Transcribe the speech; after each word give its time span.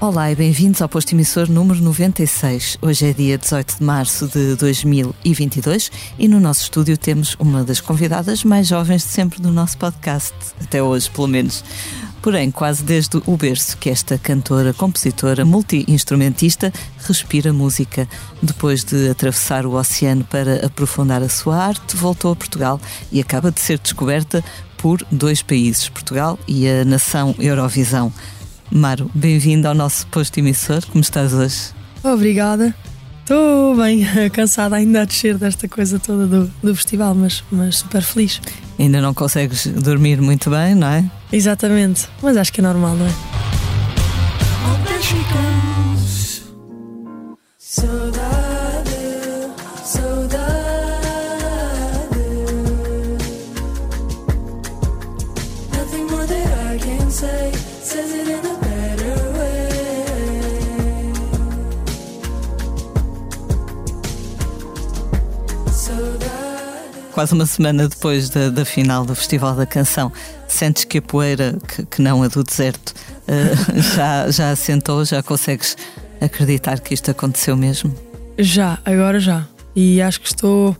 Olá 0.00 0.32
e 0.32 0.34
bem-vindos 0.34 0.80
ao 0.80 0.88
posto 0.88 1.12
emissor 1.12 1.48
número 1.48 1.78
96. 1.80 2.78
Hoje 2.80 3.10
é 3.10 3.12
dia 3.12 3.36
18 3.36 3.78
de 3.78 3.84
março 3.84 4.26
de 4.28 4.56
2022 4.56 5.92
e 6.18 6.26
no 6.26 6.40
nosso 6.40 6.62
estúdio 6.62 6.96
temos 6.96 7.36
uma 7.38 7.62
das 7.62 7.82
convidadas 7.82 8.42
mais 8.42 8.66
jovens 8.66 9.02
de 9.02 9.08
sempre 9.08 9.42
do 9.42 9.52
nosso 9.52 9.76
podcast, 9.76 10.34
até 10.58 10.82
hoje 10.82 11.10
pelo 11.10 11.28
menos. 11.28 11.62
Porém, 12.22 12.50
quase 12.50 12.82
desde 12.82 13.16
o 13.24 13.36
berço 13.36 13.78
que 13.78 13.88
esta 13.88 14.18
cantora, 14.18 14.74
compositora, 14.74 15.44
multi-instrumentista 15.44 16.72
respira 16.98 17.52
música. 17.52 18.06
Depois 18.42 18.84
de 18.84 19.08
atravessar 19.08 19.64
o 19.64 19.72
oceano 19.72 20.24
para 20.24 20.66
aprofundar 20.66 21.22
a 21.22 21.28
sua 21.28 21.56
arte, 21.56 21.96
voltou 21.96 22.32
a 22.32 22.36
Portugal 22.36 22.78
e 23.10 23.20
acaba 23.20 23.50
de 23.50 23.60
ser 23.60 23.78
descoberta 23.78 24.44
por 24.76 25.02
dois 25.10 25.42
países, 25.42 25.88
Portugal 25.88 26.38
e 26.46 26.68
a 26.68 26.84
nação 26.84 27.34
Eurovisão. 27.38 28.12
Maro, 28.70 29.10
bem-vindo 29.14 29.66
ao 29.66 29.74
nosso 29.74 30.06
posto 30.08 30.38
emissor. 30.38 30.84
Como 30.86 31.00
estás 31.00 31.32
hoje? 31.32 31.72
Obrigada. 32.04 32.74
Estou 33.20 33.76
bem 33.76 34.04
cansada 34.32 34.76
ainda 34.76 35.02
a 35.02 35.04
descer 35.04 35.38
desta 35.38 35.68
coisa 35.68 35.98
toda 35.98 36.26
do, 36.26 36.50
do 36.62 36.74
festival, 36.74 37.14
mas, 37.14 37.44
mas 37.50 37.78
super 37.78 38.02
feliz. 38.02 38.40
Ainda 38.78 39.00
não 39.00 39.14
consegues 39.14 39.66
dormir 39.66 40.20
muito 40.20 40.50
bem, 40.50 40.74
não 40.74 40.88
é? 40.88 41.04
Exatamente, 41.32 42.08
mas 42.22 42.36
acho 42.36 42.52
que 42.52 42.60
é 42.60 42.64
normal, 42.64 42.96
não 42.96 43.06
é? 43.06 43.40
Quase 67.20 67.34
uma 67.34 67.44
semana 67.44 67.86
depois 67.86 68.30
da, 68.30 68.48
da 68.48 68.64
final 68.64 69.04
do 69.04 69.14
Festival 69.14 69.54
da 69.54 69.66
Canção, 69.66 70.10
sentes 70.48 70.84
que 70.84 70.96
a 70.96 71.02
poeira, 71.02 71.58
que, 71.68 71.84
que 71.84 72.00
não 72.00 72.22
a 72.22 72.28
do 72.28 72.42
deserto, 72.42 72.94
uh, 73.28 73.78
já, 73.94 74.30
já 74.30 74.50
assentou? 74.50 75.04
Já 75.04 75.22
consegues 75.22 75.76
acreditar 76.18 76.80
que 76.80 76.94
isto 76.94 77.10
aconteceu 77.10 77.54
mesmo? 77.58 77.94
Já, 78.38 78.78
agora 78.86 79.20
já. 79.20 79.46
E 79.76 80.00
acho 80.00 80.18
que 80.18 80.28
estou. 80.28 80.74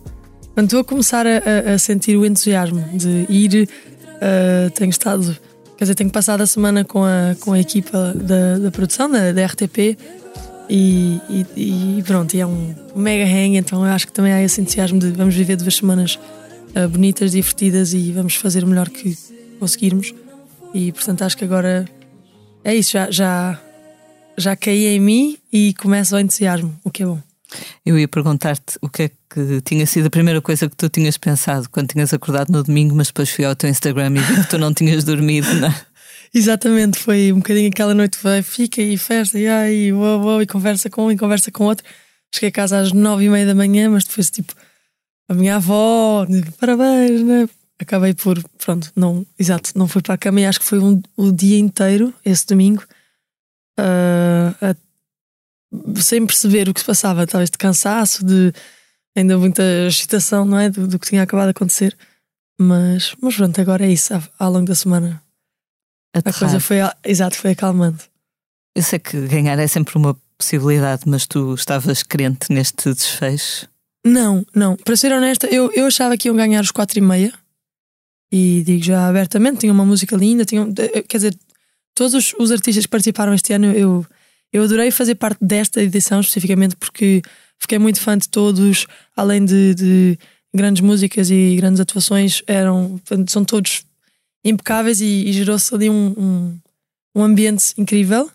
Quando 0.55 0.65
estou 0.65 0.79
a 0.79 0.83
começar 0.83 1.27
a, 1.27 1.75
a 1.75 1.77
sentir 1.77 2.17
o 2.17 2.25
entusiasmo 2.25 2.83
de 2.91 3.27
ir, 3.29 3.69
uh, 4.15 4.71
tenho 4.71 4.89
estado. 4.89 5.37
Quer 5.77 5.83
dizer, 5.83 5.93
tenho 5.93 6.09
passado 6.09 6.41
a 6.41 6.47
semana 6.47 6.83
com 6.83 7.03
a, 7.03 7.35
com 7.39 7.53
a 7.53 7.59
equipa 7.59 8.15
da, 8.15 8.57
da 8.57 8.71
produção, 8.71 9.11
da, 9.11 9.31
da 9.31 9.45
RTP, 9.45 9.95
e, 10.73 11.19
e, 11.57 11.97
e, 11.99 12.03
pronto, 12.03 12.33
e 12.33 12.39
é 12.39 12.47
um 12.47 12.73
mega 12.95 13.25
hang, 13.25 13.57
então 13.57 13.85
eu 13.85 13.91
acho 13.91 14.07
que 14.07 14.13
também 14.13 14.31
há 14.31 14.41
esse 14.41 14.61
entusiasmo 14.61 14.99
de 14.99 15.11
vamos 15.11 15.35
viver 15.35 15.57
duas 15.57 15.75
semanas 15.75 16.17
uh, 16.73 16.87
bonitas, 16.87 17.33
divertidas 17.33 17.93
e 17.93 18.13
vamos 18.13 18.35
fazer 18.35 18.63
o 18.63 18.67
melhor 18.67 18.87
que 18.89 19.17
conseguirmos. 19.59 20.13
E 20.73 20.93
portanto 20.93 21.23
acho 21.23 21.37
que 21.37 21.43
agora 21.43 21.85
é 22.63 22.73
isso, 22.73 22.93
já, 22.93 23.11
já, 23.11 23.59
já 24.37 24.55
caí 24.55 24.85
em 24.85 24.99
mim 25.01 25.37
e 25.51 25.73
começa 25.73 26.15
o 26.15 26.19
entusiasmo, 26.19 26.73
o 26.85 26.89
que 26.89 27.03
é 27.03 27.05
bom. 27.05 27.19
Eu 27.85 27.99
ia 27.99 28.07
perguntar-te 28.07 28.77
o 28.81 28.87
que 28.87 29.03
é 29.03 29.11
que 29.29 29.61
tinha 29.65 29.85
sido 29.85 30.05
a 30.05 30.09
primeira 30.09 30.41
coisa 30.41 30.69
que 30.69 30.75
tu 30.77 30.87
tinhas 30.87 31.17
pensado 31.17 31.69
quando 31.69 31.89
tinhas 31.89 32.13
acordado 32.13 32.49
no 32.49 32.63
domingo, 32.63 32.95
mas 32.95 33.07
depois 33.07 33.29
fui 33.29 33.43
ao 33.43 33.53
teu 33.57 33.69
Instagram 33.69 34.13
e 34.15 34.19
vi 34.19 34.35
que 34.41 34.49
tu 34.49 34.57
não 34.57 34.71
tinhas 34.73 35.03
dormido, 35.03 35.53
não 35.55 35.67
é? 35.67 35.90
Exatamente, 36.33 36.97
foi 36.97 37.33
um 37.33 37.37
bocadinho 37.37 37.67
aquela 37.67 37.93
noite, 37.93 38.17
vai, 38.23 38.41
fica 38.41 38.81
e 38.81 38.97
festa, 38.97 39.37
e 39.37 39.47
ai, 39.47 39.91
uou, 39.91 40.21
uou, 40.21 40.41
e 40.41 40.47
conversa 40.47 40.89
com 40.89 41.07
um 41.07 41.11
e 41.11 41.17
conversa 41.17 41.51
com 41.51 41.65
outro. 41.65 41.85
Cheguei 42.33 42.49
a 42.49 42.51
casa 42.53 42.79
às 42.79 42.93
nove 42.93 43.25
e 43.25 43.29
meia 43.29 43.45
da 43.45 43.53
manhã, 43.53 43.89
mas 43.89 44.05
depois, 44.05 44.31
tipo, 44.31 44.53
a 45.27 45.33
minha 45.33 45.57
avó, 45.57 46.25
parabéns, 46.57 47.21
né? 47.21 47.49
Acabei 47.77 48.13
por, 48.13 48.41
pronto, 48.57 48.89
não, 48.95 49.25
exato, 49.37 49.71
não 49.75 49.87
fui 49.89 50.01
para 50.01 50.13
a 50.13 50.17
cama 50.17 50.39
e 50.39 50.45
acho 50.45 50.59
que 50.59 50.65
foi 50.65 50.79
um, 50.79 51.01
o 51.17 51.31
dia 51.33 51.59
inteiro, 51.59 52.13
esse 52.23 52.45
domingo, 52.47 52.83
uh, 53.77 54.55
a, 54.61 56.01
sem 56.01 56.25
perceber 56.25 56.69
o 56.69 56.73
que 56.73 56.79
se 56.79 56.85
passava, 56.85 57.27
talvez 57.27 57.49
de 57.49 57.57
cansaço, 57.57 58.23
de 58.23 58.53
ainda 59.15 59.37
muita 59.37 59.63
excitação, 59.87 60.45
não 60.45 60.57
é? 60.59 60.69
Do, 60.69 60.87
do 60.87 60.97
que 60.97 61.07
tinha 61.09 61.23
acabado 61.23 61.47
de 61.47 61.51
acontecer. 61.51 61.97
Mas, 62.57 63.15
mas 63.21 63.35
pronto, 63.35 63.59
agora 63.59 63.85
é 63.85 63.91
isso, 63.91 64.13
ao 64.39 64.51
longo 64.51 64.67
da 64.67 64.75
semana 64.75 65.21
Aterrar. 66.13 66.35
A 66.35 66.39
coisa 66.39 66.59
foi, 66.59 66.77
exato, 67.03 67.37
foi 67.37 67.51
acalmante. 67.51 68.09
Eu 68.75 68.83
sei 68.83 68.99
que 68.99 69.19
ganhar 69.27 69.57
é 69.59 69.67
sempre 69.67 69.97
uma 69.97 70.15
possibilidade, 70.37 71.03
mas 71.05 71.27
tu 71.27 71.53
estavas 71.53 72.03
crente 72.03 72.51
neste 72.51 72.93
desfecho? 72.93 73.67
Não, 74.05 74.45
não. 74.55 74.75
Para 74.75 74.95
ser 74.95 75.13
honesta, 75.13 75.47
eu, 75.47 75.71
eu 75.73 75.85
achava 75.85 76.17
que 76.17 76.27
iam 76.27 76.35
ganhar 76.35 76.61
os 76.61 76.71
quatro 76.71 76.97
e 76.97 77.01
meia. 77.01 77.33
E 78.31 78.63
digo 78.65 78.83
já 78.83 79.07
abertamente, 79.07 79.59
tinha 79.59 79.73
uma 79.73 79.85
música 79.85 80.15
linda, 80.15 80.45
tinha, 80.45 80.61
eh, 80.77 81.01
quer 81.01 81.17
dizer, 81.17 81.37
todos 81.93 82.13
os, 82.13 82.33
os 82.39 82.51
artistas 82.51 82.85
que 82.85 82.89
participaram 82.89 83.33
este 83.33 83.53
ano, 83.53 83.67
eu, 83.73 84.05
eu 84.53 84.63
adorei 84.63 84.89
fazer 84.89 85.15
parte 85.15 85.43
desta 85.43 85.81
edição 85.81 86.21
especificamente 86.21 86.75
porque 86.77 87.21
fiquei 87.59 87.77
muito 87.77 87.99
fã 87.99 88.17
de 88.17 88.29
todos, 88.29 88.87
além 89.15 89.43
de, 89.43 89.75
de 89.75 90.19
grandes 90.53 90.81
músicas 90.81 91.29
e 91.29 91.55
grandes 91.57 91.81
atuações, 91.81 92.41
eram, 92.47 92.99
são 93.27 93.43
todos 93.43 93.83
impecáveis 94.43 95.01
e, 95.01 95.27
e 95.27 95.33
gerou-se 95.33 95.73
ali 95.73 95.89
um, 95.89 96.13
um, 96.17 96.59
um, 97.15 97.23
ambiente 97.23 97.73
incrível. 97.77 98.29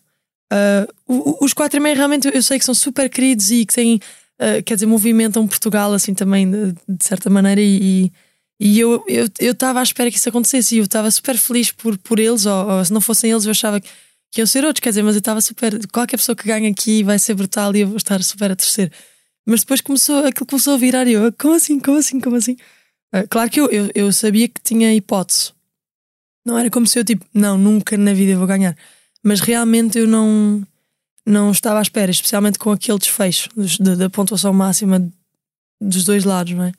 Uh, 0.53 1.37
os 1.45 1.53
quatro 1.53 1.79
e 1.79 1.81
meio 1.81 1.97
realmente 1.97 2.31
eu 2.33 2.43
sei 2.43 2.59
que 2.59 2.65
são 2.65 2.75
super 2.75 3.11
queridos 3.11 3.51
e 3.51 3.67
que 3.67 3.75
têm, 3.75 3.97
uh, 3.97 4.63
quer 4.65 4.75
dizer, 4.75 4.87
movimentam 4.87 5.47
Portugal 5.47 5.93
assim 5.93 6.15
também 6.15 6.49
de, 6.49 6.73
de 6.89 7.05
certa 7.05 7.29
maneira 7.29 7.61
e, 7.61 8.13
e 8.59 8.79
eu 8.79 9.05
estava 9.07 9.31
eu, 9.41 9.55
eu 9.73 9.79
à 9.79 9.83
espera 9.83 10.11
que 10.11 10.17
isso 10.17 10.29
acontecesse 10.29 10.77
e 10.77 10.79
eu 10.79 10.85
estava 10.85 11.11
super 11.11 11.37
feliz 11.37 11.73
por, 11.73 11.99
por 11.99 12.19
eles, 12.19 12.47
ou, 12.47 12.71
ou, 12.71 12.85
se 12.85 12.93
não 12.93 13.01
fossem 13.01 13.31
eles 13.31 13.45
eu 13.45 13.51
achava 13.51 13.81
que, 13.81 13.89
que 14.33 14.41
iam 14.41 14.47
ser 14.47 14.65
outros, 14.65 14.81
quer 14.81 14.91
dizer, 14.91 15.03
mas 15.03 15.15
eu 15.15 15.21
estava 15.21 15.41
super. 15.41 15.87
Qualquer 15.89 16.17
pessoa 16.17 16.37
que 16.37 16.47
ganha 16.47 16.71
aqui 16.71 17.03
vai 17.03 17.19
ser 17.19 17.35
brutal 17.35 17.75
e 17.75 17.81
eu 17.81 17.89
vou 17.89 17.97
estar 17.97 18.23
super 18.23 18.51
a 18.51 18.57
torcer. 18.57 18.91
Mas 19.47 19.61
depois 19.61 19.81
começou, 19.81 20.27
aquilo 20.27 20.47
começou 20.47 20.75
a 20.75 20.77
virar 20.77 21.07
e 21.07 21.13
eu, 21.13 21.33
como 21.33 21.55
assim, 21.55 21.79
como 21.79 21.99
assim, 21.99 22.21
como 22.21 22.37
assim? 22.37 22.57
Uh, 23.15 23.27
claro 23.31 23.49
que 23.51 23.61
eu, 23.61 23.71
eu, 23.71 23.91
eu 23.95 24.13
sabia 24.13 24.49
que 24.49 24.61
tinha 24.63 24.93
hipótese, 24.95 25.53
não 26.47 26.57
era 26.57 26.71
como 26.71 26.87
se 26.87 26.97
eu, 26.97 27.05
tipo, 27.05 27.27
não, 27.35 27.59
nunca 27.59 27.99
na 27.99 28.15
vida 28.15 28.39
vou 28.39 28.47
ganhar. 28.47 28.77
Mas 29.21 29.41
realmente 29.41 29.99
eu 29.99 30.07
não, 30.07 30.65
não 31.27 31.51
estava 31.51 31.81
à 31.81 31.83
espera, 31.83 32.09
especialmente 32.09 32.57
com 32.57 32.71
aquele 32.71 33.01
desfecho 33.01 33.51
da, 33.81 33.97
da 33.97 34.09
pontuação 34.09 34.53
máxima 34.53 35.11
dos 35.81 36.05
dois 36.05 36.25
lados, 36.25 36.53
não 36.53 36.63
é? 36.63 36.73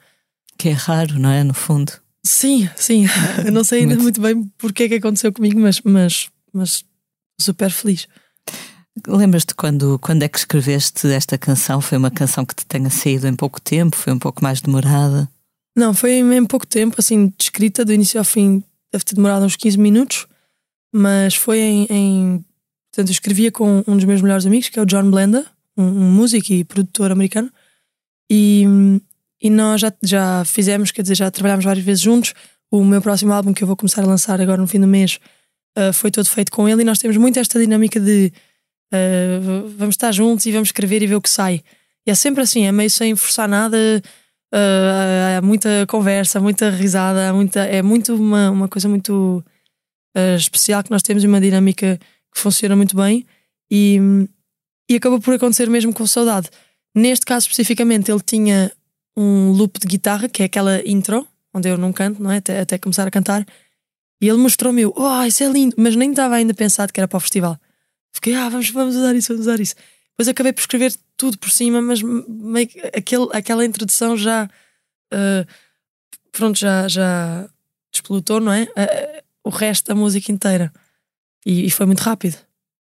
Que 0.57 0.69
é 0.69 0.71
raro, 0.71 1.19
não 1.19 1.29
é? 1.29 1.43
No 1.43 1.53
fundo. 1.53 1.91
Sim, 2.23 2.69
sim. 2.77 3.05
Eu 3.45 3.51
não 3.51 3.63
sei 3.63 3.81
ainda 3.81 3.95
muito, 3.95 4.21
muito 4.21 4.21
bem 4.21 4.51
porque 4.57 4.83
é 4.83 4.87
que 4.87 4.95
aconteceu 4.95 5.33
comigo, 5.33 5.59
mas, 5.59 5.81
mas, 5.83 6.29
mas 6.53 6.85
super 7.39 7.69
feliz. 7.69 8.07
Lembras-te 9.05 9.53
quando, 9.53 9.99
quando 9.99 10.23
é 10.23 10.29
que 10.29 10.37
escreveste 10.37 11.07
esta 11.07 11.37
canção? 11.37 11.81
Foi 11.81 11.97
uma 11.97 12.09
canção 12.09 12.45
que 12.45 12.55
te 12.55 12.65
tenha 12.65 12.89
saído 12.89 13.27
em 13.27 13.35
pouco 13.35 13.59
tempo? 13.61 13.97
Foi 13.97 14.13
um 14.13 14.19
pouco 14.19 14.41
mais 14.41 14.61
demorada? 14.61 15.29
Não, 15.75 15.93
foi 15.93 16.13
em 16.13 16.45
pouco 16.45 16.65
tempo, 16.65 16.95
assim, 16.97 17.31
escrita 17.37 17.83
do 17.83 17.93
início 17.93 18.17
ao 18.17 18.25
fim 18.25 18.63
deve 18.91 19.03
ter 19.03 19.15
demorado 19.15 19.45
uns 19.45 19.55
15 19.55 19.77
minutos, 19.77 20.27
mas 20.93 21.35
foi 21.35 21.59
em, 21.59 21.87
em. 21.89 22.45
Portanto, 22.91 23.09
eu 23.09 23.13
escrevia 23.13 23.51
com 23.51 23.83
um 23.87 23.95
dos 23.95 24.05
meus 24.05 24.21
melhores 24.21 24.45
amigos, 24.45 24.69
que 24.69 24.79
é 24.79 24.81
o 24.81 24.85
John 24.85 25.09
Blenda, 25.09 25.45
um, 25.75 25.83
um 25.83 26.11
músico 26.11 26.51
e 26.51 26.63
produtor 26.63 27.11
americano, 27.11 27.51
e, 28.29 28.65
e 29.41 29.49
nós 29.49 29.81
já, 29.81 29.93
já 30.01 30.45
fizemos, 30.45 30.91
quer 30.91 31.03
dizer, 31.03 31.15
já 31.15 31.29
trabalhámos 31.29 31.65
várias 31.65 31.85
vezes 31.85 32.01
juntos. 32.01 32.33
O 32.69 32.83
meu 32.83 33.01
próximo 33.01 33.31
álbum, 33.31 33.53
que 33.53 33.63
eu 33.63 33.67
vou 33.67 33.77
começar 33.77 34.03
a 34.03 34.05
lançar 34.05 34.41
agora 34.41 34.59
no 34.59 34.67
fim 34.67 34.79
do 34.79 34.87
mês, 34.87 35.19
uh, 35.77 35.93
foi 35.93 36.11
todo 36.11 36.27
feito 36.27 36.51
com 36.51 36.67
ele, 36.67 36.81
e 36.81 36.85
nós 36.85 36.97
temos 36.97 37.15
muito 37.17 37.39
esta 37.39 37.59
dinâmica 37.59 37.99
de 37.99 38.31
uh, 38.93 39.69
vamos 39.77 39.93
estar 39.93 40.11
juntos 40.11 40.45
e 40.45 40.51
vamos 40.51 40.69
escrever 40.69 41.01
e 41.01 41.07
ver 41.07 41.15
o 41.15 41.21
que 41.21 41.29
sai. 41.29 41.63
E 42.05 42.11
é 42.11 42.15
sempre 42.15 42.41
assim, 42.41 42.65
é 42.65 42.71
meio 42.71 42.89
sem 42.89 43.15
forçar 43.15 43.47
nada 43.47 43.77
há 45.37 45.41
muita 45.41 45.85
conversa, 45.87 46.39
muita 46.39 46.69
risada, 46.69 47.33
muita, 47.33 47.61
é 47.61 47.81
muito 47.81 48.15
uma, 48.15 48.49
uma 48.49 48.67
coisa 48.67 48.87
muito 48.87 49.43
uh, 50.15 50.35
especial 50.35 50.83
que 50.83 50.91
nós 50.91 51.01
temos 51.01 51.23
e 51.23 51.27
uma 51.27 51.41
dinâmica 51.41 51.99
que 52.33 52.39
funciona 52.39 52.75
muito 52.75 52.95
bem 52.95 53.25
e, 53.69 53.99
e 54.89 54.99
por 54.99 55.33
acontecer 55.33 55.69
mesmo 55.69 55.93
com 55.93 56.05
saudade. 56.05 56.49
Neste 56.95 57.25
caso 57.25 57.45
especificamente, 57.45 58.11
ele 58.11 58.21
tinha 58.21 58.71
um 59.15 59.51
loop 59.51 59.79
de 59.79 59.87
guitarra, 59.87 60.29
que 60.29 60.43
é 60.43 60.45
aquela 60.45 60.81
intro, 60.87 61.27
onde 61.53 61.69
eu 61.69 61.77
não 61.77 61.91
canto, 61.91 62.21
não 62.21 62.31
é? 62.31 62.37
Até, 62.37 62.59
até 62.59 62.77
começar 62.77 63.07
a 63.07 63.11
cantar, 63.11 63.45
e 64.21 64.27
ele 64.27 64.37
mostrou-me, 64.37 64.85
oh, 64.85 65.23
isso 65.27 65.43
é 65.43 65.47
lindo, 65.47 65.75
mas 65.77 65.95
nem 65.95 66.09
estava 66.09 66.35
ainda 66.35 66.53
pensado 66.53 66.91
que 66.91 66.99
era 66.99 67.07
para 67.07 67.17
o 67.17 67.19
festival. 67.19 67.57
Fiquei, 68.13 68.33
ah, 68.33 68.49
vamos, 68.49 68.69
vamos 68.71 68.95
usar 68.95 69.15
isso, 69.15 69.27
vamos 69.29 69.45
usar 69.45 69.59
isso. 69.59 69.75
Depois 70.17 70.27
acabei 70.29 70.51
por 70.51 70.61
escrever 70.61 70.95
tudo 71.15 71.37
por 71.37 71.51
cima, 71.51 71.79
mas 71.79 72.01
meio 72.01 72.67
que 72.67 72.79
aquele, 72.79 73.27
aquela 73.33 73.63
introdução 73.63 74.17
já. 74.17 74.49
Uh, 75.13 75.47
pronto, 76.31 76.57
já, 76.57 76.87
já 76.87 77.47
explotou, 77.93 78.39
não 78.39 78.51
é? 78.51 78.63
Uh, 78.63 79.23
o 79.43 79.49
resto 79.49 79.87
da 79.87 79.95
música 79.95 80.31
inteira. 80.31 80.73
E, 81.45 81.67
e 81.67 81.71
foi 81.71 81.85
muito 81.85 81.99
rápido. 81.99 82.37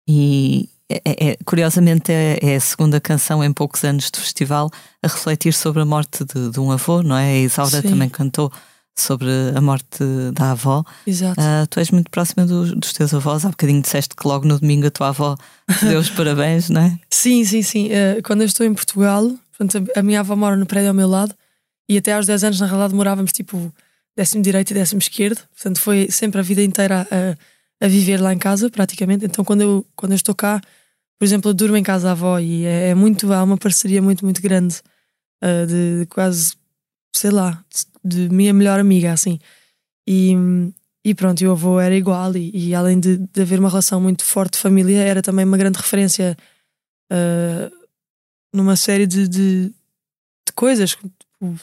E 0.07 0.67
é, 0.89 1.01
é, 1.05 1.29
é, 1.29 1.37
curiosamente 1.45 2.11
é, 2.11 2.37
é, 2.41 2.55
a 2.55 2.59
segunda 2.59 2.99
canção 2.99 3.41
em 3.43 3.53
poucos 3.53 3.83
anos 3.85 4.11
de 4.11 4.19
festival 4.19 4.69
a 5.01 5.07
refletir 5.07 5.53
sobre 5.53 5.81
a 5.81 5.85
morte 5.85 6.25
de, 6.25 6.49
de 6.49 6.59
um 6.59 6.71
avô, 6.71 7.01
não 7.01 7.15
é? 7.15 7.31
A 7.31 7.37
Isaura 7.37 7.81
Sim. 7.81 7.89
também 7.89 8.09
cantou 8.09 8.51
sobre 8.95 9.29
a 9.55 9.61
morte 9.61 10.03
da 10.33 10.51
avó. 10.51 10.83
Exato. 11.05 11.39
Uh, 11.39 11.67
tu 11.69 11.79
és 11.79 11.91
muito 11.91 12.09
próxima 12.11 12.45
do, 12.45 12.75
dos 12.75 12.93
teus 12.93 13.13
avós. 13.13 13.45
Há 13.45 13.49
bocadinho 13.49 13.81
disseste 13.81 14.15
que 14.15 14.27
logo 14.27 14.45
no 14.47 14.59
domingo 14.59 14.87
a 14.87 14.91
tua 14.91 15.09
avó 15.09 15.35
te 15.79 15.85
deu 15.87 15.99
os 15.99 16.09
parabéns, 16.09 16.69
não 16.69 16.81
é? 16.81 16.99
Sim, 17.09 17.43
sim, 17.45 17.61
sim. 17.61 17.87
Uh, 17.87 18.21
quando 18.23 18.41
eu 18.41 18.47
estou 18.47 18.65
em 18.65 18.73
Portugal, 18.73 19.31
portanto, 19.57 19.91
a 19.95 20.03
minha 20.03 20.19
avó 20.19 20.35
mora 20.35 20.55
no 20.55 20.65
prédio 20.65 20.89
ao 20.89 20.93
meu 20.93 21.07
lado 21.07 21.33
e 21.89 21.97
até 21.97 22.13
aos 22.13 22.25
10 22.25 22.43
anos, 22.43 22.59
na 22.59 22.67
realidade, 22.67 22.93
morávamos 22.93 23.31
tipo 23.31 23.73
décimo 24.15 24.43
direito 24.43 24.71
e 24.71 24.73
décimo 24.73 24.99
esquerdo. 24.99 25.41
Portanto, 25.53 25.79
foi 25.79 26.09
sempre 26.09 26.39
a 26.39 26.43
vida 26.43 26.61
inteira 26.61 27.07
a, 27.09 27.85
a 27.85 27.87
viver 27.87 28.21
lá 28.21 28.33
em 28.33 28.37
casa, 28.37 28.69
praticamente. 28.69 29.25
Então, 29.25 29.43
quando 29.43 29.61
eu, 29.61 29.85
quando 29.95 30.11
eu 30.11 30.15
estou 30.15 30.35
cá, 30.35 30.61
por 31.17 31.25
exemplo, 31.25 31.51
eu 31.51 31.53
durmo 31.53 31.77
em 31.77 31.83
casa 31.83 32.05
da 32.05 32.11
avó 32.11 32.39
e 32.39 32.65
é, 32.65 32.89
é 32.89 32.95
muito, 32.95 33.31
há 33.31 33.43
uma 33.43 33.57
parceria 33.57 34.01
muito, 34.01 34.25
muito 34.25 34.41
grande 34.41 34.81
uh, 35.43 35.67
de, 35.67 35.99
de, 35.99 36.05
quase, 36.07 36.53
sei 37.15 37.29
lá, 37.29 37.63
de, 38.03 38.27
de, 38.27 38.33
minha 38.33 38.53
melhor 38.53 38.79
amiga, 38.79 39.11
assim. 39.13 39.39
E, 40.07 40.33
e 41.03 41.15
pronto, 41.15 41.41
e 41.41 41.47
o 41.47 41.51
avô 41.51 41.79
era 41.79 41.95
igual 41.95 42.35
e, 42.35 42.51
e 42.53 42.75
além 42.75 42.99
de, 42.99 43.17
de, 43.17 43.41
haver 43.41 43.59
uma 43.59 43.69
relação 43.69 44.01
muito 44.01 44.23
forte 44.23 44.53
de 44.53 44.59
família, 44.59 45.01
era 45.01 45.21
também 45.21 45.45
uma 45.45 45.57
grande 45.57 45.77
referência 45.77 46.37
uh, 47.11 47.87
numa 48.53 48.75
série 48.75 49.07
de, 49.07 49.27
de, 49.27 49.65
de 49.67 50.53
coisas, 50.55 50.91
tipo, 50.91 51.59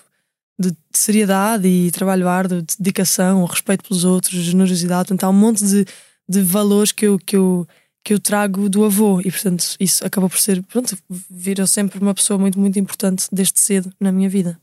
de, 0.59 0.77
seriedade 0.93 1.69
e 1.69 1.91
trabalho 1.91 2.29
árduo, 2.29 2.63
de 2.63 2.75
dedicação, 2.79 3.45
respeito 3.45 3.85
pelos 3.85 4.05
outros, 4.05 4.33
generosidade. 4.33 5.09
Portanto, 5.09 5.25
há 5.25 5.29
um 5.31 5.33
monte 5.33 5.65
de, 5.65 5.85
de 6.29 6.43
valores 6.43 6.93
que 6.93 7.07
eu, 7.07 7.19
que 7.19 7.37
eu 7.37 7.67
que 8.09 8.15
eu 8.15 8.19
trago 8.19 8.71
do 8.71 8.87
avô 8.87 9.21
e 9.21 9.31
portanto 9.31 9.77
isso 9.79 10.07
acabou 10.07 10.31
por 10.31 10.39
ser 10.39 10.63
pronto 10.63 10.97
virou 11.29 11.67
sempre 11.67 11.99
uma 11.99 12.15
pessoa 12.15 12.39
muito 12.39 12.59
muito 12.59 12.79
importante 12.79 13.27
desde 13.31 13.61
cedo 13.61 13.93
na 14.01 14.11
minha 14.11 14.31
vida 14.31 14.59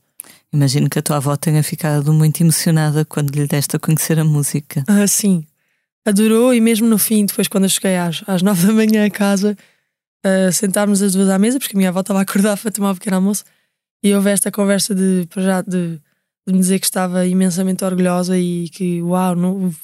imagino 0.52 0.88
que 0.88 0.98
a 0.98 1.02
tua 1.02 1.16
avó 1.16 1.36
tenha 1.36 1.62
ficado 1.62 2.12
muito 2.12 2.40
emocionada 2.42 3.04
quando 3.04 3.34
lhe 3.34 3.46
deste 3.46 3.76
a 3.76 3.78
conhecer 3.78 4.18
a 4.18 4.24
música. 4.24 4.84
Ah 4.86 5.06
sim. 5.06 5.44
Adorou 6.04 6.54
e 6.54 6.60
mesmo 6.60 6.86
no 6.86 6.98
fim 6.98 7.26
depois 7.26 7.48
quando 7.48 7.64
eu 7.64 7.70
cheguei 7.70 7.96
às, 7.96 8.22
às 8.26 8.42
nove 8.42 8.66
da 8.66 8.72
manhã 8.72 9.06
a 9.06 9.10
casa 9.10 9.56
uh, 10.24 10.52
sentámos 10.52 11.02
as 11.02 11.12
duas 11.12 11.28
à 11.28 11.38
mesa 11.38 11.58
porque 11.58 11.76
a 11.76 11.78
minha 11.78 11.90
avó 11.90 12.00
estava 12.00 12.20
a 12.20 12.22
acordar 12.22 12.56
para 12.60 12.70
tomar 12.70 12.92
um 12.92 12.94
pequeno 12.94 13.16
almoço 13.16 13.44
e 14.02 14.14
houve 14.14 14.30
esta 14.30 14.52
conversa 14.52 14.94
de 14.94 15.28
já 15.36 15.62
de, 15.62 16.00
de 16.46 16.52
me 16.52 16.58
dizer 16.58 16.78
que 16.78 16.86
estava 16.86 17.26
imensamente 17.26 17.84
orgulhosa 17.84 18.38
e 18.38 18.68
que 18.68 19.02
uau 19.02 19.34
não 19.34 19.74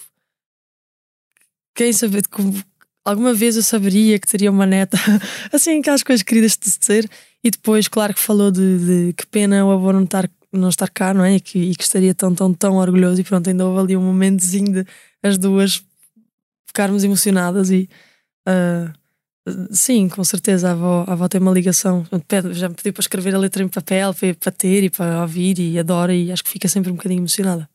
quem 1.75 1.93
sabe 1.93 2.23
alguma 3.05 3.35
vez 3.35 3.57
eu 3.57 3.63
saberia 3.63 4.19
que 4.19 4.27
teria 4.27 4.51
uma 4.51 4.67
neta, 4.67 4.97
assim, 5.53 5.81
aquelas 5.81 6.03
coisas 6.03 6.23
queridas 6.23 6.57
de 6.57 6.85
ser. 6.85 7.09
E 7.43 7.51
depois, 7.51 7.89
claro 7.89 8.15
que 8.15 8.21
falou 8.21 8.51
de, 8.51 8.79
de 8.79 9.13
que 9.15 9.27
pena 9.27 9.65
o 9.65 9.71
avô 9.71 9.93
não 9.93 10.05
estar, 10.05 10.31
não 10.53 10.69
estar 10.69 10.89
cá, 10.89 11.15
não 11.15 11.25
é? 11.25 11.37
E 11.37 11.41
que, 11.41 11.59
e 11.59 11.75
que 11.75 11.83
estaria 11.83 12.15
tão, 12.15 12.35
tão, 12.35 12.53
tão 12.53 12.77
orgulhoso. 12.77 13.21
E 13.21 13.25
pronto, 13.25 13.49
ainda 13.49 13.67
houve 13.67 13.81
ali 13.81 13.97
um 13.97 14.03
momentozinho 14.03 14.73
de 14.73 14.87
as 15.23 15.39
duas 15.39 15.85
ficarmos 16.67 17.05
emocionadas. 17.05 17.71
E 17.71 17.89
uh, 18.49 18.93
sim, 19.71 20.09
com 20.09 20.23
certeza, 20.25 20.69
a 20.69 20.73
avó, 20.73 21.05
a 21.07 21.13
avó 21.13 21.29
tem 21.29 21.41
uma 21.41 21.53
ligação. 21.53 22.07
Já 22.53 22.69
me 22.69 22.75
pediu 22.75 22.93
para 22.93 23.01
escrever 23.03 23.35
a 23.35 23.39
letra 23.39 23.63
em 23.63 23.69
papel, 23.69 24.15
para, 24.15 24.35
para 24.35 24.53
ter 24.53 24.85
e 24.85 24.91
para 24.91 25.23
ouvir, 25.23 25.59
e 25.59 25.79
adora. 25.79 26.15
E 26.15 26.31
acho 26.31 26.45
que 26.45 26.51
fica 26.51 26.69
sempre 26.69 26.91
um 26.91 26.97
bocadinho 26.97 27.21
emocionada. 27.21 27.69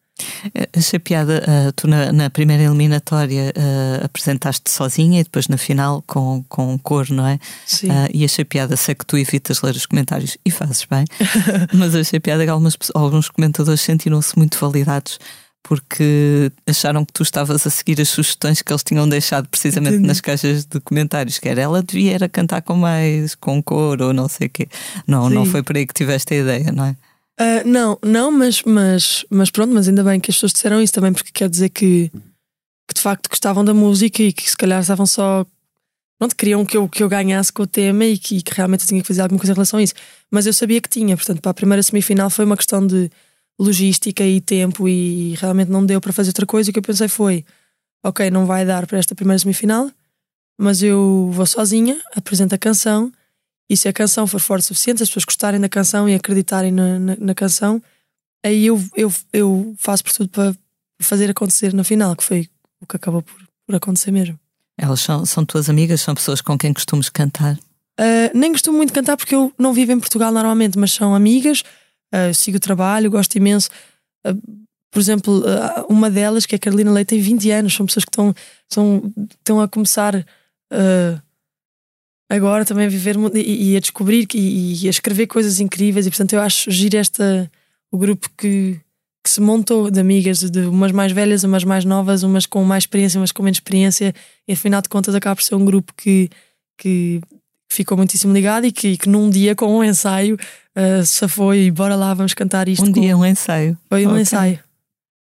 Eh, 0.53 0.69
achei 0.77 0.99
piada, 0.99 1.43
uh, 1.43 1.71
tu 1.73 1.87
na, 1.87 2.11
na, 2.11 2.29
primeira 2.29 2.63
eliminatória 2.63 3.53
uh, 3.55 4.05
apresentaste 4.05 4.69
sozinha 4.69 5.21
e 5.21 5.23
depois 5.23 5.47
na 5.47 5.57
final 5.57 6.03
com, 6.05 6.43
com 6.49 6.77
cor, 6.79 7.09
não 7.09 7.25
é? 7.25 7.39
Sim. 7.65 7.89
Uh, 7.89 8.09
e 8.13 8.25
achei 8.25 8.45
piada, 8.45 8.75
sei 8.75 8.95
que 8.95 9.05
tu 9.05 9.17
evitas 9.17 9.61
ler 9.61 9.75
os 9.75 9.85
comentários 9.85 10.37
e 10.45 10.51
fazes 10.51 10.85
bem, 10.85 11.05
mas 11.73 11.95
achei 11.95 12.19
piada 12.19 12.43
que 12.43 12.49
algumas, 12.49 12.77
alguns 12.93 13.29
comentadores 13.29 13.81
sentiram-se 13.81 14.37
muito 14.37 14.57
validados 14.59 15.19
porque 15.67 16.49
acharam 16.65 17.03
que 17.03 17.11
tu 17.11 17.23
estavas 17.23 17.67
a 17.67 17.69
seguir 17.69 17.99
as 17.99 18.07
sugestões 18.07 18.61
que 18.61 18.71
eles 18.71 18.83
tinham 18.83 19.07
deixado 19.07 19.49
precisamente 19.49 19.95
Entendi. 19.95 20.07
nas 20.07 20.21
caixas 20.21 20.65
de 20.65 20.79
comentários, 20.79 21.39
que 21.39 21.49
era 21.49 21.59
ela 21.59 21.83
devia 21.83 22.13
era 22.13 22.29
cantar 22.29 22.61
com 22.61 22.75
mais, 22.75 23.35
com 23.35 23.61
cor 23.61 24.01
ou 24.01 24.13
não 24.13 24.29
sei 24.29 24.47
o 24.47 24.49
quê. 24.49 24.69
Não, 25.05 25.27
Sim. 25.27 25.35
não 25.35 25.45
foi 25.45 25.61
por 25.61 25.75
aí 25.75 25.85
que 25.85 25.93
tiveste 25.93 26.33
a 26.33 26.37
ideia, 26.37 26.71
não 26.71 26.85
é? 26.85 26.95
Uh, 27.39 27.67
não, 27.67 27.99
não, 28.03 28.31
mas, 28.31 28.63
mas, 28.63 29.23
mas 29.29 29.51
pronto, 29.51 29.71
mas 29.71 29.87
ainda 29.87 30.03
bem 30.03 30.19
que 30.19 30.31
as 30.31 30.37
pessoas 30.37 30.53
disseram 30.53 30.81
isso 30.81 30.93
também, 30.93 31.13
porque 31.13 31.31
quer 31.31 31.47
dizer 31.47 31.69
que, 31.69 32.09
que 32.87 32.95
de 32.95 33.01
facto 33.01 33.29
gostavam 33.29 33.63
da 33.63 33.75
música 33.75 34.23
e 34.23 34.33
que 34.33 34.49
se 34.49 34.57
calhar 34.57 34.81
estavam 34.81 35.05
só. 35.05 35.45
Pronto, 36.17 36.35
queriam 36.35 36.65
que 36.65 36.75
eu, 36.75 36.89
que 36.89 37.03
eu 37.03 37.07
ganhasse 37.07 37.53
com 37.53 37.61
o 37.61 37.67
tema 37.67 38.03
e 38.05 38.17
que, 38.17 38.41
que 38.41 38.53
realmente 38.55 38.87
tinha 38.87 38.99
que 39.01 39.07
fazer 39.07 39.21
alguma 39.21 39.39
coisa 39.39 39.51
em 39.51 39.55
relação 39.55 39.79
a 39.79 39.83
isso. 39.83 39.93
Mas 40.31 40.47
eu 40.47 40.53
sabia 40.53 40.81
que 40.81 40.89
tinha, 40.89 41.15
portanto, 41.15 41.39
para 41.39 41.51
a 41.51 41.53
primeira 41.53 41.83
semifinal 41.83 42.31
foi 42.31 42.43
uma 42.43 42.57
questão 42.57 42.85
de 42.85 43.11
logística 43.59 44.23
e 44.25 44.41
tempo 44.41 44.87
e 44.89 45.35
realmente 45.35 45.69
não 45.69 45.85
deu 45.85 46.01
para 46.01 46.11
fazer 46.11 46.29
outra 46.29 46.45
coisa. 46.47 46.69
E 46.69 46.71
o 46.71 46.73
que 46.73 46.79
eu 46.79 46.83
pensei 46.83 47.07
foi: 47.07 47.45
ok, 48.03 48.31
não 48.31 48.47
vai 48.47 48.65
dar 48.65 48.87
para 48.87 48.97
esta 48.97 49.13
primeira 49.13 49.37
semifinal, 49.37 49.91
mas 50.57 50.81
eu 50.81 51.29
vou 51.31 51.45
sozinha, 51.45 52.01
apresento 52.15 52.55
a 52.55 52.57
canção 52.57 53.11
e 53.69 53.75
se 53.75 53.87
a 53.87 53.93
canção 53.93 54.25
for 54.25 54.39
forte 54.39 54.63
o 54.63 54.67
suficiente, 54.67 55.03
as 55.03 55.09
pessoas 55.09 55.25
gostarem 55.25 55.59
da 55.59 55.69
canção 55.69 56.07
e 56.07 56.15
acreditarem 56.15 56.71
na, 56.71 56.99
na, 56.99 57.15
na 57.17 57.35
canção, 57.35 57.81
aí 58.43 58.65
eu, 58.65 58.81
eu, 58.95 59.13
eu 59.33 59.75
faço 59.77 60.03
por 60.03 60.13
tudo 60.13 60.29
para 60.29 60.55
fazer 61.01 61.29
acontecer 61.29 61.73
na 61.73 61.83
final, 61.83 62.15
que 62.15 62.23
foi 62.23 62.49
o 62.81 62.85
que 62.85 62.95
acabou 62.95 63.21
por, 63.21 63.35
por 63.65 63.75
acontecer 63.75 64.11
mesmo. 64.11 64.39
Elas 64.77 65.01
são, 65.01 65.25
são 65.25 65.43
tuas 65.43 65.69
amigas? 65.69 66.01
São 66.01 66.13
pessoas 66.13 66.39
com 66.39 66.57
quem 66.57 66.71
costumas 66.71 67.09
cantar? 67.09 67.55
Uh, 67.99 68.29
nem 68.33 68.51
costumo 68.51 68.77
muito 68.77 68.93
cantar 68.93 69.17
porque 69.17 69.33
eu 69.33 69.51
não 69.57 69.73
vivo 69.73 69.91
em 69.91 69.99
Portugal 69.99 70.31
normalmente, 70.31 70.77
mas 70.77 70.93
são 70.93 71.15
amigas, 71.15 71.63
uh, 72.13 72.33
sigo 72.33 72.57
o 72.57 72.59
trabalho, 72.59 73.09
gosto 73.09 73.35
imenso. 73.35 73.69
Uh, 74.25 74.39
por 74.91 74.99
exemplo, 74.99 75.43
uma 75.89 76.09
delas, 76.09 76.45
que 76.45 76.55
é 76.55 76.57
a 76.57 76.59
Carolina 76.59 76.91
Leite, 76.91 77.09
tem 77.09 77.19
20 77.19 77.51
anos, 77.51 77.75
são 77.75 77.85
pessoas 77.85 78.05
que 78.05 78.09
estão, 78.09 78.33
estão, 78.69 79.13
estão 79.37 79.61
a 79.61 79.67
começar 79.67 80.25
agora 82.29 82.65
também 82.65 82.85
a 82.85 82.89
viver 82.89 83.15
e, 83.33 83.71
e 83.71 83.77
a 83.77 83.79
descobrir 83.79 84.27
e, 84.33 84.83
e, 84.83 84.87
a 84.87 84.89
escrever 84.89 85.27
coisas 85.27 85.59
incríveis 85.59 86.05
e 86.05 86.09
portanto 86.09 86.33
eu 86.33 86.41
acho 86.41 86.69
giro 86.69 86.97
esta 86.97 87.49
o 87.91 87.97
grupo 87.97 88.29
que, 88.37 88.79
que 89.23 89.29
se 89.29 89.39
montou 89.39 89.89
de 89.89 89.99
amigas 89.99 90.39
de 90.39 90.59
umas 90.61 90.91
mais 90.91 91.11
velhas, 91.11 91.43
umas 91.43 91.63
mais 91.63 91.85
novas, 91.85 92.23
umas 92.23 92.45
com 92.45 92.63
mais 92.63 92.83
experiência, 92.83 93.19
umas 93.19 93.31
com 93.31 93.43
menos 93.43 93.57
experiência 93.57 94.13
e 94.47 94.53
afinal 94.53 94.81
de 94.81 94.89
contas 94.89 95.15
acaba 95.15 95.35
por 95.35 95.43
ser 95.43 95.55
um 95.55 95.63
grupo 95.63 95.93
que, 95.95 96.29
que 96.77 97.21
ficou 97.71 97.97
muitíssimo 97.97 98.33
ligado 98.33 98.65
e 98.65 98.71
que, 98.71 98.97
que 98.97 99.07
num 99.07 99.29
dia 99.29 99.55
com 99.55 99.77
um 99.77 99.83
ensaio 99.83 100.35
uh, 100.75 101.05
se 101.05 101.27
foi 101.27 101.65
e 101.65 101.71
bora 101.71 101.95
lá 101.95 102.13
vamos 102.13 102.33
cantar 102.33 102.67
isto. 102.67 102.83
Um 102.83 102.91
com... 102.91 102.99
dia 102.99 103.15
um 103.15 103.25
ensaio. 103.25 103.77
Foi 103.87 104.05
um 104.05 104.11
okay. 104.11 104.21
ensaio. 104.21 104.66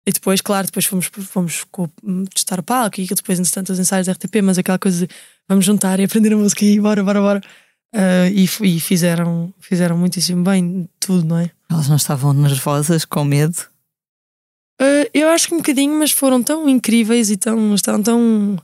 E 0.07 0.11
depois, 0.11 0.39
claro, 0.39 0.67
depois 0.67 0.85
fomos, 0.85 1.07
fomos 1.07 1.65
testar 2.33 2.59
o 2.59 2.63
palco 2.63 3.01
e 3.01 3.07
depois, 3.07 3.39
entretanto, 3.39 3.71
os 3.71 3.79
ensaios 3.79 4.05
da 4.05 4.13
RTP, 4.13 4.41
mas 4.43 4.57
aquela 4.57 4.77
coisa 4.77 5.07
de 5.07 5.13
vamos 5.47 5.65
juntar 5.65 5.99
e 5.99 6.03
aprender 6.03 6.33
a 6.33 6.37
música 6.37 6.63
e 6.63 6.79
bora, 6.79 7.03
bora, 7.03 7.19
bora. 7.19 7.41
Uh, 7.93 8.27
e, 8.31 8.43
e, 8.43 8.79
fizeram, 8.79 9.53
fizeram 9.59 9.97
muitíssimo 9.97 10.43
bem 10.43 10.87
tudo, 10.99 11.25
não 11.25 11.39
é? 11.39 11.49
Elas 11.69 11.87
não 11.87 11.95
estavam 11.95 12.33
nervosas, 12.33 13.05
com 13.05 13.23
medo? 13.23 13.57
Uh, 14.81 15.09
eu 15.13 15.29
acho 15.29 15.47
que 15.47 15.53
um 15.53 15.59
bocadinho, 15.59 15.97
mas 15.97 16.11
foram 16.11 16.43
tão 16.43 16.67
incríveis 16.67 17.31
e 17.31 17.37
tão, 17.37 17.73
estavam 17.73 18.03
tão, 18.03 18.59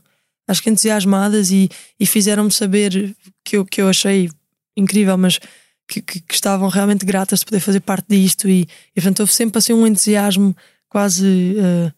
acho 0.46 0.62
que 0.62 0.68
entusiasmadas 0.68 1.50
e, 1.50 1.68
e 1.98 2.06
fizeram-me 2.06 2.52
saber 2.52 3.16
que 3.42 3.56
eu, 3.56 3.64
que 3.64 3.80
eu 3.80 3.88
achei 3.88 4.30
incrível, 4.76 5.16
mas 5.16 5.40
que, 5.88 6.02
que, 6.02 6.20
que, 6.20 6.34
estavam 6.34 6.68
realmente 6.68 7.06
gratas 7.06 7.40
de 7.40 7.46
poder 7.46 7.60
fazer 7.60 7.80
parte 7.80 8.06
disto 8.08 8.48
e, 8.48 8.68
e 8.94 8.94
portanto 8.94 9.20
houve 9.20 9.32
sempre 9.32 9.58
assim 9.58 9.72
um 9.72 9.86
entusiasmo 9.86 10.54
quase. 10.92 11.56
Uh, 11.56 11.88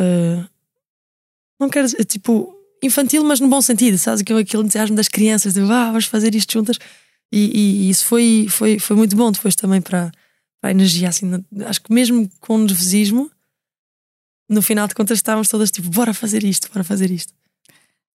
uh, 0.00 0.48
não 1.60 1.70
quero 1.70 1.86
dizer, 1.86 2.04
tipo, 2.04 2.52
infantil, 2.82 3.24
mas 3.24 3.38
no 3.38 3.48
bom 3.48 3.62
sentido, 3.62 3.96
sabes? 3.96 4.20
Aquele, 4.20 4.40
aquele 4.40 4.64
entusiasmo 4.64 4.96
das 4.96 5.08
crianças, 5.08 5.54
de 5.54 5.60
ah, 5.60 5.86
vamos 5.86 6.06
fazer 6.06 6.34
isto 6.34 6.52
juntas. 6.52 6.76
E, 7.32 7.38
e, 7.38 7.86
e, 7.86 7.90
isso 7.90 8.04
foi, 8.04 8.46
foi, 8.50 8.78
foi 8.80 8.96
muito 8.96 9.14
bom 9.14 9.30
depois 9.30 9.54
também 9.54 9.80
para, 9.80 10.10
para 10.60 10.70
a 10.70 10.72
energia. 10.72 11.08
Assim, 11.08 11.30
acho 11.64 11.80
que 11.80 11.92
mesmo 11.92 12.28
com 12.40 12.58
nervosismo, 12.58 13.30
no 14.48 14.60
final 14.60 14.88
de 14.88 14.94
contas 14.94 15.18
estávamos 15.18 15.48
todas 15.48 15.70
tipo, 15.70 15.88
bora 15.88 16.12
fazer 16.12 16.42
isto, 16.42 16.68
bora 16.68 16.82
fazer 16.82 17.10
isto 17.10 17.32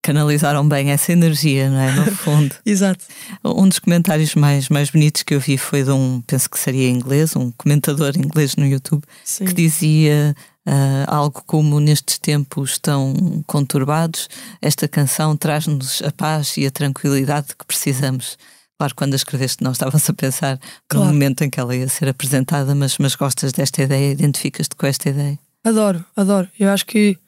canalizaram 0.03 0.67
bem 0.69 0.91
essa 0.91 1.13
energia, 1.13 1.71
não 1.71 1.79
é? 1.79 1.93
No 1.93 2.07
fundo. 2.17 2.55
Exato. 2.65 3.05
Um 3.45 3.69
dos 3.69 3.79
comentários 3.79 4.35
mais, 4.35 4.69
mais 4.69 4.91
bonitos 4.91 5.23
que 5.23 5.35
eu 5.35 5.41
vi 5.41 5.59
foi 5.59 5.83
de 5.83 5.91
um, 5.91 6.23
penso 6.27 6.49
que 6.49 6.59
seria 6.59 6.89
inglês, 6.89 7.37
um 7.37 7.51
comentador 7.53 8.17
inglês 8.17 8.57
no 8.57 8.67
YouTube, 8.67 9.05
Sim. 9.25 9.45
que 9.45 9.53
dizia: 9.53 10.35
Uh, 10.69 11.09
algo 11.09 11.43
como 11.47 11.81
nestes 11.81 12.19
tempos 12.19 12.79
tão 12.79 13.15
conturbados, 13.47 14.29
esta 14.61 14.87
canção 14.87 15.35
traz-nos 15.35 16.03
a 16.03 16.13
paz 16.13 16.57
e 16.59 16.67
a 16.67 16.71
tranquilidade 16.71 17.57
que 17.59 17.65
precisamos. 17.65 18.37
Claro, 18.79 18.95
quando 18.95 19.15
a 19.15 19.17
escreveste, 19.17 19.65
não 19.65 19.73
estavas 19.73 20.09
a 20.09 20.13
pensar 20.13 20.61
claro. 20.87 21.07
no 21.07 21.13
momento 21.13 21.43
em 21.43 21.51
que 21.51 21.59
ela 21.59 21.75
ia 21.75 21.89
ser 21.89 22.09
apresentada, 22.09 22.75
mas, 22.75 22.99
mas 22.99 23.15
gostas 23.15 23.53
desta 23.53 23.83
ideia, 23.83 24.13
identificas-te 24.13 24.77
com 24.77 24.87
esta 24.87 25.09
ideia? 25.09 25.39
Adoro, 25.65 26.05
adoro. 26.15 26.49
Eu 26.59 26.71
acho 26.71 26.87
que 26.87 27.19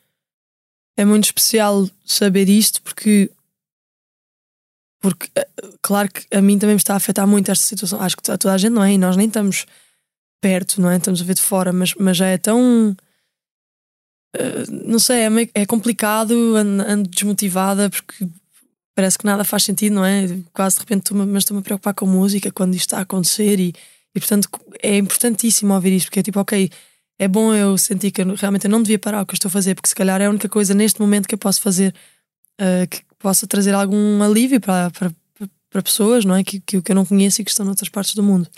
é 0.97 1.05
muito 1.05 1.25
especial 1.25 1.89
saber 2.05 2.49
isto 2.49 2.83
porque 2.83 3.31
porque 5.01 5.29
eh, 5.35 5.49
claro 5.83 6.09
que 6.11 6.25
a 6.35 6.41
mim 6.41 6.59
também 6.59 6.77
me 6.77 6.81
está 6.81 6.95
a 6.95 6.97
afetar 6.97 7.27
muito 7.27 7.51
esta 7.51 7.65
situação. 7.65 8.01
Acho 8.01 8.17
que 8.17 8.31
a 8.31 8.39
toda 8.39 8.55
a 8.55 8.59
gente 8.59 8.73
não 8.73 8.85
é, 8.85 8.93
e 8.93 8.99
nós 8.99 9.17
nem 9.17 9.27
estamos 9.27 9.67
perto, 10.41 10.81
não 10.81 10.89
é? 10.91 10.97
Estamos 10.97 11.21
a 11.21 11.25
ver 11.25 11.35
de 11.35 11.43
fora, 11.43 11.73
mas, 11.73 11.95
mas 11.97 12.17
já 12.17 12.27
é 12.27 12.39
tão. 12.39 12.97
Uh, 14.35 14.89
não 14.89 14.99
sei, 14.99 15.21
é, 15.23 15.31
meio, 15.31 15.51
é 15.55 15.67
complicado, 15.67 16.35
ando, 16.57 17.09
desmotivada 17.09 17.91
porque 17.91 18.27
parece 18.95 19.19
que 19.19 19.27
nada 19.27 19.45
faz 19.45 19.65
sentido, 19.65 19.95
não 19.95 20.05
é? 20.05 20.27
Quase 20.55 20.77
de 20.77 20.81
repente 20.83 21.03
estou 21.03 21.27
mas 21.27 21.43
estou-me 21.43 21.61
a 21.61 21.65
preocupar 21.65 21.95
com 21.95 22.07
música 22.07 22.51
quando 22.51 22.75
isto 22.75 22.87
está 22.87 22.99
a 22.99 23.03
acontecer 23.03 23.61
e, 23.61 23.75
e 24.15 24.21
portanto 24.21 24.49
é 24.83 24.97
importantíssimo 24.97 25.75
ouvir 25.75 25.93
isto, 25.93 26.07
porque 26.07 26.21
é 26.21 26.23
tipo, 26.23 26.41
ok, 26.41 26.71
é 27.23 27.29
bom 27.29 27.55
eu 27.55 27.79
sentir 27.79 28.11
que 28.11 28.21
eu, 28.21 28.35
realmente 28.35 28.65
eu 28.65 28.71
não 28.71 28.83
devia 28.83 28.99
parar 28.99 29.23
o 29.23 29.27
que 29.27 29.33
eu 29.33 29.37
estou 29.37 29.49
a 29.49 29.53
fazer, 29.53 29.77
porque 29.77 29.89
se 29.89 29.95
calhar 29.95 30.21
é 30.21 30.27
a 30.27 30.31
única 30.31 30.49
coisa 30.49 30.75
neste 30.75 31.01
momento 31.01 31.29
que 31.29 31.35
eu 31.35 31.39
posso 31.39 31.63
fazer 31.63 31.95
uh, 32.61 32.87
que 32.89 33.03
possa 33.17 33.47
trazer 33.47 33.73
algum 33.75 34.21
alívio 34.21 34.61
para, 34.61 34.91
para, 34.91 35.13
para 35.71 35.83
pessoas, 35.83 36.25
não 36.25 36.35
é? 36.35 36.43
Que, 36.43 36.59
que, 36.59 36.83
que 36.83 36.91
eu 36.91 36.97
não 36.97 37.07
conheço 37.07 37.41
e 37.41 37.45
que 37.45 37.51
estão 37.53 37.65
noutras 37.65 37.89
partes 37.89 38.17
do 38.17 38.25
mundo. 38.25 38.49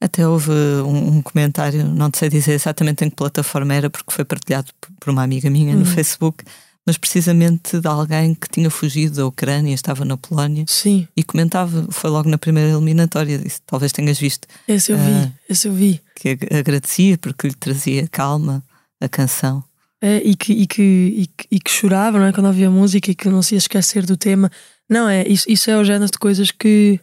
Até 0.00 0.26
houve 0.26 0.50
um, 0.50 1.18
um, 1.18 1.22
comentário, 1.22 1.84
não 1.84 2.10
sei 2.14 2.30
dizer 2.30 2.52
exatamente 2.52 3.04
em 3.04 3.10
que 3.10 3.16
plataforma 3.16 3.74
era, 3.74 3.90
porque 3.90 4.10
foi 4.10 4.24
partilhado 4.24 4.72
por 4.98 5.10
uma 5.10 5.22
amiga 5.22 5.50
minha 5.50 5.74
no 5.74 5.80
uhum. 5.80 5.86
Facebook, 5.86 6.44
mas 6.86 6.98
precisamente 6.98 7.80
de 7.80 7.86
alguém 7.86 8.34
que 8.34 8.48
tinha 8.48 8.68
fugido 8.70 9.16
da 9.16 9.26
Ucrânia, 9.26 9.74
estava 9.74 10.04
na 10.04 10.16
Polónia 10.16 10.64
Sim. 10.68 11.08
e 11.16 11.22
comentava, 11.22 11.86
foi 11.90 12.10
logo 12.10 12.28
na 12.28 12.36
primeira 12.36 12.70
eliminatória, 12.70 13.38
disse, 13.38 13.60
talvez 13.64 13.92
tenhas 13.92 14.18
visto. 14.18 14.46
Esse 14.68 14.92
eu 14.92 14.98
vi, 14.98 15.10
uh, 15.10 15.32
esse 15.48 15.68
eu 15.68 15.72
vi. 15.72 16.00
Que 16.14 16.38
agradecia 16.50 17.16
porque 17.16 17.48
lhe 17.48 17.54
trazia 17.54 18.06
calma 18.08 18.62
a 19.00 19.08
canção. 19.08 19.64
É, 20.00 20.18
e, 20.22 20.36
que, 20.36 20.52
e, 20.52 20.66
que, 20.66 20.82
e, 20.82 21.26
que, 21.26 21.46
e 21.50 21.58
que 21.58 21.70
chorava 21.70 22.18
não 22.18 22.26
é? 22.26 22.32
quando 22.32 22.46
ouvia 22.46 22.70
música 22.70 23.10
e 23.10 23.14
que 23.14 23.30
não 23.30 23.40
se 23.40 23.54
ia 23.54 23.58
esquecer 23.58 24.04
do 24.04 24.18
tema. 24.18 24.50
Não, 24.88 25.08
é 25.08 25.26
isso, 25.26 25.46
isso 25.48 25.70
é 25.70 25.78
o 25.78 25.84
género 25.84 26.10
de 26.10 26.18
coisas 26.18 26.50
que 26.50 27.00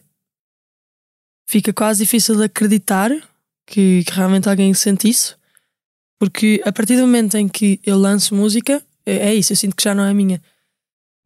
fica 1.48 1.72
quase 1.72 2.04
difícil 2.04 2.36
de 2.36 2.44
acreditar 2.44 3.10
que, 3.66 4.04
que 4.04 4.12
realmente 4.12 4.48
alguém 4.48 4.72
sente 4.74 5.08
isso, 5.08 5.36
porque 6.18 6.62
a 6.64 6.72
partir 6.72 6.96
do 6.96 7.02
momento 7.02 7.36
em 7.36 7.48
que 7.48 7.80
eu 7.84 7.98
lanço 7.98 8.34
música, 8.34 8.82
é, 9.06 9.30
é 9.30 9.34
isso, 9.34 9.52
eu 9.52 9.56
sinto 9.56 9.76
que 9.76 9.82
já 9.84 9.94
não 9.94 10.04
é 10.04 10.14
minha. 10.14 10.40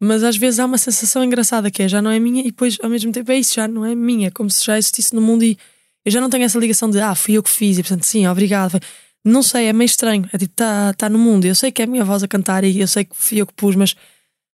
Mas 0.01 0.23
às 0.23 0.37
vezes 0.37 0.61
há 0.61 0.67
uma 0.67 0.79
sensação 0.79 1.25
engraçada 1.25 1.71
que 1.71 1.83
é 1.83 1.89
já 1.89 2.03
não 2.03 2.11
é 2.11 2.19
minha 2.19 2.43
e 2.43 2.47
depois 2.47 2.77
ao 2.83 2.91
mesmo 2.91 3.13
tempo 3.13 3.31
é 3.33 3.39
isso, 3.39 3.55
já 3.55 3.67
não 3.67 3.85
é 3.85 3.95
minha, 3.95 4.31
como 4.31 4.51
se 4.51 4.65
já 4.65 4.77
existisse 4.77 5.15
no 5.15 5.23
mundo 5.23 5.43
e 5.43 5.59
eu 6.05 6.13
já 6.13 6.21
não 6.21 6.31
tenho 6.31 6.45
essa 6.45 6.59
ligação 6.59 6.89
de 6.91 7.01
ah, 7.01 7.15
fui 7.15 7.35
eu 7.35 7.43
que 7.43 7.51
fiz 7.51 7.79
e 7.79 7.83
portanto 7.83 8.05
sim, 8.05 8.27
obrigado. 8.27 8.79
Não 9.25 9.43
sei, 9.43 9.67
é 9.67 9.73
meio 9.73 9.87
estranho. 9.87 10.25
É 10.33 10.39
tipo, 10.39 10.53
está 10.53 10.93
tá 10.95 11.09
no 11.09 11.19
mundo. 11.19 11.47
Eu 11.47 11.55
sei 11.57 11.73
que 11.73 11.83
é 11.83 11.85
a 11.85 11.89
minha 11.89 12.05
voz 12.05 12.23
a 12.23 12.29
cantar 12.29 12.63
e 12.63 12.81
eu 12.81 12.87
sei 12.87 13.05
que 13.05 13.17
fui 13.17 13.39
eu 13.41 13.47
que 13.47 13.55
pus, 13.55 13.75
mas 13.75 13.97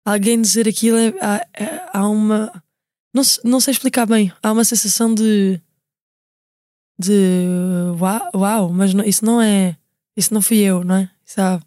alguém 0.06 0.40
dizer 0.40 0.68
aquilo 0.68 0.96
é, 0.96 1.14
há, 1.20 1.48
é, 1.54 1.82
há 1.92 2.08
uma. 2.08 2.64
Não, 3.12 3.24
não 3.44 3.60
sei 3.60 3.72
explicar 3.72 4.06
bem. 4.06 4.32
Há 4.44 4.52
uma 4.52 4.64
sensação 4.64 5.14
de. 5.14 5.60
de. 7.00 7.36
uau, 8.00 8.30
uau 8.36 8.70
mas 8.70 8.94
não, 8.94 9.04
isso 9.04 9.26
não 9.26 9.42
é. 9.42 9.76
Isso 10.16 10.34
não 10.34 10.42
fui 10.42 10.60
eu, 10.60 10.84
não 10.84 10.98
é? 10.98 11.10
Eu 11.36 11.62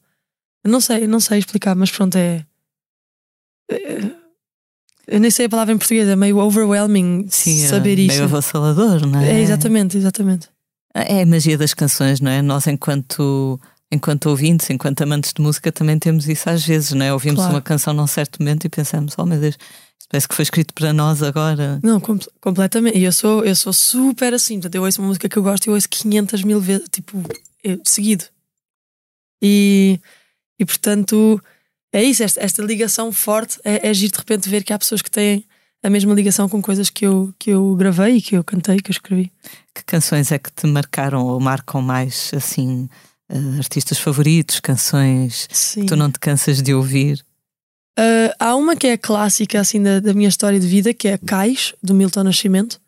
não 0.71 0.81
sei, 0.81 1.07
não 1.07 1.21
sei 1.21 1.39
explicar, 1.39 1.75
mas 1.75 1.91
pronto, 1.91 2.17
é. 2.17 2.45
é 3.71 4.23
eu 5.07 5.19
nem 5.19 5.31
sei 5.31 5.47
a 5.47 5.49
palavra 5.49 5.75
em 5.75 5.79
português, 5.79 6.09
é 6.09 6.15
meio 6.15 6.39
overwhelming 6.39 7.27
Sim, 7.29 7.67
saber 7.67 7.99
é 7.99 8.03
isso. 8.03 8.15
Meio 8.15 8.25
avassalador, 8.25 9.07
não 9.07 9.21
é? 9.21 9.33
É, 9.33 9.41
exatamente, 9.41 9.97
exatamente. 9.97 10.49
É 10.95 11.23
a 11.23 11.27
magia 11.27 11.59
das 11.59 11.75
canções, 11.75 12.21
não 12.21 12.31
é? 12.31 12.41
Nós, 12.41 12.67
enquanto, 12.67 13.59
enquanto 13.91 14.27
ouvintes, 14.27 14.71
enquanto 14.71 15.03
amantes 15.03 15.33
de 15.33 15.43
música, 15.43 15.73
também 15.73 15.99
temos 15.99 16.29
isso 16.29 16.49
às 16.49 16.65
vezes, 16.65 16.93
não 16.93 17.05
é? 17.05 17.13
Ouvimos 17.13 17.41
claro. 17.41 17.55
uma 17.55 17.61
canção 17.61 17.93
num 17.93 18.07
certo 18.07 18.39
momento 18.41 18.65
e 18.67 18.69
pensamos, 18.69 19.15
oh 19.19 19.27
meu 19.27 19.41
Deus, 19.41 19.59
parece 20.09 20.29
que 20.29 20.35
foi 20.35 20.45
escrito 20.45 20.73
para 20.75 20.93
nós 20.93 21.23
agora. 21.23 21.81
Não, 21.83 21.99
com 21.99 22.19
completamente. 22.41 22.97
E 22.97 23.05
eu 23.05 23.13
sou, 23.13 23.45
eu 23.45 23.57
sou 23.57 23.73
super 23.73 24.35
assim, 24.35 24.55
portanto, 24.55 24.75
eu 24.75 24.85
ouço 24.85 25.01
uma 25.01 25.09
música 25.09 25.29
que 25.29 25.37
eu 25.37 25.43
gosto 25.43 25.67
e 25.67 25.71
eu 25.71 25.75
ouço 25.75 25.89
500 25.89 26.45
mil 26.45 26.61
vezes, 26.61 26.87
tipo, 26.91 27.23
eu, 27.65 27.81
seguido. 27.85 28.25
E, 29.43 29.99
e 30.63 30.65
portanto, 30.65 31.43
é 31.93 32.05
isso, 32.05 32.23
esta, 32.23 32.41
esta 32.41 32.63
ligação 32.63 33.11
forte 33.11 33.59
é, 33.65 33.89
é 33.89 33.91
agir 33.91 34.13
de 34.13 34.19
repente 34.19 34.49
ver 34.49 34.63
que 34.63 34.73
há 34.73 34.79
pessoas 34.79 35.03
que 35.03 35.11
têm 35.11 35.45
a 35.83 35.91
mesma 35.91 36.15
ligação 36.15 36.49
com 36.49 36.63
coisas 36.63 36.89
que 36.89 37.05
eu, 37.05 37.35
que 37.37 37.51
eu 37.51 37.75
gravei 37.75 38.19
e 38.19 38.23
que 38.23 38.37
eu 38.37 38.45
cantei, 38.45 38.79
que 38.79 38.91
eu 38.91 38.93
escrevi. 38.93 39.33
Que 39.75 39.83
canções 39.83 40.31
é 40.31 40.39
que 40.39 40.53
te 40.53 40.69
marcaram 40.69 41.27
ou 41.27 41.41
marcam 41.41 41.83
mais, 41.83 42.31
assim, 42.33 42.89
uh, 43.29 43.59
artistas 43.59 43.99
favoritos, 43.99 44.61
canções 44.61 45.49
Sim. 45.51 45.81
que 45.81 45.87
tu 45.89 45.97
não 45.97 46.13
te 46.13 46.21
cansas 46.21 46.63
de 46.63 46.73
ouvir? 46.73 47.25
Uh, 47.99 48.31
há 48.39 48.55
uma 48.55 48.77
que 48.77 48.87
é 48.87 48.97
clássica, 48.97 49.59
assim, 49.59 49.83
da, 49.83 49.99
da 49.99 50.15
minha 50.15 50.29
história 50.29 50.61
de 50.61 50.67
vida, 50.69 50.95
que 50.95 51.09
é 51.09 51.19
Cais, 51.19 51.75
do 51.83 51.93
Milton 51.93 52.23
Nascimento, 52.23 52.81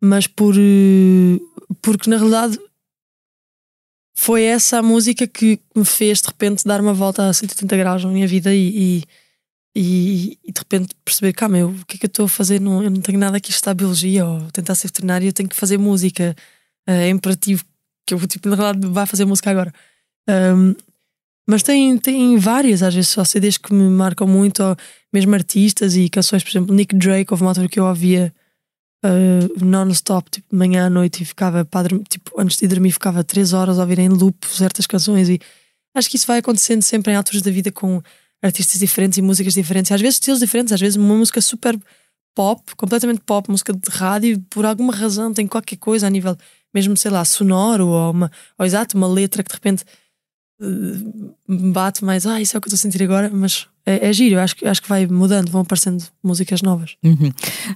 mas 0.00 0.26
por... 0.26 0.56
Uh, 0.56 1.40
porque, 1.80 2.10
na 2.10 2.16
realidade, 2.16 2.58
foi 4.20 4.42
essa 4.42 4.78
a 4.78 4.82
música 4.82 5.28
que 5.28 5.60
me 5.76 5.84
fez, 5.84 6.20
de 6.20 6.26
repente, 6.26 6.64
dar 6.64 6.80
uma 6.80 6.92
volta 6.92 7.28
a 7.28 7.32
180 7.32 7.76
graus 7.76 8.04
na 8.04 8.10
minha 8.10 8.26
vida 8.26 8.52
e, 8.52 8.68
e 8.76 9.04
e, 9.80 10.36
de 10.44 10.58
repente 10.58 10.88
perceber, 11.04 11.32
calma, 11.32 11.56
eu, 11.56 11.68
o 11.68 11.86
que 11.86 11.94
é 11.94 11.98
que 12.00 12.06
eu 12.06 12.08
estou 12.08 12.24
a 12.24 12.28
fazer? 12.28 12.60
Não, 12.60 12.82
eu 12.82 12.90
não 12.90 13.00
tenho 13.00 13.16
nada 13.16 13.36
aqui 13.36 13.52
estudar 13.52 13.74
biologia 13.74 14.26
ou 14.26 14.50
tentar 14.50 14.74
ser 14.74 14.88
veterinário, 14.88 15.28
eu 15.28 15.32
tenho 15.32 15.48
que 15.48 15.54
fazer 15.54 15.78
música. 15.78 16.34
Uh, 16.88 16.90
é 16.90 17.10
imperativo 17.10 17.64
que 18.04 18.12
eu, 18.12 18.26
tipo, 18.26 18.48
na 18.48 18.56
realidade, 18.56 18.92
vá 18.92 19.06
fazer 19.06 19.24
música 19.24 19.52
agora. 19.52 19.72
Um, 20.28 20.74
mas 21.46 21.62
tem, 21.62 21.96
tem 21.96 22.36
várias, 22.38 22.82
às 22.82 22.92
vezes, 22.92 23.10
só 23.10 23.24
CDs 23.24 23.56
que 23.56 23.72
me 23.72 23.88
marcam 23.88 24.26
muito, 24.26 24.64
ou 24.64 24.76
mesmo 25.12 25.32
artistas 25.32 25.94
e 25.94 26.08
canções, 26.08 26.42
por 26.42 26.50
exemplo, 26.50 26.74
Nick 26.74 26.96
Drake, 26.96 27.32
houve 27.32 27.44
uma 27.44 27.50
altura 27.52 27.68
que 27.68 27.78
eu 27.78 27.84
ouvia 27.84 28.34
uh, 29.04 29.64
non-stop, 29.64 30.30
tipo, 30.30 30.48
de 30.50 30.56
manhã 30.56 30.86
à 30.86 30.90
noite, 30.90 31.22
e 31.22 31.26
ficava, 31.26 31.64
padre, 31.64 32.02
tipo, 32.08 32.40
antes 32.40 32.56
de 32.56 32.66
dormir, 32.66 32.92
ficava 32.92 33.22
três 33.24 33.52
horas 33.52 33.78
a 33.78 33.82
ouvir 33.82 33.98
em 33.98 34.08
loop 34.08 34.46
certas 34.46 34.86
canções. 34.86 35.28
E 35.28 35.40
acho 35.94 36.08
que 36.08 36.16
isso 36.16 36.26
vai 36.26 36.38
acontecendo 36.38 36.82
sempre 36.82 37.12
em 37.12 37.16
alturas 37.16 37.42
da 37.42 37.50
vida 37.50 37.70
com 37.70 38.02
artistas 38.42 38.78
diferentes 38.78 39.18
e 39.18 39.22
músicas 39.22 39.54
diferentes, 39.54 39.90
às 39.90 40.00
vezes 40.00 40.16
estilos 40.16 40.40
diferentes, 40.40 40.72
às 40.72 40.80
vezes 40.80 40.96
uma 40.96 41.14
música 41.14 41.40
super 41.40 41.78
pop, 42.34 42.62
completamente 42.76 43.20
pop, 43.20 43.50
música 43.50 43.72
de 43.72 43.90
rádio, 43.90 44.40
por 44.48 44.64
alguma 44.64 44.94
razão 44.94 45.34
tem 45.34 45.46
qualquer 45.46 45.76
coisa 45.76 46.06
a 46.06 46.10
nível, 46.10 46.36
mesmo 46.72 46.96
sei 46.96 47.10
lá, 47.10 47.24
sonoro 47.24 47.88
ou, 47.88 48.12
uma, 48.12 48.30
ou 48.56 48.64
exato, 48.64 48.96
uma 48.96 49.08
letra 49.08 49.42
que 49.42 49.50
de 49.50 49.54
repente 49.54 49.84
uh, 50.60 51.34
bate 51.72 52.04
mais, 52.04 52.26
ah, 52.26 52.40
isso 52.40 52.56
é 52.56 52.58
o 52.58 52.60
que 52.60 52.68
eu 52.68 52.74
estou 52.74 52.88
a 52.88 52.90
sentir 52.90 53.02
agora, 53.02 53.30
mas 53.32 53.66
é, 53.86 54.08
é 54.08 54.12
giro, 54.12 54.36
eu 54.36 54.40
acho, 54.40 54.54
acho 54.64 54.82
que 54.82 54.88
vai 54.88 55.06
mudando, 55.06 55.50
vão 55.50 55.62
aparecendo 55.62 56.04
músicas 56.22 56.62
novas. 56.62 56.96
Uhum. 57.02 57.32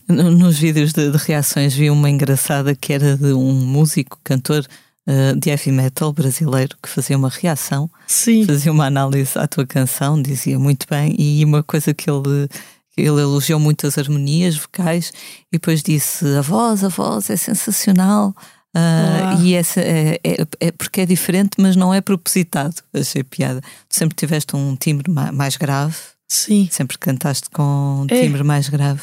Nos 0.09 0.59
vídeos 0.59 0.93
de, 0.93 1.11
de 1.11 1.19
reações 1.19 1.75
vi 1.75 1.91
uma 1.91 2.11
engraçada 2.11 2.75
que 2.75 2.93
era 2.93 3.17
de 3.17 3.33
um 3.33 3.53
músico, 3.53 4.19
cantor 4.23 4.67
uh, 5.07 5.39
de 5.39 5.51
heavy 5.51 5.73
metal 5.73 6.13
brasileiro 6.13 6.77
que 6.83 6.89
fazia 6.89 7.17
uma 7.17 7.29
reação, 7.29 7.91
Sim. 8.07 8.45
fazia 8.45 8.71
uma 8.71 8.87
análise 8.87 9.39
à 9.39 9.47
tua 9.47 9.67
canção, 9.67 10.21
dizia 10.21 10.59
muito 10.59 10.87
bem, 10.89 11.15
e 11.19 11.45
uma 11.45 11.63
coisa 11.63 11.95
que 11.95 12.11
ele 12.11 12.49
ele 12.97 13.23
elogiou 13.23 13.59
muito 13.59 13.87
as 13.87 13.97
harmonias 13.97 14.57
vocais 14.57 15.13
e 15.51 15.53
depois 15.53 15.83
disse 15.83 16.27
a 16.37 16.43
voz, 16.43 16.85
a 16.85 16.89
voz 16.89 17.31
é 17.31 17.37
sensacional. 17.37 18.35
Uh, 18.75 19.43
e 19.43 19.55
essa 19.55 19.81
é, 19.81 20.19
é, 20.25 20.47
é, 20.61 20.71
porque 20.73 21.03
é 21.03 21.07
diferente, 21.07 21.53
mas 21.59 21.77
não 21.77 21.93
é 21.93 22.01
propositado. 22.01 22.75
Achei 22.93 23.23
piada. 23.23 23.61
Tu 23.89 23.97
sempre 23.97 24.17
tiveste 24.17 24.57
um 24.57 24.75
timbre 24.77 25.11
mais 25.11 25.57
grave. 25.57 25.95
Sim. 26.29 26.69
Sempre 26.71 26.97
cantaste 26.97 27.51
com 27.51 27.63
um 28.03 28.07
é. 28.09 28.23
timbre 28.23 28.43
mais 28.43 28.69
grave. 28.69 29.03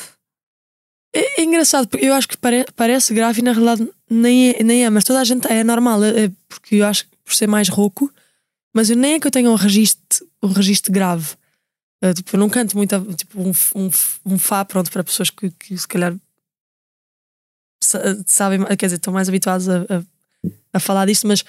É, 1.13 1.41
é, 1.41 1.43
engraçado, 1.43 1.87
porque 1.87 2.05
eu 2.05 2.13
acho 2.13 2.27
que 2.27 2.37
pare, 2.37 2.65
parece 2.75 3.13
grave 3.13 3.41
e 3.41 3.43
na 3.43 3.51
realidade 3.51 3.87
nem 4.09 4.51
é, 4.51 4.63
nem 4.63 4.85
é, 4.85 4.89
mas 4.89 5.03
toda 5.03 5.19
a 5.19 5.23
gente 5.23 5.47
é 5.47 5.63
normal, 5.63 6.03
é, 6.03 6.25
é 6.25 6.31
porque 6.47 6.75
eu 6.75 6.85
acho 6.85 7.05
que 7.05 7.17
por 7.23 7.33
ser 7.33 7.47
mais 7.47 7.67
rouco, 7.67 8.11
mas 8.73 8.89
eu 8.89 8.95
nem 8.95 9.13
é 9.13 9.19
que 9.19 9.25
eu 9.25 9.31
tenha 9.31 9.49
um 9.49 9.55
registro, 9.55 10.27
um 10.41 10.51
registro 10.51 10.91
grave. 10.91 11.35
Tipo, 12.15 12.35
eu 12.35 12.39
não 12.39 12.49
canto 12.49 12.77
muito 12.77 12.95
tipo, 13.13 13.41
um, 13.41 13.51
um, 13.75 13.89
um 14.25 14.39
Fá 14.39 14.63
pronto 14.63 14.89
para 14.89 15.03
pessoas 15.03 15.29
que, 15.29 15.51
que 15.51 15.77
se 15.77 15.87
calhar 15.87 16.15
sabem, 18.25 18.63
quer 18.77 18.85
dizer, 18.85 18.95
estão 18.95 19.13
mais 19.13 19.29
habituados 19.29 19.69
a, 19.69 19.81
a, 19.81 20.01
a, 20.73 20.79
falar 20.79 21.05
disto, 21.05 21.27
mas 21.27 21.43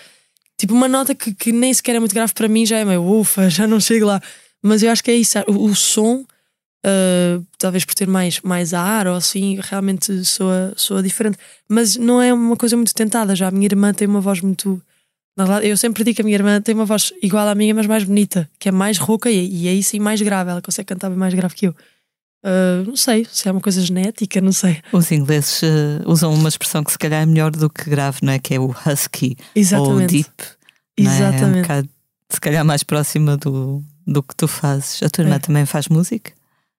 tipo 0.57 0.75
uma 0.75 0.89
nota 0.89 1.15
que, 1.15 1.35
que 1.35 1.53
nem 1.53 1.73
sequer 1.73 1.97
é 1.97 1.99
muito 1.99 2.15
grave 2.15 2.33
para 2.33 2.49
mim 2.49 2.65
já 2.65 2.79
é 2.79 2.85
meio 2.85 3.03
ufa, 3.03 3.49
já 3.51 3.67
não 3.67 3.81
chego 3.81 4.07
lá. 4.07 4.21
Mas 4.63 4.83
eu 4.83 4.91
acho 4.91 5.03
que 5.03 5.11
é 5.11 5.17
isso, 5.17 5.39
o, 5.47 5.65
o 5.65 5.75
som 5.75 6.25
Uh, 6.81 7.45
talvez 7.59 7.85
por 7.85 7.95
ter 7.95 8.09
mais, 8.09 8.41
mais 8.41 8.73
ar 8.73 9.07
ou 9.07 9.15
assim, 9.15 9.59
realmente 9.61 10.25
soa, 10.25 10.73
soa 10.77 11.03
diferente. 11.03 11.37
Mas 11.69 11.97
não 11.97 12.23
é 12.23 12.33
uma 12.33 12.57
coisa 12.57 12.77
muito 12.77 12.95
tentada 12.95 13.37
já. 13.37 13.49
A 13.49 13.51
minha 13.51 13.67
irmã 13.67 13.93
tem 13.93 14.09
uma 14.09 14.21
voz 14.21 14.41
muito 14.41 14.81
Eu 15.63 15.77
sempre 15.77 16.05
digo 16.05 16.17
que 16.17 16.23
a 16.23 16.25
minha 16.25 16.37
irmã 16.37 16.61
tem 16.61 16.75
uma 16.75 16.87
voz 16.87 17.13
igual 17.23 17.47
à 17.47 17.55
minha, 17.55 17.75
mas 17.75 17.87
mais 17.87 18.05
bonita, 18.05 18.49
que 18.59 18.69
é 18.69 18.73
mais 18.73 18.97
rouca 18.97 19.31
e, 19.31 19.65
e 19.65 19.69
aí 19.69 19.83
sim 19.83 19.99
mais 19.99 20.21
grave. 20.23 20.51
Ela 20.51 20.63
consegue 20.63 20.87
cantar 20.87 21.11
bem 21.11 21.19
mais 21.19 21.35
grave 21.35 21.55
que 21.55 21.67
eu. 21.67 21.77
Uh, 22.43 22.87
não 22.87 22.97
sei 22.97 23.27
se 23.31 23.49
é 23.49 23.53
uma 23.53 23.61
coisa 23.61 23.81
genética, 23.83 24.41
não 24.41 24.53
sei. 24.53 24.81
Os 24.93 25.13
ingleses 25.13 25.63
uh, 25.63 26.03
usam 26.07 26.33
uma 26.33 26.49
expressão 26.49 26.83
que 26.83 26.93
se 26.93 26.99
calhar 26.99 27.23
é 27.23 27.27
melhor 27.27 27.51
do 27.51 27.69
que 27.69 27.89
grave, 27.89 28.19
não 28.23 28.33
é? 28.33 28.39
Que 28.39 28.55
é 28.55 28.61
o 28.61 28.75
husky 28.87 29.37
Exatamente. 29.55 29.93
ou 29.93 30.07
deep. 30.07 30.31
Exatamente. 30.97 31.43
É? 31.43 31.47
um 31.47 31.63
bocado, 31.63 31.89
se 32.31 32.41
calhar 32.41 32.65
mais 32.65 32.83
próxima 32.83 33.37
do, 33.37 33.83
do 34.07 34.23
que 34.23 34.35
tu 34.35 34.49
fazes. 34.49 35.03
A 35.03 35.11
tua 35.11 35.25
irmã 35.25 35.37
é. 35.37 35.39
também 35.39 35.67
faz 35.67 35.89
música? 35.89 36.33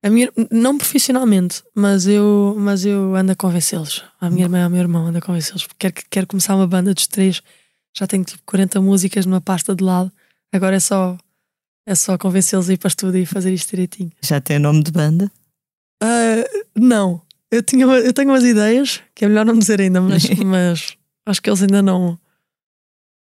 A 0.04 0.10
minha, 0.10 0.32
não 0.50 0.80
profissionalmente, 0.80 1.62
mas 1.76 2.08
eu, 2.08 2.56
mas 2.58 2.84
eu 2.84 3.16
ando 3.16 3.34
a 3.34 3.36
convencê-los. 3.36 4.04
A 4.20 4.32
minha 4.32 4.46
irmã 4.46 4.64
e 4.64 4.66
o 4.66 4.70
meu 4.70 4.80
irmão 4.80 5.06
ando 5.06 5.20
a 5.20 5.22
convencê-los. 5.22 5.68
Quero, 5.78 5.94
quero 6.10 6.26
começar 6.26 6.56
uma 6.56 6.66
banda 6.66 6.92
dos 6.92 7.06
três. 7.06 7.44
Já 7.96 8.08
tenho 8.08 8.24
tipo 8.24 8.42
40 8.48 8.82
músicas 8.82 9.28
numa 9.28 9.40
pasta 9.42 9.76
de 9.76 9.84
lado. 9.84 10.12
Agora 10.52 10.78
é 10.78 10.80
só, 10.80 11.16
é 11.86 11.94
só 11.94 12.18
convencê-los 12.18 12.68
a 12.68 12.74
ir 12.74 12.78
para 12.78 12.88
o 12.88 12.90
estúdio 12.90 13.22
e 13.22 13.28
fazer 13.28 13.54
isto 13.54 13.70
direitinho. 13.70 14.12
Já 14.24 14.42
tem 14.42 14.58
nome 14.58 14.82
de 14.82 14.92
banda? 14.92 15.32
Uh, 16.02 16.66
não. 16.76 17.22
Eu, 17.52 17.62
tinha, 17.62 17.86
eu 17.86 18.14
tenho 18.14 18.30
umas 18.30 18.44
ideias 18.44 19.02
que 19.14 19.26
é 19.26 19.28
melhor 19.28 19.46
não 19.46 19.58
dizer 19.58 19.82
ainda, 19.82 20.02
mas, 20.02 20.24
mas 20.44 20.98
acho 21.26 21.42
que 21.42 21.50
eles 21.50 21.62
ainda 21.62 21.82
não. 21.82 22.18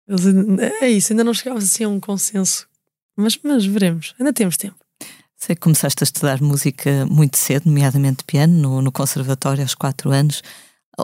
Eles 0.07 0.25
ainda, 0.25 0.73
é 0.81 0.89
isso, 0.89 1.13
ainda 1.13 1.23
não 1.23 1.33
chegámos 1.33 1.63
assim 1.63 1.83
a 1.83 1.89
um 1.89 1.99
consenso. 1.99 2.67
Mas, 3.15 3.37
mas 3.43 3.65
veremos, 3.65 4.15
ainda 4.19 4.33
temos 4.33 4.57
tempo. 4.57 4.75
Sei 5.35 5.55
que 5.55 5.61
começaste 5.61 6.01
a 6.01 6.05
estudar 6.05 6.41
música 6.41 7.05
muito 7.05 7.37
cedo, 7.37 7.65
nomeadamente 7.65 8.23
piano, 8.23 8.53
no, 8.53 8.81
no 8.81 8.91
conservatório 8.91 9.61
aos 9.61 9.75
4 9.75 10.09
anos. 10.09 10.41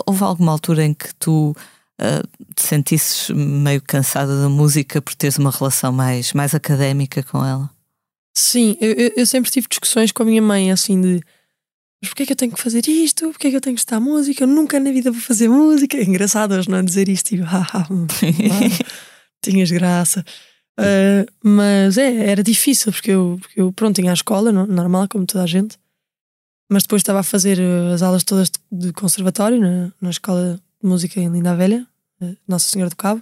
Houve 0.05 0.23
alguma 0.23 0.53
altura 0.53 0.85
em 0.85 0.93
que 0.93 1.13
tu 1.15 1.51
uh, 1.51 2.53
te 2.55 2.63
sentisses 2.63 3.29
meio 3.31 3.81
cansada 3.81 4.41
da 4.41 4.47
música 4.47 5.01
por 5.01 5.13
teres 5.13 5.37
uma 5.37 5.51
relação 5.51 5.91
mais, 5.91 6.31
mais 6.31 6.55
académica 6.55 7.21
com 7.21 7.45
ela? 7.45 7.69
Sim, 8.33 8.77
eu, 8.79 9.11
eu 9.17 9.25
sempre 9.25 9.51
tive 9.51 9.67
discussões 9.67 10.11
com 10.13 10.23
a 10.23 10.25
minha 10.25 10.41
mãe, 10.41 10.71
assim, 10.71 11.01
de 11.01 11.21
mas 12.01 12.09
porquê 12.09 12.23
é 12.23 12.25
que 12.25 12.31
eu 12.31 12.37
tenho 12.37 12.51
que 12.51 12.61
fazer 12.61 12.87
isto? 12.87 13.29
Porquê 13.29 13.47
é 13.47 13.49
que 13.51 13.57
eu 13.57 13.61
tenho 13.61 13.75
que 13.75 13.81
estudar 13.81 13.99
música? 13.99 14.43
Eu 14.43 14.47
nunca 14.47 14.79
na 14.79 14.91
vida 14.91 15.11
vou 15.11 15.21
fazer 15.21 15.49
música. 15.49 15.97
É 15.97 16.03
engraçado 16.03 16.53
hoje, 16.53 16.69
não? 16.69 16.83
Dizer 16.83 17.09
isto, 17.09 17.29
tipo, 17.29 17.43
ah, 17.49 17.67
tinhas 19.41 19.69
graça. 19.69 20.23
Uh, 20.79 21.29
mas 21.43 21.97
é, 21.97 22.29
era 22.29 22.41
difícil, 22.41 22.93
porque 22.93 23.11
eu, 23.11 23.37
porque 23.41 23.59
eu 23.59 23.73
pronto, 23.73 23.97
tinha 23.97 24.11
a 24.11 24.13
escola, 24.13 24.51
normal, 24.51 25.07
como 25.09 25.25
toda 25.25 25.43
a 25.43 25.47
gente. 25.47 25.77
Mas 26.71 26.83
depois 26.83 27.01
estava 27.01 27.19
a 27.19 27.23
fazer 27.23 27.59
ah, 27.59 27.93
as 27.93 28.01
aulas 28.01 28.23
todas 28.23 28.49
de, 28.49 28.59
de 28.71 28.93
conservatório 28.93 29.59
na, 29.59 29.91
na 29.99 30.09
escola 30.09 30.59
de 30.81 30.87
música 30.87 31.19
em 31.19 31.29
Linda 31.29 31.53
Velha, 31.53 31.85
Nossa 32.47 32.69
Senhora 32.69 32.89
do 32.89 32.95
Cabo. 32.95 33.21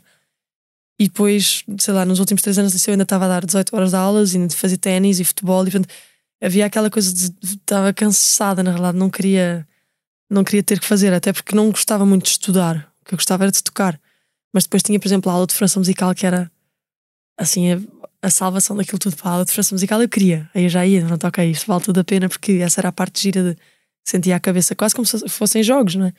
E 1.00 1.08
depois, 1.08 1.64
sei 1.80 1.94
lá, 1.94 2.06
nos 2.06 2.20
últimos 2.20 2.42
três 2.42 2.58
anos 2.60 2.88
eu 2.88 2.92
ainda 2.92 3.04
estava 3.04 3.26
a 3.26 3.28
dar 3.28 3.46
18 3.46 3.76
horas 3.76 3.90
de 3.92 3.96
aulas, 3.96 4.36
ainda 4.36 4.48
de 4.48 4.56
fazer 4.56 4.78
ténis 4.78 5.20
e 5.20 5.24
futebol. 5.24 5.62
E, 5.62 5.72
portanto, 5.72 5.90
havia 6.42 6.66
aquela 6.66 6.90
coisa 6.90 7.14
de 7.14 7.34
estava 7.44 7.94
cansada, 7.94 8.64
na 8.64 8.72
realidade, 8.72 8.98
não 8.98 9.10
queria, 9.10 9.68
não 10.30 10.44
queria 10.44 10.64
ter 10.64 10.80
que 10.80 10.86
fazer, 10.86 11.14
até 11.14 11.34
porque 11.34 11.56
não 11.56 11.70
gostava 11.70 12.06
muito 12.06 12.24
de 12.24 12.32
estudar, 12.32 12.92
o 13.02 13.06
que 13.06 13.14
eu 13.14 13.18
gostava 13.18 13.44
era 13.44 13.52
de 13.52 13.64
tocar. 13.64 14.00
Mas 14.54 14.64
depois 14.64 14.84
tinha, 14.84 15.00
por 15.00 15.08
exemplo, 15.08 15.30
a 15.30 15.34
aula 15.34 15.48
de 15.48 15.54
formação 15.54 15.82
musical 15.82 16.14
que 16.16 16.26
era 16.26 16.52
assim 17.38 17.74
a, 17.74 17.80
a 18.22 18.30
salvação 18.30 18.76
daquilo 18.76 18.98
tudo 18.98 19.16
para 19.16 19.30
a 19.30 19.34
aula 19.34 19.46
de 19.46 19.52
formação 19.52 19.76
musical. 19.76 20.02
Eu 20.02 20.10
queria, 20.10 20.50
aí 20.54 20.64
eu 20.64 20.70
já 20.70 20.86
ia, 20.86 21.06
não 21.06 21.18
toca 21.18 21.44
isto, 21.46 21.68
vale 21.68 21.84
tudo 21.84 22.00
a 22.00 22.04
pena, 22.04 22.30
porque 22.30 22.54
essa 22.54 22.82
era 22.82 22.90
a 22.90 22.92
parte 22.92 23.22
gira 23.22 23.44
de 23.44 23.58
sentir 24.08 24.32
a 24.32 24.40
cabeça 24.40 24.76
quase 24.76 24.96
como 24.96 25.06
se 25.06 25.28
fossem 25.30 25.62
jogos, 25.62 25.96
não 25.96 26.06
é? 26.08 26.14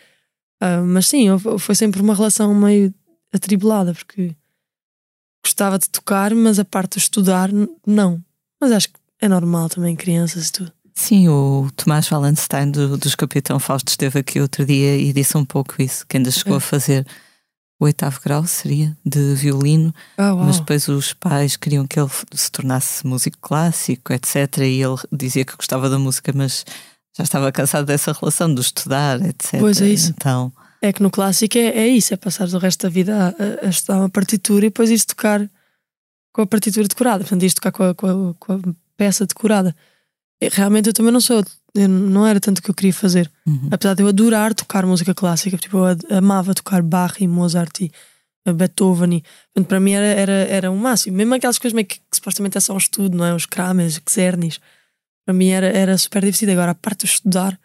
Uh, 0.60 0.84
mas 0.84 1.06
sim, 1.06 1.26
foi 1.58 1.75
sempre 1.75 2.00
uma 2.00 2.14
relação 2.14 2.52
meio 2.54 2.92
atribulada, 3.32 3.94
porque 3.94 4.34
gostava 5.44 5.78
de 5.78 5.88
tocar, 5.88 6.34
mas 6.34 6.58
a 6.58 6.64
parte 6.64 6.92
de 6.94 6.98
estudar, 6.98 7.48
não. 7.87 8.22
Mas 8.60 8.72
acho 8.72 8.88
que 8.88 8.98
é 9.20 9.28
normal 9.28 9.68
também, 9.68 9.96
crianças 9.96 10.48
e 10.48 10.52
tudo. 10.52 10.72
Sim, 10.94 11.28
o 11.28 11.68
Tomás 11.76 12.10
Wallenstein 12.10 12.72
do, 12.72 12.98
dos 12.98 13.14
Capitão 13.14 13.60
Fausto 13.60 13.88
esteve 13.88 14.18
aqui 14.18 14.40
outro 14.40 14.66
dia 14.66 14.96
e 14.96 15.12
disse 15.12 15.37
um 15.37 15.44
pouco 15.44 15.80
isso, 15.80 16.04
que 16.06 16.16
ainda 16.16 16.30
chegou 16.30 16.54
é. 16.54 16.56
a 16.56 16.60
fazer 16.60 17.06
o 17.80 17.84
oitavo 17.84 18.20
grau, 18.20 18.44
seria, 18.44 18.96
de 19.07 19.35
violino, 19.35 19.94
oh, 20.18 20.37
mas 20.44 20.59
depois 20.59 20.88
os 20.88 21.12
pais 21.14 21.57
queriam 21.57 21.87
que 21.87 22.00
ele 22.00 22.11
se 22.33 22.50
tornasse 22.50 23.07
músico 23.07 23.38
clássico, 23.40 24.12
etc. 24.12 24.59
E 24.59 24.83
ele 24.83 24.96
dizia 25.12 25.44
que 25.44 25.57
gostava 25.57 25.88
da 25.88 25.98
música, 25.98 26.33
mas 26.35 26.64
já 27.16 27.22
estava 27.22 27.52
cansado 27.52 27.87
dessa 27.87 28.12
relação 28.12 28.52
de 28.52 28.61
estudar, 28.61 29.24
etc. 29.24 29.61
Pois 29.61 29.81
é 29.81 29.88
isso. 29.88 30.11
Então... 30.16 30.52
É 30.83 30.92
que 30.92 31.02
no 31.02 31.11
clássico 31.11 31.57
é, 31.59 31.66
é 31.66 31.88
isso, 31.88 32.12
é 32.14 32.16
passar 32.16 32.48
o 32.48 32.59
resto 32.59 32.83
da 32.83 32.88
vida 32.88 33.37
a, 33.38 33.66
a 33.66 33.68
estudar 33.68 33.98
uma 33.98 34.11
partitura 34.11 34.66
e 34.66 34.68
depois 34.68 34.90
ir 34.90 35.04
tocar 35.04 35.48
com 36.33 36.42
a 36.42 36.46
partitura 36.46 36.87
decorada, 36.87 37.20
portanto, 37.20 37.42
ir 37.44 37.52
tocar 37.52 37.72
com 37.72 37.85
a, 37.85 37.94
com 37.94 38.07
a, 38.07 38.35
com 38.35 38.52
a 38.52 38.59
peça 38.98 39.24
decorada. 39.24 39.74
Realmente 40.52 40.88
eu 40.88 40.92
também 40.92 41.12
não 41.12 41.20
sou, 41.20 41.42
não 41.74 42.26
era 42.26 42.38
tanto 42.38 42.58
o 42.58 42.62
que 42.62 42.70
eu 42.70 42.74
queria 42.74 42.92
fazer. 42.92 43.30
Uhum. 43.46 43.68
Apesar 43.70 43.94
de 43.94 44.02
eu 44.02 44.08
adorar 44.08 44.52
tocar 44.52 44.84
música 44.84 45.14
clássica, 45.14 45.56
tipo, 45.56 45.78
eu 45.78 45.96
amava 46.18 46.54
tocar 46.54 46.82
Bach 46.82 47.16
e 47.20 47.26
Mozart 47.26 47.80
e 47.80 47.92
eh, 48.44 48.52
Beethoven. 48.52 49.16
E, 49.16 49.22
portanto, 49.54 49.68
para 49.68 49.80
mim 49.80 49.92
era, 49.92 50.06
era, 50.06 50.32
era 50.32 50.70
um 50.70 50.76
máximo. 50.76 51.16
Mesmo 51.16 51.34
aquelas 51.34 51.58
coisas 51.58 51.76
que, 51.84 51.96
que 51.96 52.00
supostamente 52.12 52.58
é 52.58 52.61
só 52.61 52.74
um 52.74 52.78
estudo, 52.78 53.16
não 53.16 53.24
é? 53.24 53.34
Os 53.34 53.46
Kramers, 53.46 54.00
Czernis. 54.04 54.61
Para 55.24 55.34
mim 55.34 55.48
era, 55.48 55.66
era 55.66 55.96
super 55.96 56.20
divertido. 56.20 56.52
Agora, 56.52 56.72
a 56.72 56.74
parte 56.74 57.06
de 57.06 57.12
estudar, 57.12 57.58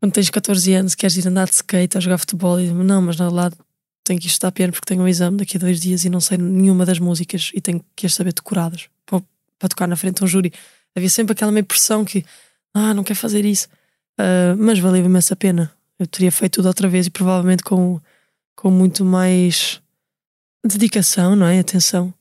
quando 0.00 0.12
tens 0.12 0.30
14 0.30 0.74
anos, 0.74 0.94
queres 0.94 1.16
ir 1.16 1.26
andar 1.26 1.46
de 1.46 1.54
skate 1.54 1.96
ou 1.96 2.00
jogar 2.00 2.18
futebol, 2.18 2.60
e 2.60 2.70
não, 2.70 3.02
mas 3.02 3.16
na 3.16 3.28
verdade 3.28 3.56
tenho 4.04 4.20
que 4.20 4.26
estudar 4.26 4.52
piano 4.52 4.72
porque 4.72 4.86
tenho 4.86 5.02
um 5.02 5.08
exame 5.08 5.38
daqui 5.38 5.56
a 5.56 5.60
dois 5.60 5.80
dias 5.80 6.04
e 6.04 6.10
não 6.10 6.20
sei 6.20 6.36
nenhuma 6.36 6.84
das 6.84 6.98
músicas 6.98 7.50
e 7.54 7.60
tenho 7.60 7.82
que 7.96 8.04
as 8.04 8.14
saber 8.14 8.34
decoradas 8.34 8.88
para 9.58 9.68
tocar 9.68 9.86
na 9.86 9.96
frente 9.96 10.18
de 10.18 10.24
um 10.24 10.26
júri. 10.26 10.52
Havia 10.96 11.10
sempre 11.10 11.32
aquela 11.32 11.52
meio 11.52 11.64
pressão 11.64 12.04
que, 12.04 12.24
ah, 12.72 12.94
não 12.94 13.02
quer 13.02 13.14
fazer 13.14 13.44
isso. 13.44 13.68
Uh, 14.18 14.56
mas 14.56 14.78
valeu 14.78 15.04
imensa 15.04 15.34
a 15.34 15.36
pena. 15.36 15.72
Eu 15.98 16.06
teria 16.06 16.30
feito 16.30 16.54
tudo 16.54 16.68
outra 16.68 16.88
vez 16.88 17.06
e 17.06 17.10
provavelmente 17.10 17.62
com, 17.62 18.00
com 18.54 18.70
muito 18.70 19.04
mais 19.04 19.80
dedicação, 20.64 21.34
não 21.34 21.46
é? 21.46 21.58
Atenção. 21.58 22.12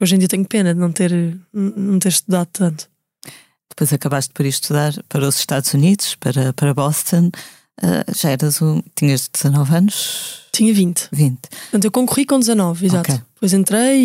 Hoje 0.00 0.16
em 0.16 0.18
dia 0.18 0.28
tenho 0.28 0.44
pena 0.44 0.74
de 0.74 0.80
não 0.80 0.90
ter, 0.90 1.12
não 1.52 1.98
ter 1.98 2.08
estudado 2.08 2.48
tanto. 2.52 2.90
Depois 3.70 3.92
acabaste 3.92 4.32
por 4.34 4.44
ir 4.44 4.50
estudar 4.50 4.92
para 5.08 5.26
os 5.26 5.38
Estados 5.38 5.72
Unidos, 5.72 6.14
para, 6.16 6.52
para 6.52 6.74
Boston. 6.74 7.30
Uh, 7.80 8.14
já 8.14 8.30
eras 8.30 8.60
um. 8.60 8.82
Tinhas 8.94 9.28
19 9.28 9.74
anos? 9.74 10.48
Tinha 10.52 10.74
20. 10.74 11.08
20. 11.10 11.38
Portanto, 11.48 11.84
eu 11.84 11.90
concorri 11.90 12.26
com 12.26 12.38
19, 12.38 12.86
exato. 12.86 13.10
Okay. 13.10 13.24
Depois 13.34 13.52
entrei 13.54 14.00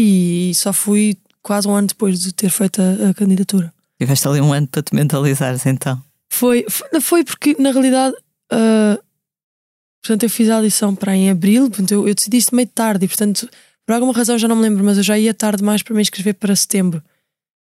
e 0.49 0.55
só 0.55 0.71
fui 0.71 1.17
quase 1.41 1.67
um 1.67 1.75
ano 1.75 1.87
depois 1.87 2.19
de 2.19 2.33
ter 2.33 2.49
feito 2.49 2.81
a, 2.81 3.09
a 3.09 3.13
candidatura. 3.13 3.73
Tiveste 3.99 4.27
ali 4.27 4.41
um 4.41 4.53
ano 4.53 4.67
para 4.67 4.83
te 4.83 4.93
mentalizares 4.93 5.65
então? 5.65 6.01
Foi, 6.29 6.65
foi, 6.69 7.01
foi 7.01 7.23
porque 7.23 7.55
na 7.57 7.71
realidade 7.71 8.15
uh, 8.51 9.01
portanto, 10.01 10.23
eu 10.23 10.29
fiz 10.29 10.49
a 10.49 10.57
audição 10.57 10.95
para 10.95 11.15
em 11.15 11.29
abril, 11.29 11.69
portanto, 11.69 11.91
eu, 11.91 12.07
eu 12.07 12.13
decidi 12.13 12.37
isto 12.37 12.55
meio 12.55 12.67
tarde 12.67 13.05
e 13.05 13.07
portanto, 13.07 13.49
por 13.85 13.93
alguma 13.93 14.13
razão 14.13 14.37
já 14.37 14.47
não 14.47 14.55
me 14.55 14.63
lembro, 14.63 14.83
mas 14.83 14.97
eu 14.97 15.03
já 15.03 15.17
ia 15.17 15.33
tarde 15.33 15.63
mais 15.63 15.81
para 15.81 15.95
me 15.95 16.01
inscrever 16.01 16.35
para 16.35 16.55
setembro. 16.55 17.01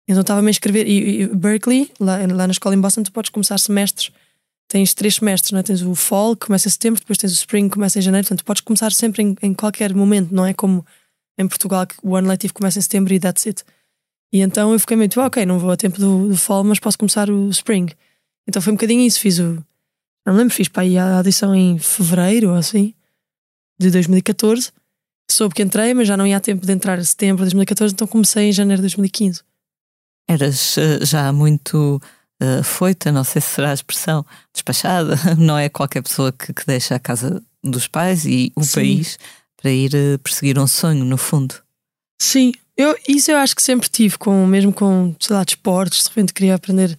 Então 0.07 0.21
estava-me 0.21 0.49
a 0.49 0.51
inscrever. 0.51 0.87
E, 0.87 1.23
e 1.23 1.27
Berkeley, 1.29 1.91
lá, 1.99 2.19
lá 2.19 2.47
na 2.47 2.53
escola 2.53 2.75
em 2.75 2.81
Boston, 2.81 3.03
tu 3.03 3.13
podes 3.13 3.31
começar 3.31 3.59
semestres. 3.59 4.11
Tens 4.69 4.95
três 4.95 5.17
semestres, 5.17 5.53
não 5.53 5.61
é? 5.61 5.63
Tens 5.63 5.83
o 5.83 5.95
fall, 5.95 6.37
que 6.37 6.47
começa 6.47 6.69
em 6.69 6.71
setembro, 6.71 7.01
depois 7.01 7.19
tens 7.19 7.33
o 7.33 7.35
spring, 7.35 7.69
que 7.69 7.75
começa 7.75 7.99
em 7.99 8.03
janeiro. 8.03 8.27
Portanto, 8.27 8.45
podes 8.45 8.61
começar 8.63 8.93
sempre 8.93 9.23
em, 9.23 9.37
em 9.43 9.55
qualquer 9.55 9.95
momento, 9.95 10.35
não 10.35 10.45
é 10.45 10.53
como 10.53 10.85
em 11.39 11.49
Portugal 11.49 11.87
que 11.87 11.95
o 12.03 12.17
ano 12.17 12.29
letivo 12.29 12.55
começa 12.55 12.79
em 12.79 12.83
setembro 12.83 13.13
e 13.13 13.21
that's 13.21 13.47
it. 13.47 13.65
E 14.33 14.41
então 14.41 14.73
eu 14.73 14.79
fiquei 14.79 14.97
meio 14.97 15.11
ah, 15.17 15.27
ok, 15.27 15.45
não 15.45 15.59
vou 15.59 15.71
a 15.71 15.77
tempo 15.77 15.99
do, 15.99 16.29
do 16.29 16.37
fall, 16.37 16.65
mas 16.65 16.79
posso 16.79 16.99
começar 16.99 17.29
o 17.29 17.51
spring. 17.51 17.93
Então 18.49 18.63
foi 18.63 18.73
um 18.73 18.77
bocadinho 18.77 19.03
isso. 19.03 19.21
Fiz 19.21 19.39
o. 19.39 19.65
Não 20.25 20.33
me 20.33 20.39
lembro, 20.39 20.55
fiz 20.55 20.69
para 20.69 20.83
aí 20.83 20.97
a 20.97 21.19
audição 21.19 21.55
em 21.55 21.79
fevereiro 21.79 22.51
ou 22.51 22.57
assim, 22.57 22.95
de 23.79 23.91
2014. 23.91 24.71
Soube 25.31 25.55
que 25.55 25.63
entrei, 25.63 25.95
mas 25.95 26.09
já 26.09 26.17
não 26.17 26.27
ia 26.27 26.37
a 26.37 26.41
tempo 26.41 26.65
de 26.65 26.73
entrar 26.73 26.99
em 26.99 27.05
setembro 27.05 27.39
de 27.39 27.51
2014, 27.51 27.95
então 27.95 28.07
comecei 28.07 28.49
em 28.49 28.53
janeiro 28.53 28.81
de 28.81 28.89
2015. 28.89 29.43
Eras 30.29 30.77
uh, 30.77 31.05
já 31.05 31.33
muito 31.33 32.01
uh, 32.41 32.63
foita, 32.63 33.11
não 33.11 33.25
sei 33.25 33.43
se 33.43 33.49
será 33.49 33.71
a 33.71 33.75
expressão, 33.75 34.25
despachada. 34.53 35.17
Não 35.37 35.59
é 35.59 35.69
qualquer 35.69 36.03
pessoa 36.03 36.31
que, 36.31 36.53
que 36.53 36.67
deixa 36.67 36.95
a 36.95 37.01
casa 37.01 37.43
dos 37.63 37.89
pais 37.89 38.25
e 38.25 38.53
o 38.55 38.63
Sim. 38.63 38.75
país 38.75 39.19
para 39.63 39.71
ir 39.71 39.93
uh, 39.95 40.19
perseguir 40.19 40.59
um 40.59 40.67
sonho, 40.67 41.05
no 41.05 41.17
fundo. 41.17 41.55
Sim, 42.21 42.53
eu, 42.77 42.97
isso 43.09 43.31
eu 43.31 43.37
acho 43.37 43.55
que 43.55 43.63
sempre 43.63 43.89
tive, 43.89 44.19
com, 44.19 44.45
mesmo 44.45 44.73
com, 44.73 45.15
sei 45.21 45.37
lá, 45.37 45.45
desportos, 45.45 46.03
de 46.03 46.09
repente 46.09 46.35
queria 46.35 46.57
aprender 46.57 46.99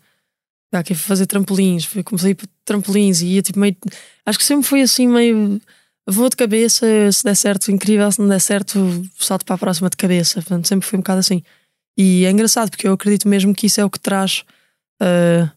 a 0.71 0.95
fazer 0.95 1.28
trampolins, 1.28 1.88
comecei 2.04 2.34
para 2.34 2.47
trampolins 2.65 3.21
e 3.21 3.28
ia 3.28 3.41
tipo 3.41 3.60
meio. 3.60 3.76
Acho 4.26 4.39
que 4.39 4.45
sempre 4.45 4.67
foi 4.67 4.82
assim 4.82 5.08
meio. 5.08 5.62
Vou 6.08 6.30
de 6.30 6.36
cabeça, 6.36 6.86
se 7.12 7.23
der 7.23 7.36
certo, 7.36 7.71
incrível, 7.71 8.12
se 8.12 8.19
não 8.19 8.28
der 8.28 8.41
certo, 8.41 8.80
salto 9.17 9.45
para 9.45 9.56
a 9.56 9.58
próxima 9.58 9.89
de 9.89 9.95
cabeça. 9.95 10.41
Portanto, 10.41 10.67
sempre 10.67 10.88
foi 10.88 10.97
um 10.97 11.02
bocado 11.02 11.19
assim. 11.19 11.43
E 11.97 12.26
é 12.26 12.32
engraçado 12.32 12.71
porque 12.71 12.88
eu 12.88 12.93
acredito 12.93 13.28
mesmo 13.28 13.54
que 13.54 13.67
isso 13.67 13.80
é 13.80 13.86
o 13.86 13.89
que 13.89 13.99
traz 13.99 14.43
uh, 15.02 15.49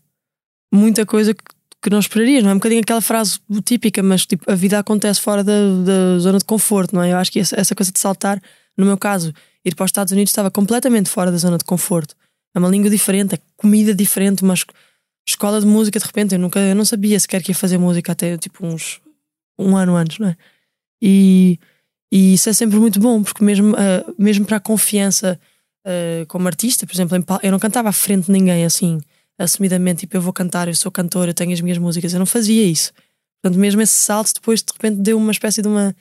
muita 0.72 1.06
coisa 1.06 1.32
que, 1.32 1.42
que 1.86 1.90
não 1.90 2.00
esperarias, 2.00 2.42
não 2.42 2.50
é? 2.50 2.52
Um 2.52 2.56
bocadinho 2.56 2.80
aquela 2.80 3.00
frase 3.00 3.38
típica, 3.64 4.02
mas 4.02 4.26
tipo, 4.26 4.50
a 4.50 4.56
vida 4.56 4.76
acontece 4.76 5.20
fora 5.20 5.44
da, 5.44 5.52
da 5.84 6.18
zona 6.18 6.38
de 6.38 6.44
conforto, 6.44 6.96
não 6.96 7.00
é? 7.00 7.12
Eu 7.12 7.16
acho 7.16 7.30
que 7.30 7.38
essa, 7.38 7.76
coisa 7.76 7.92
de 7.92 7.98
saltar 8.00 8.42
No 8.76 8.84
meu 8.84 8.98
caso, 8.98 9.32
ir 9.64 9.72
para 9.76 9.84
os 9.84 9.90
Estados 9.90 10.12
Unidos 10.12 10.32
estava 10.32 10.50
completamente 10.50 11.08
fora 11.08 11.30
da 11.30 11.38
zona 11.38 11.56
de 11.56 11.64
conforto. 11.64 12.16
É 12.52 12.58
uma 12.58 12.68
língua 12.68 12.90
diferente, 12.90 13.36
é 13.36 13.38
comida 13.56 13.94
diferente, 13.94 14.42
uma 14.42 14.54
escola 15.24 15.60
de 15.60 15.66
música 15.66 16.00
de 16.00 16.04
repente. 16.04 16.34
Eu 16.34 16.40
nunca 16.40 16.58
eu 16.58 16.74
não 16.74 16.84
sabia 16.84 17.20
sequer 17.20 17.40
que 17.40 17.52
ia 17.52 17.54
fazer 17.54 17.78
música 17.78 18.10
até 18.10 18.36
tipo 18.36 18.66
uns 18.66 19.00
um 19.56 19.76
ano 19.76 19.94
antes, 19.94 20.18
não 20.18 20.26
é? 20.26 20.36
E, 21.00 21.56
e 22.10 22.34
isso 22.34 22.48
é 22.48 22.52
sempre 22.52 22.80
muito 22.80 22.98
bom, 22.98 23.22
porque 23.22 23.44
mesmo, 23.44 23.74
uh, 23.74 24.14
mesmo 24.18 24.44
para 24.44 24.56
a 24.56 24.60
confiança 24.60 25.38
uh, 25.86 26.26
como 26.26 26.48
artista, 26.48 26.84
por 26.84 26.94
exemplo, 26.96 27.16
eu 27.44 27.52
não 27.52 27.60
cantava 27.60 27.90
à 27.90 27.92
frente 27.92 28.26
de 28.26 28.32
ninguém 28.32 28.64
assim, 28.64 29.00
assumidamente, 29.38 30.00
tipo, 30.00 30.16
eu 30.16 30.20
vou 30.20 30.32
cantar, 30.32 30.68
eu 30.68 30.74
sou 30.74 30.90
cantor, 30.90 31.28
eu 31.28 31.34
tenho 31.34 31.52
as 31.52 31.60
minhas 31.60 31.78
músicas, 31.78 32.12
eu 32.12 32.18
não 32.18 32.26
fazia 32.26 32.64
isso. 32.64 32.92
Portanto, 33.42 33.60
mesmo 33.60 33.80
esse 33.80 33.94
salto 33.94 34.34
depois 34.34 34.62
de 34.62 34.72
repente 34.72 34.96
deu 34.96 35.16
uma 35.18 35.32
espécie 35.32 35.62
de 35.62 35.68
uma 35.68 35.94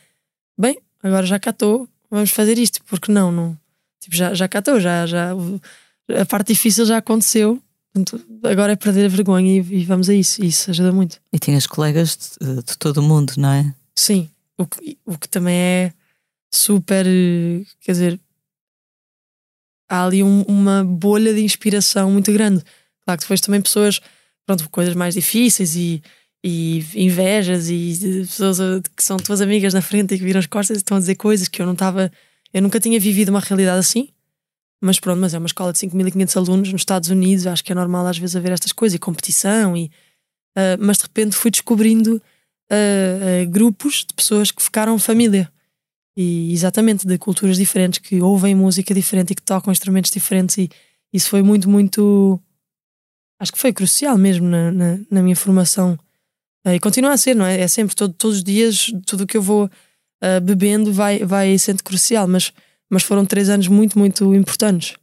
bem, 0.58 0.80
agora 1.04 1.26
já 1.26 1.39
cá 1.39 1.52
estou, 1.52 1.88
vamos 2.10 2.32
fazer 2.32 2.58
isto, 2.58 2.84
porque 2.86 3.12
não, 3.12 3.32
não 3.32 3.58
tipo, 4.00 4.15
já, 4.15 4.34
já 4.34 4.48
cá 4.48 4.60
estou, 4.60 4.80
já, 4.80 5.06
já 5.06 5.32
a 6.19 6.26
parte 6.26 6.54
difícil 6.54 6.86
já 6.86 6.98
aconteceu, 6.98 7.62
agora 8.43 8.74
é 8.74 8.76
perder 8.76 9.06
a 9.06 9.10
vergonha 9.10 9.60
e, 9.60 9.80
e, 9.82 9.86
vamos 9.86 10.10
a 10.10 10.13
isso, 10.13 10.43
isso 10.43 10.69
ajuda 10.69 10.91
muito. 10.91 11.19
E 11.32 11.39
tinhas 11.39 11.67
colegas 11.67 12.38
de, 12.41 12.56
de 12.63 12.78
todo 12.78 12.98
o 12.98 13.04
mundo, 13.04 13.34
não 13.38 13.50
é? 13.50 13.74
Sim, 13.95 14.30
o 14.58 14.65
que, 14.65 14.98
o 15.06 15.17
que 15.17 15.30
também 15.30 15.56
é 15.56 15.93
super, 16.54 17.06
quer 17.82 17.91
dizer, 17.91 18.19
há 19.89 20.06
ali 20.06 20.24
um, 20.24 20.41
uma 20.43 20.84
bolha 20.84 21.34
de 21.34 21.41
inspiração 21.41 22.12
muito 22.12 22.32
grande. 22.32 22.63
Claro 23.06 23.20
que 23.20 23.26
depois 23.26 23.41
também 23.41 23.62
pessoas, 23.62 24.02
pronto, 24.46 24.70
coisas 24.70 24.96
mais 24.96 25.13
difíceis 25.13 25.76
e 25.76 26.02
e 26.48 26.86
invejas 26.94 27.72
e 27.72 28.22
pessoas 28.22 28.60
que 28.96 29.04
são 29.04 29.18
tuas 29.18 29.41
amigas 29.41 29.74
na 29.74 29.82
frente 29.82 30.13
e 30.13 30.18
que 30.20 30.24
viram 30.24 30.38
as 30.38 30.46
costas 30.46 30.78
e 30.78 30.80
estão 30.82 30.98
a 30.98 31.00
dizer 31.00 31.15
coisas 31.15 31.48
que 31.48 31.60
eu 31.60 31.65
não 31.65 31.74
estava. 31.74 32.12
Eu 32.54 32.62
nunca 32.62 32.80
tinha 32.80 33.00
vivido 33.00 33.30
uma 33.30 33.39
realidade 33.39 33.80
assim. 33.80 34.10
Mas 34.80 35.00
pronto, 35.00 35.20
mas 35.20 35.34
é 35.34 35.39
uma 35.39 35.48
escola 35.48 35.74
de 35.74 35.80
5.500 35.80 36.38
alunos 36.38 36.72
nos 36.72 36.82
Estados 36.82 37.10
Unidos, 37.10 37.48
acho 37.48 37.63
que 37.63 37.72
é 37.72 37.76
normal 37.76 38.06
às 38.06 38.20
vezes 38.20 38.36
haver 38.36 38.52
estas 38.52 38.72
coisas 38.72 38.96
e 38.96 39.00
competição. 39.00 39.76
E, 39.76 39.86
uh, 40.56 40.78
mas 40.80 40.98
de 40.98 41.04
repente 41.04 41.36
fui 41.36 41.50
descobrindo 41.50 42.18
uh, 42.18 43.44
uh, 43.44 43.50
grupos 43.50 44.06
de 44.08 44.13
pessoas 44.13 44.52
que 44.52 44.62
ficaram 44.62 45.00
família. 45.00 45.52
E 46.15 46.54
exatamente 46.54 47.08
de 47.08 47.18
culturas 47.18 47.58
diferentes, 47.58 47.98
que 47.98 48.22
ouvem 48.22 48.54
música 48.54 48.94
diferente 48.94 49.32
e 49.32 49.36
que 49.36 49.41
tocam 49.41 49.72
instrumentos 49.72 50.12
diferentes. 50.12 50.60
E 50.60 50.70
isso 51.12 51.28
foi 51.28 51.41
muito, 51.41 51.68
muito. 51.68 52.39
Acho 53.39 53.52
que 53.52 53.60
foi 53.60 53.74
crucial 53.74 54.17
mesmo 54.17 54.48
na, 54.48 54.71
na, 54.71 55.00
na 55.12 55.21
minha 55.21 55.36
formação 55.36 55.98
e 56.74 56.80
continua 56.80 57.12
a 57.13 57.17
ser, 57.17 57.36
não 57.36 57.45
é? 57.45 57.62
É 57.62 57.67
sempre, 57.67 57.95
todo, 57.95 58.13
todos 58.13 58.38
os 58.38 58.43
dias, 58.43 58.91
tudo 59.06 59.24
o 59.24 59.28
que 59.28 59.38
eu 59.38 59.41
vou 59.41 59.65
uh, 59.65 60.41
bebendo 60.41 60.91
vai, 60.91 61.19
vai 61.19 61.56
sendo 61.60 61.84
crucial, 61.84 62.28
mas, 62.28 62.52
mas 62.89 63.04
foram 63.04 63.24
três 63.24 63.50
anos 63.50 63.67
muito, 63.67 64.00
muito 64.00 64.34
importantes. 64.34 64.95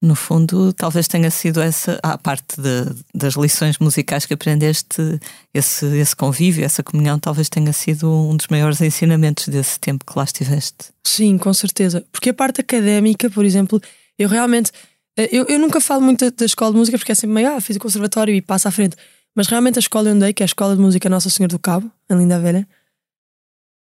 No 0.00 0.14
fundo, 0.14 0.72
talvez 0.72 1.06
tenha 1.08 1.30
sido 1.30 1.60
essa, 1.60 1.98
a 2.02 2.16
parte 2.16 2.60
de, 2.60 2.94
das 3.14 3.34
lições 3.34 3.78
musicais 3.78 4.26
que 4.26 4.34
aprendeste, 4.34 5.20
esse, 5.52 5.86
esse 5.98 6.16
convívio, 6.16 6.64
essa 6.64 6.82
comunhão, 6.82 7.18
talvez 7.18 7.48
tenha 7.48 7.72
sido 7.72 8.10
um 8.10 8.36
dos 8.36 8.48
maiores 8.48 8.80
ensinamentos 8.80 9.48
desse 9.48 9.78
tempo 9.78 10.04
que 10.04 10.18
lá 10.18 10.24
estiveste. 10.24 10.90
Sim, 11.06 11.36
com 11.38 11.52
certeza. 11.52 12.04
Porque 12.10 12.30
a 12.30 12.34
parte 12.34 12.60
académica, 12.60 13.28
por 13.30 13.44
exemplo, 13.44 13.80
eu 14.18 14.28
realmente. 14.28 14.72
Eh, 15.16 15.28
eu, 15.32 15.44
eu 15.46 15.58
nunca 15.58 15.80
falo 15.80 16.02
muito 16.02 16.30
da 16.30 16.44
escola 16.44 16.72
de 16.72 16.78
música 16.78 16.98
porque 16.98 17.12
é 17.12 17.14
sempre 17.14 17.34
meio, 17.34 17.52
ah, 17.52 17.60
fiz 17.60 17.76
o 17.76 17.80
conservatório 17.80 18.34
e 18.34 18.42
passa 18.42 18.68
à 18.68 18.72
frente. 18.72 18.96
Mas 19.34 19.48
realmente 19.48 19.78
a 19.78 19.80
escola 19.80 20.10
onde 20.10 20.16
andei, 20.16 20.32
que 20.32 20.42
é 20.42 20.44
a 20.44 20.46
Escola 20.46 20.76
de 20.76 20.80
Música 20.80 21.08
Nossa 21.08 21.28
Senhora 21.28 21.52
do 21.52 21.58
Cabo, 21.58 21.90
em 22.08 22.16
Linda 22.16 22.38
Velha, 22.38 22.68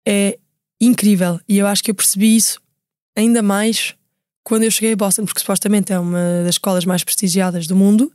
é 0.07 0.39
incrível. 0.81 1.39
E 1.47 1.59
eu 1.59 1.67
acho 1.67 1.85
que 1.85 1.91
eu 1.91 1.95
percebi 1.95 2.37
isso 2.37 2.61
ainda 3.17 3.43
mais 3.43 3.95
quando 4.43 4.65
eu 4.65 4.71
cheguei 4.71 4.95
a 4.95 4.97
Boston, 4.97 5.25
porque 5.25 5.41
supostamente 5.41 5.93
é 5.93 5.99
uma 5.99 6.43
das 6.45 6.55
escolas 6.55 6.85
mais 6.85 7.05
prestigiadas 7.05 7.67
do 7.67 7.77
mundo. 7.77 8.11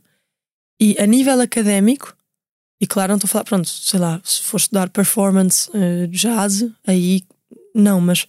E 0.80 0.96
a 0.98 1.06
nível 1.06 1.40
académico, 1.40 2.14
e 2.80 2.86
claro, 2.86 3.10
não 3.10 3.16
estou 3.16 3.28
a 3.28 3.30
falar, 3.30 3.44
pronto, 3.44 3.68
sei 3.68 3.98
lá, 3.98 4.20
se 4.24 4.42
for 4.42 4.58
estudar 4.58 4.90
performance, 4.90 5.70
uh, 5.70 6.06
jazz, 6.08 6.64
aí 6.86 7.24
não, 7.74 8.00
mas 8.00 8.26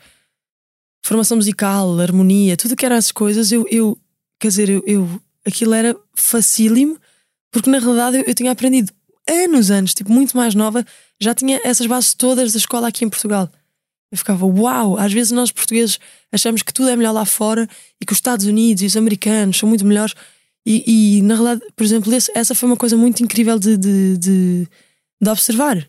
formação 1.03 1.37
musical, 1.37 1.99
harmonia, 1.99 2.55
tudo 2.55 2.75
que 2.75 2.85
eram 2.85 2.95
essas 2.95 3.11
coisas, 3.11 3.51
eu, 3.51 3.65
eu 3.69 3.97
quer 4.39 4.47
dizer, 4.47 4.69
eu, 4.69 4.83
eu 4.85 5.21
aquilo 5.45 5.73
era 5.73 5.95
facílimo, 6.15 6.97
porque 7.51 7.69
na 7.69 7.79
realidade 7.79 8.17
eu, 8.17 8.23
eu 8.23 8.33
tinha 8.33 8.51
aprendido 8.51 8.93
anos 9.27 9.69
antes, 9.69 9.93
tipo, 9.93 10.11
muito 10.11 10.35
mais 10.35 10.55
nova, 10.55 10.85
já 11.19 11.35
tinha 11.35 11.59
essas 11.63 11.85
bases 11.85 12.13
todas 12.13 12.51
da 12.51 12.57
escola 12.57 12.87
aqui 12.87 13.05
em 13.05 13.09
Portugal. 13.09 13.49
Eu 14.11 14.17
ficava, 14.17 14.45
uau! 14.45 14.97
Às 14.97 15.13
vezes 15.13 15.31
nós 15.31 15.51
portugueses 15.51 15.99
achamos 16.31 16.63
que 16.63 16.73
tudo 16.73 16.89
é 16.89 16.95
melhor 16.95 17.11
lá 17.11 17.25
fora 17.25 17.67
e 18.01 18.05
que 18.05 18.11
os 18.11 18.17
Estados 18.17 18.45
Unidos 18.45 18.81
e 18.81 18.87
os 18.87 18.97
americanos 18.97 19.57
são 19.57 19.69
muito 19.69 19.85
melhores. 19.85 20.15
E, 20.65 21.17
e 21.17 21.21
na 21.21 21.35
realidade, 21.35 21.71
por 21.75 21.83
exemplo, 21.83 22.13
esse, 22.13 22.31
essa 22.35 22.55
foi 22.55 22.67
uma 22.67 22.77
coisa 22.77 22.97
muito 22.97 23.23
incrível 23.23 23.59
de, 23.59 23.77
de, 23.77 24.17
de, 24.17 24.67
de, 25.21 25.29
observar. 25.29 25.87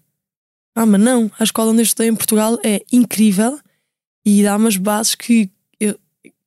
Ah, 0.75 0.87
mas 0.87 1.01
não, 1.01 1.31
a 1.39 1.45
escola 1.45 1.71
onde 1.71 1.81
eu 1.81 1.85
estudei 1.85 2.09
em 2.09 2.15
Portugal 2.15 2.59
é 2.63 2.83
incrível 2.93 3.59
e 4.25 4.43
dá 4.43 4.57
umas 4.57 4.77
bases 4.77 5.15
que 5.15 5.51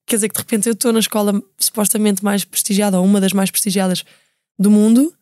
quer 0.06 0.16
dizer 0.16 0.30
que 0.30 0.36
de 0.36 0.42
repente 0.42 0.68
eu 0.68 0.74
estou 0.74 0.92
na 0.92 1.00
escola 1.00 1.42
supostamente 1.58 2.24
mais 2.24 2.44
prestigiada 2.44 3.00
ou 3.00 3.06
uma 3.06 3.22
das 3.22 3.34
mais 3.34 3.50
prestigiadas 3.50 4.04
do 4.58 4.70
mundo 4.70 5.14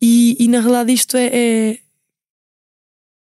e, 0.00 0.36
e 0.38 0.48
na 0.48 0.60
realidade 0.60 0.92
isto 0.92 1.16
é, 1.16 1.26
é, 1.26 1.78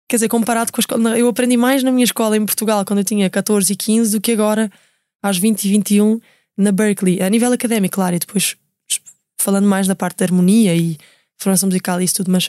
Quer 0.09 0.17
dizer, 0.17 0.29
comparado 0.29 0.71
com 0.71 0.79
a 0.79 0.83
escola. 0.83 1.19
Eu 1.19 1.29
aprendi 1.29 1.57
mais 1.57 1.83
na 1.83 1.91
minha 1.91 2.05
escola 2.05 2.37
em 2.37 2.47
Portugal 2.47 2.85
quando 2.85 3.01
eu 3.01 3.05
tinha 3.05 3.29
14 3.29 3.73
e 3.73 3.77
15 3.77 4.13
do 4.13 4.21
que 4.21 4.33
agora, 4.33 4.71
às 5.21 5.37
20 5.37 5.65
e 5.65 5.69
21, 5.69 6.21
na 6.57 6.71
Berkeley. 6.71 7.21
A 7.21 7.29
nível 7.29 7.53
académico, 7.53 7.97
claro, 7.97 8.15
e 8.15 8.19
depois 8.21 8.57
falando 9.39 9.67
mais 9.67 9.87
da 9.87 9.97
parte 9.97 10.19
da 10.19 10.25
harmonia 10.25 10.75
e 10.75 10.97
formação 11.37 11.69
musical 11.69 12.01
e 12.01 12.05
isso 12.05 12.17
tudo, 12.17 12.31
mas 12.31 12.47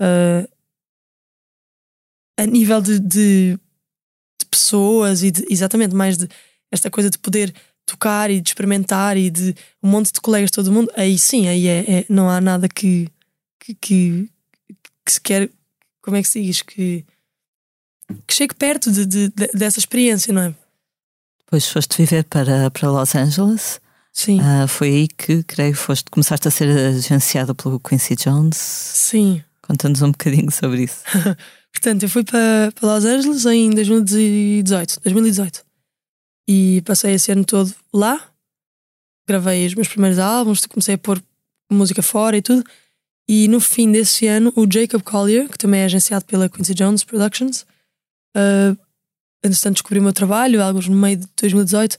uh, 0.00 0.48
a 2.38 2.46
nível 2.46 2.80
de, 2.80 2.98
de, 2.98 3.58
de 4.38 4.46
pessoas 4.50 5.22
e 5.22 5.30
de, 5.30 5.44
exatamente 5.50 5.94
mais 5.94 6.16
de 6.16 6.28
esta 6.70 6.90
coisa 6.90 7.10
de 7.10 7.18
poder 7.18 7.52
tocar 7.90 8.30
e 8.30 8.40
de 8.40 8.50
experimentar 8.50 9.16
e 9.16 9.30
de 9.30 9.54
um 9.82 9.88
monte 9.88 10.12
de 10.12 10.20
colegas 10.20 10.50
de 10.50 10.54
todo 10.54 10.72
mundo, 10.72 10.90
aí 10.96 11.18
sim, 11.18 11.48
aí 11.48 11.66
é, 11.66 11.78
é 11.78 12.04
não 12.08 12.28
há 12.28 12.40
nada 12.40 12.68
que 12.68 13.08
que, 13.60 13.74
que, 13.74 14.30
que 15.04 15.12
se 15.12 15.20
quer, 15.20 15.50
como 16.02 16.16
é 16.16 16.22
que 16.22 16.28
se 16.28 16.42
diz? 16.42 16.62
Que, 16.62 17.04
que 18.26 18.34
chegue 18.34 18.54
perto 18.54 18.90
de, 18.90 19.06
de, 19.06 19.28
de, 19.28 19.48
dessa 19.54 19.78
experiência, 19.78 20.32
não 20.32 20.42
é? 20.42 20.54
Depois 21.44 21.68
foste 21.68 21.96
viver 21.98 22.24
para, 22.24 22.70
para 22.70 22.90
Los 22.90 23.14
Angeles. 23.14 23.80
Sim. 24.12 24.40
Uh, 24.40 24.66
foi 24.66 24.88
aí 24.88 25.08
que, 25.08 25.42
creio, 25.44 25.74
foste, 25.74 26.10
começaste 26.10 26.48
a 26.48 26.50
ser 26.50 26.68
agenciada 26.68 27.54
pelo 27.54 27.78
Quincy 27.78 28.16
Jones. 28.16 28.56
Sim. 28.56 29.42
Conta-nos 29.62 30.02
um 30.02 30.10
bocadinho 30.10 30.50
sobre 30.50 30.84
isso. 30.84 31.02
Portanto, 31.72 32.02
eu 32.02 32.08
fui 32.08 32.24
para, 32.24 32.72
para 32.74 32.94
Los 32.94 33.04
Angeles 33.04 33.44
em 33.46 33.70
2018, 33.70 35.00
2018. 35.04 35.69
E 36.52 36.82
passei 36.82 37.14
esse 37.14 37.30
ano 37.30 37.44
todo 37.44 37.72
lá. 37.94 38.28
Gravei 39.24 39.64
os 39.64 39.74
meus 39.76 39.86
primeiros 39.86 40.18
álbuns, 40.18 40.66
comecei 40.66 40.96
a 40.96 40.98
pôr 40.98 41.22
música 41.70 42.02
fora 42.02 42.36
e 42.36 42.42
tudo. 42.42 42.64
E 43.28 43.46
no 43.46 43.60
fim 43.60 43.92
desse 43.92 44.26
ano, 44.26 44.52
o 44.56 44.66
Jacob 44.68 45.00
Collier, 45.00 45.48
que 45.48 45.56
também 45.56 45.82
é 45.82 45.84
agenciado 45.84 46.24
pela 46.24 46.48
Quincy 46.48 46.74
Jones 46.74 47.04
Productions, 47.04 47.64
uh, 48.36 48.76
entretanto 49.44 49.74
descobriu 49.74 50.00
o 50.00 50.04
meu 50.04 50.12
trabalho, 50.12 50.60
algo 50.60 50.80
no 50.80 50.96
meio 50.96 51.18
de 51.18 51.28
2018, 51.40 51.96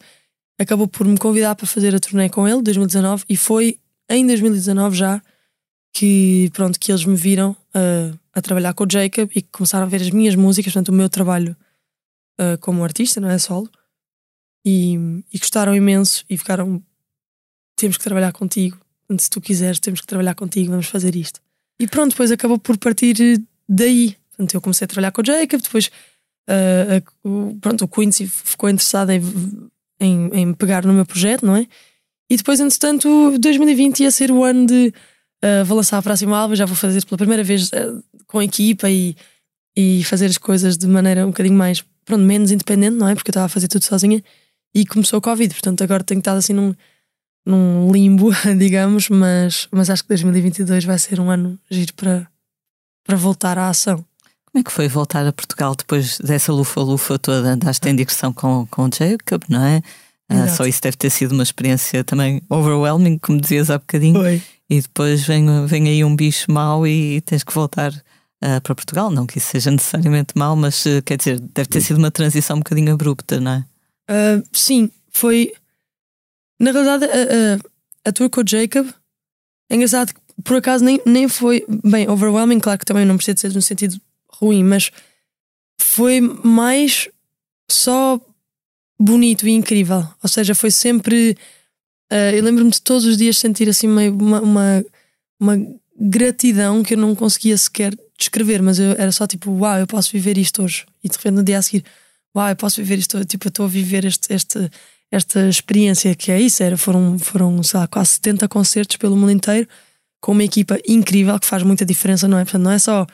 acabou 0.59 0.85
por 0.85 1.07
me 1.07 1.17
convidar 1.17 1.55
para 1.55 1.65
fazer 1.65 1.95
a 1.95 1.99
turnê 2.01 2.27
com 2.27 2.45
ele, 2.45 2.61
2019, 2.61 3.23
e 3.29 3.37
foi 3.37 3.79
em 4.09 4.27
2019 4.27 4.97
já 4.97 5.21
que, 5.93 6.49
pronto, 6.51 6.77
que 6.77 6.91
eles 6.91 7.05
me 7.05 7.15
viram 7.15 7.51
uh, 7.73 8.19
a 8.33 8.41
trabalhar 8.41 8.73
com 8.73 8.83
o 8.83 8.91
Jacob 8.91 9.29
e 9.33 9.41
começaram 9.43 9.85
a 9.85 9.89
ver 9.89 10.01
as 10.01 10.09
minhas 10.09 10.35
músicas, 10.35 10.73
portanto, 10.73 10.89
o 10.89 10.93
meu 10.93 11.07
trabalho 11.07 11.55
uh, 12.37 12.57
como 12.59 12.83
artista, 12.83 13.21
não 13.21 13.29
é 13.29 13.37
solo, 13.37 13.69
e, 14.65 14.95
e 15.33 15.37
gostaram 15.37 15.75
imenso 15.75 16.23
e 16.29 16.37
ficaram. 16.37 16.81
Temos 17.75 17.97
que 17.97 18.03
trabalhar 18.03 18.31
contigo 18.31 18.77
se 19.19 19.29
tu 19.29 19.41
quiseres, 19.41 19.79
temos 19.79 20.01
que 20.01 20.07
trabalhar 20.07 20.35
contigo, 20.35 20.71
vamos 20.71 20.87
fazer 20.87 21.15
isto. 21.15 21.39
E 21.79 21.87
pronto, 21.87 22.11
depois 22.11 22.31
acabou 22.31 22.59
por 22.59 22.77
partir 22.77 23.41
daí. 23.67 24.15
Portanto, 24.29 24.53
eu 24.53 24.61
comecei 24.61 24.85
a 24.85 24.87
trabalhar 24.87 25.11
com 25.11 25.21
o 25.21 25.25
Jacob, 25.25 25.61
depois 25.61 25.89
uh, 26.49 27.27
uh, 27.27 27.57
pronto, 27.59 27.85
o 27.85 27.87
Quincy 27.87 28.27
ficou 28.27 28.69
interessado 28.69 29.11
em, 29.11 29.21
em, 29.99 30.29
em, 30.33 30.53
pegar 30.53 30.85
no 30.85 30.93
meu 30.93 31.05
projeto, 31.05 31.45
não 31.45 31.55
é? 31.55 31.67
E 32.29 32.37
depois, 32.37 32.59
entretanto, 32.59 33.37
2020 33.39 34.01
ia 34.01 34.11
ser 34.11 34.31
o 34.31 34.43
ano 34.43 34.65
de 34.65 34.93
uh, 35.43 35.65
vou 35.65 35.75
lançar 35.75 35.97
a 35.97 36.01
próxima 36.01 36.37
álbum, 36.37 36.55
já 36.55 36.65
vou 36.65 36.75
fazer 36.75 37.05
pela 37.05 37.17
primeira 37.17 37.43
vez 37.43 37.69
com 38.27 38.39
a 38.39 38.45
equipa 38.45 38.89
e, 38.89 39.15
e 39.75 40.03
fazer 40.05 40.27
as 40.27 40.37
coisas 40.37 40.77
de 40.77 40.87
maneira 40.87 41.25
um 41.25 41.31
bocadinho 41.31 41.57
mais, 41.57 41.83
pronto, 42.05 42.23
menos 42.23 42.51
independente, 42.51 42.95
não 42.95 43.07
é? 43.07 43.15
Porque 43.15 43.29
eu 43.29 43.33
estava 43.33 43.47
a 43.47 43.49
fazer 43.49 43.67
tudo 43.67 43.83
sozinha 43.83 44.23
e 44.73 44.85
começou 44.85 45.19
o 45.19 45.21
Covid, 45.21 45.53
portanto 45.53 45.83
agora 45.83 46.03
tenho 46.03 46.19
estado 46.19 46.37
assim 46.37 46.53
num 46.53 46.73
num 47.45 47.91
limbo, 47.91 48.29
digamos, 48.57 49.09
mas, 49.09 49.67
mas 49.71 49.89
acho 49.89 50.03
que 50.03 50.09
2022 50.09 50.85
vai 50.85 50.99
ser 50.99 51.19
um 51.19 51.29
ano 51.29 51.57
giro 51.69 51.93
para, 51.93 52.27
para 53.03 53.17
voltar 53.17 53.57
à 53.57 53.69
ação. 53.69 54.05
Como 54.45 54.61
é 54.61 54.63
que 54.63 54.71
foi 54.71 54.87
voltar 54.87 55.25
a 55.25 55.31
Portugal 55.31 55.73
depois 55.75 56.17
dessa 56.19 56.51
lufa-lufa 56.51 57.17
toda? 57.17 57.53
Andaste 57.53 57.87
em 57.87 57.95
direção 57.95 58.33
com, 58.33 58.67
com 58.69 58.83
o 58.83 58.89
Jacob, 58.93 59.43
não 59.47 59.63
é? 59.63 59.81
Uh, 60.29 60.49
só 60.55 60.65
isso 60.65 60.81
deve 60.81 60.97
ter 60.97 61.09
sido 61.09 61.31
uma 61.33 61.43
experiência 61.43 62.03
também 62.03 62.41
overwhelming, 62.49 63.17
como 63.17 63.39
dizias 63.39 63.69
há 63.69 63.77
bocadinho. 63.77 64.19
Foi. 64.19 64.41
E 64.69 64.81
depois 64.81 65.25
vem, 65.25 65.65
vem 65.65 65.87
aí 65.87 66.03
um 66.03 66.15
bicho 66.15 66.51
mau 66.51 66.85
e 66.87 67.21
tens 67.21 67.43
que 67.43 67.53
voltar 67.53 67.91
uh, 67.91 68.61
para 68.61 68.75
Portugal. 68.75 69.09
Não 69.09 69.25
que 69.25 69.37
isso 69.37 69.47
seja 69.51 69.71
necessariamente 69.71 70.33
mau, 70.37 70.55
mas 70.55 70.85
uh, 70.85 71.01
quer 71.05 71.17
dizer, 71.17 71.39
deve 71.39 71.69
ter 71.69 71.81
sido 71.81 71.97
uma 71.97 72.11
transição 72.11 72.57
um 72.57 72.59
bocadinho 72.59 72.93
abrupta, 72.93 73.39
não 73.39 73.51
é? 73.51 73.65
Uh, 74.11 74.43
sim, 74.51 74.91
foi. 75.09 75.53
Na 76.59 76.71
realidade, 76.71 77.05
a, 77.05 77.07
a, 77.07 78.09
a 78.09 78.11
tour 78.11 78.29
com 78.29 78.41
o 78.41 78.47
Jacob 78.47 78.87
é 79.69 79.75
engraçado 79.75 80.13
que 80.13 80.21
por 80.43 80.57
acaso 80.57 80.83
nem, 80.83 80.99
nem 81.05 81.27
foi 81.27 81.65
bem 81.83 82.09
overwhelming, 82.09 82.59
claro 82.59 82.77
que 82.77 82.85
também 82.85 83.05
não 83.05 83.15
precisa 83.15 83.37
ser 83.37 83.53
no 83.53 83.61
sentido 83.61 83.99
ruim, 84.29 84.63
mas 84.63 84.91
foi 85.79 86.19
mais 86.19 87.07
só 87.69 88.19
bonito 88.99 89.47
e 89.47 89.51
incrível. 89.51 90.05
Ou 90.21 90.29
seja, 90.29 90.53
foi 90.53 90.71
sempre. 90.71 91.37
Uh, 92.11 92.35
eu 92.35 92.43
lembro-me 92.43 92.71
de 92.71 92.81
todos 92.81 93.05
os 93.05 93.17
dias 93.17 93.37
sentir 93.37 93.69
assim 93.69 93.87
meio 93.87 94.13
uma, 94.13 94.41
uma, 94.41 94.85
uma, 95.39 95.57
gratidão 95.97 96.83
que 96.83 96.95
eu 96.95 96.97
não 96.97 97.15
conseguia 97.15 97.57
sequer 97.57 97.97
descrever, 98.17 98.61
mas 98.61 98.79
eu 98.79 98.91
era 98.91 99.11
só 99.11 99.25
tipo, 99.25 99.51
uau, 99.51 99.79
eu 99.79 99.87
posso 99.87 100.11
viver 100.11 100.37
isto 100.37 100.63
hoje. 100.63 100.85
E 101.03 101.09
de 101.09 101.15
repente 101.15 101.35
no 101.35 101.43
dia 101.43 101.57
a 101.57 101.61
seguir, 101.61 101.85
uau, 102.35 102.49
eu 102.49 102.55
posso 102.55 102.77
viver 102.81 102.99
isto, 102.99 103.23
tipo, 103.25 103.47
eu 103.47 103.49
estou 103.49 103.65
a 103.65 103.69
viver 103.69 104.05
este, 104.05 104.33
este, 104.33 104.69
esta 105.11 105.47
experiência 105.47 106.15
que 106.15 106.31
é 106.31 106.39
isso. 106.39 106.63
Era, 106.63 106.77
foram, 106.77 107.19
foram 107.19 107.61
sei 107.63 107.79
lá, 107.79 107.87
quase 107.87 108.11
70 108.11 108.47
concertos 108.47 108.97
pelo 108.97 109.15
mundo 109.15 109.31
inteiro, 109.31 109.67
com 110.21 110.31
uma 110.31 110.43
equipa 110.43 110.79
incrível 110.87 111.37
que 111.39 111.45
faz 111.45 111.63
muita 111.63 111.85
diferença, 111.85 112.27
não 112.27 112.37
é? 112.37 112.43
Portanto, 112.43 112.63
não 112.63 112.71
é 112.71 112.79
só 112.79 113.05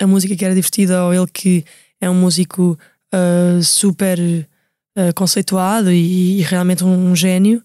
a 0.00 0.06
música 0.06 0.34
que 0.36 0.44
era 0.44 0.54
divertida 0.54 1.04
ou 1.04 1.12
ele 1.12 1.26
que 1.26 1.64
é 2.00 2.08
um 2.08 2.14
músico 2.14 2.78
uh, 3.12 3.62
super 3.62 4.18
uh, 4.20 5.14
conceituado 5.14 5.90
e, 5.92 6.38
e, 6.38 6.42
realmente 6.42 6.84
um, 6.84 7.10
um 7.10 7.16
gênio, 7.16 7.62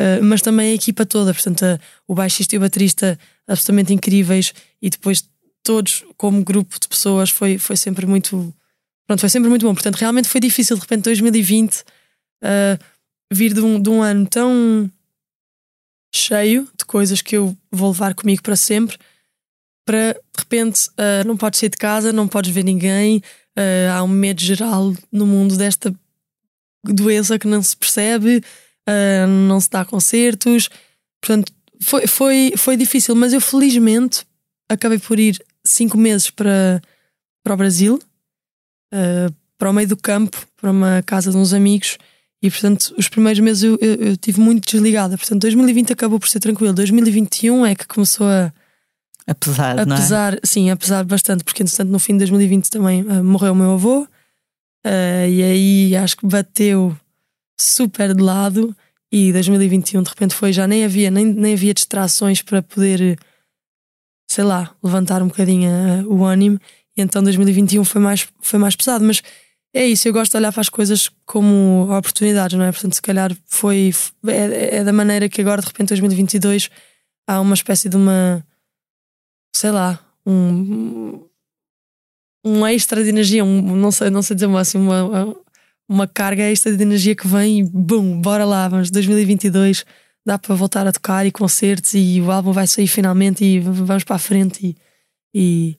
uh, 0.00 0.24
mas 0.24 0.40
também 0.40 0.72
a 0.72 0.74
equipa 0.74 1.04
toda, 1.04 1.34
portanto, 1.34 1.64
o 2.06 2.14
baixista 2.14 2.54
e 2.54 2.58
o 2.58 2.62
baterista 2.62 3.18
absolutamente 3.46 3.92
incríveis 3.92 4.54
e 4.80 4.88
depois 4.88 5.28
todos 5.62 6.04
como 6.16 6.42
grupo 6.42 6.80
de 6.80 6.88
pessoas 6.88 7.28
foi, 7.28 7.58
foi 7.58 7.76
sempre 7.76 8.06
muito 8.06 8.54
pronto, 9.08 9.20
foi 9.20 9.28
sempre 9.28 9.48
muito 9.48 9.66
bom. 9.66 9.74
Portanto, 9.74 9.96
realmente 9.96 10.28
foi 10.28 10.40
difícil 10.40 10.76
de 10.76 10.82
repente 10.82 11.02
2020 11.02 11.82
vir 13.32 13.52
de 13.52 13.60
um, 13.60 13.82
de 13.82 13.90
um 13.90 14.00
ano 14.00 14.26
tão 14.28 14.88
cheio 16.14 16.68
de 16.78 16.84
coisas 16.84 17.20
que 17.20 17.36
eu 17.36 17.56
vou 17.72 17.90
levar 17.90 18.14
comigo 18.14 18.42
para 18.42 18.54
sempre 18.54 18.96
para 19.88 20.12
de 20.12 20.40
repente 20.40 20.90
uh, 20.90 21.26
não 21.26 21.34
podes 21.34 21.60
sair 21.60 21.70
de 21.70 21.78
casa, 21.78 22.12
não 22.12 22.28
podes 22.28 22.52
ver 22.52 22.62
ninguém, 22.62 23.22
uh, 23.58 23.90
há 23.94 24.02
um 24.02 24.08
medo 24.08 24.42
geral 24.42 24.94
no 25.10 25.26
mundo 25.26 25.56
desta 25.56 25.94
doença 26.84 27.38
que 27.38 27.46
não 27.46 27.62
se 27.62 27.74
percebe, 27.74 28.42
uh, 28.86 29.26
não 29.26 29.58
se 29.58 29.70
dá 29.70 29.86
concertos. 29.86 30.68
Portanto, 31.22 31.50
foi, 31.80 32.06
foi, 32.06 32.52
foi 32.54 32.76
difícil, 32.76 33.14
mas 33.14 33.32
eu 33.32 33.40
felizmente 33.40 34.26
acabei 34.68 34.98
por 34.98 35.18
ir 35.18 35.42
cinco 35.64 35.96
meses 35.96 36.28
para, 36.28 36.82
para 37.42 37.54
o 37.54 37.56
Brasil, 37.56 37.98
uh, 38.92 39.34
para 39.56 39.70
o 39.70 39.72
meio 39.72 39.88
do 39.88 39.96
campo, 39.96 40.46
para 40.56 40.70
uma 40.70 41.02
casa 41.04 41.30
de 41.30 41.36
uns 41.36 41.52
amigos. 41.52 41.98
E 42.40 42.50
portanto, 42.50 42.94
os 42.96 43.08
primeiros 43.08 43.40
meses 43.40 43.64
eu, 43.64 43.76
eu, 43.80 43.94
eu 43.94 44.16
tive 44.16 44.40
muito 44.40 44.70
desligada. 44.70 45.16
Portanto, 45.18 45.42
2020 45.42 45.92
acabou 45.92 46.20
por 46.20 46.28
ser 46.28 46.40
tranquilo. 46.40 46.72
2021 46.72 47.66
é 47.66 47.74
que 47.74 47.86
começou 47.86 48.26
a. 48.26 48.52
Apesar, 49.26 49.78
apesar, 49.78 50.34
é? 50.34 50.40
Sim, 50.42 50.70
apesar 50.70 51.04
bastante, 51.04 51.44
porque 51.44 51.62
entretanto 51.62 51.90
no 51.90 51.98
fim 51.98 52.14
de 52.14 52.20
2020 52.20 52.70
também 52.70 53.02
uh, 53.02 53.22
morreu 53.22 53.52
o 53.52 53.56
meu 53.56 53.72
avô. 53.72 54.06
Uh, 54.86 55.28
e 55.28 55.42
aí 55.42 55.96
acho 55.96 56.16
que 56.16 56.26
bateu 56.26 56.96
super 57.60 58.14
de 58.14 58.22
lado 58.22 58.74
e 59.10 59.32
2021 59.32 60.02
de 60.02 60.08
repente 60.08 60.34
foi 60.34 60.52
já 60.52 60.66
nem 60.66 60.84
havia 60.84 61.10
nem, 61.10 61.24
nem 61.24 61.54
havia 61.54 61.74
distrações 61.74 62.40
para 62.40 62.62
poder 62.62 63.18
sei 64.30 64.44
lá 64.44 64.70
levantar 64.82 65.22
um 65.22 65.26
bocadinho 65.26 65.68
uh, 65.68 66.14
o 66.14 66.24
ânimo 66.24 66.60
então 67.00 67.22
2021 67.22 67.84
foi 67.84 68.00
mais 68.00 68.28
foi 68.40 68.58
mais 68.58 68.76
pesado 68.76 69.04
mas 69.04 69.22
é 69.74 69.86
isso 69.86 70.08
eu 70.08 70.12
gosto 70.12 70.32
de 70.32 70.38
olhar 70.38 70.52
para 70.52 70.60
as 70.60 70.68
coisas 70.68 71.10
como 71.24 71.88
oportunidades 71.96 72.56
não 72.56 72.64
é? 72.64 72.72
Portanto 72.72 72.94
se 72.94 73.02
calhar 73.02 73.36
foi 73.46 73.92
é, 74.26 74.76
é 74.78 74.84
da 74.84 74.92
maneira 74.92 75.28
que 75.28 75.40
agora 75.40 75.60
de 75.60 75.68
repente 75.68 75.88
2022 75.88 76.70
há 77.26 77.40
uma 77.40 77.54
espécie 77.54 77.88
de 77.88 77.96
uma 77.96 78.44
sei 79.54 79.70
lá 79.70 79.98
um 80.26 81.28
um 82.44 82.66
extra 82.66 83.02
de 83.02 83.10
energia, 83.10 83.44
um, 83.44 83.76
não 83.76 83.90
sei, 83.90 84.10
não 84.10 84.22
sei 84.22 84.34
dizer 84.34 84.54
assim, 84.56 84.78
uma, 84.78 85.36
uma 85.88 86.06
carga 86.06 86.42
extra 86.44 86.74
de 86.74 86.82
energia 86.82 87.14
que 87.14 87.26
vem 87.26 87.60
e 87.60 87.64
bum, 87.64 88.20
bora 88.20 88.44
lá, 88.44 88.68
vamos 88.68 88.90
2022, 88.90 89.84
dá 90.24 90.38
para 90.38 90.54
voltar 90.54 90.86
a 90.86 90.92
tocar 90.92 91.26
e 91.26 91.32
concertos 91.32 91.94
e 91.94 92.20
o 92.20 92.30
álbum 92.30 92.52
vai 92.52 92.66
sair 92.66 92.86
finalmente 92.86 93.44
e 93.44 93.60
vamos 93.60 94.04
para 94.04 94.16
a 94.16 94.18
frente 94.18 94.66
e, 94.66 94.76
e 95.34 95.78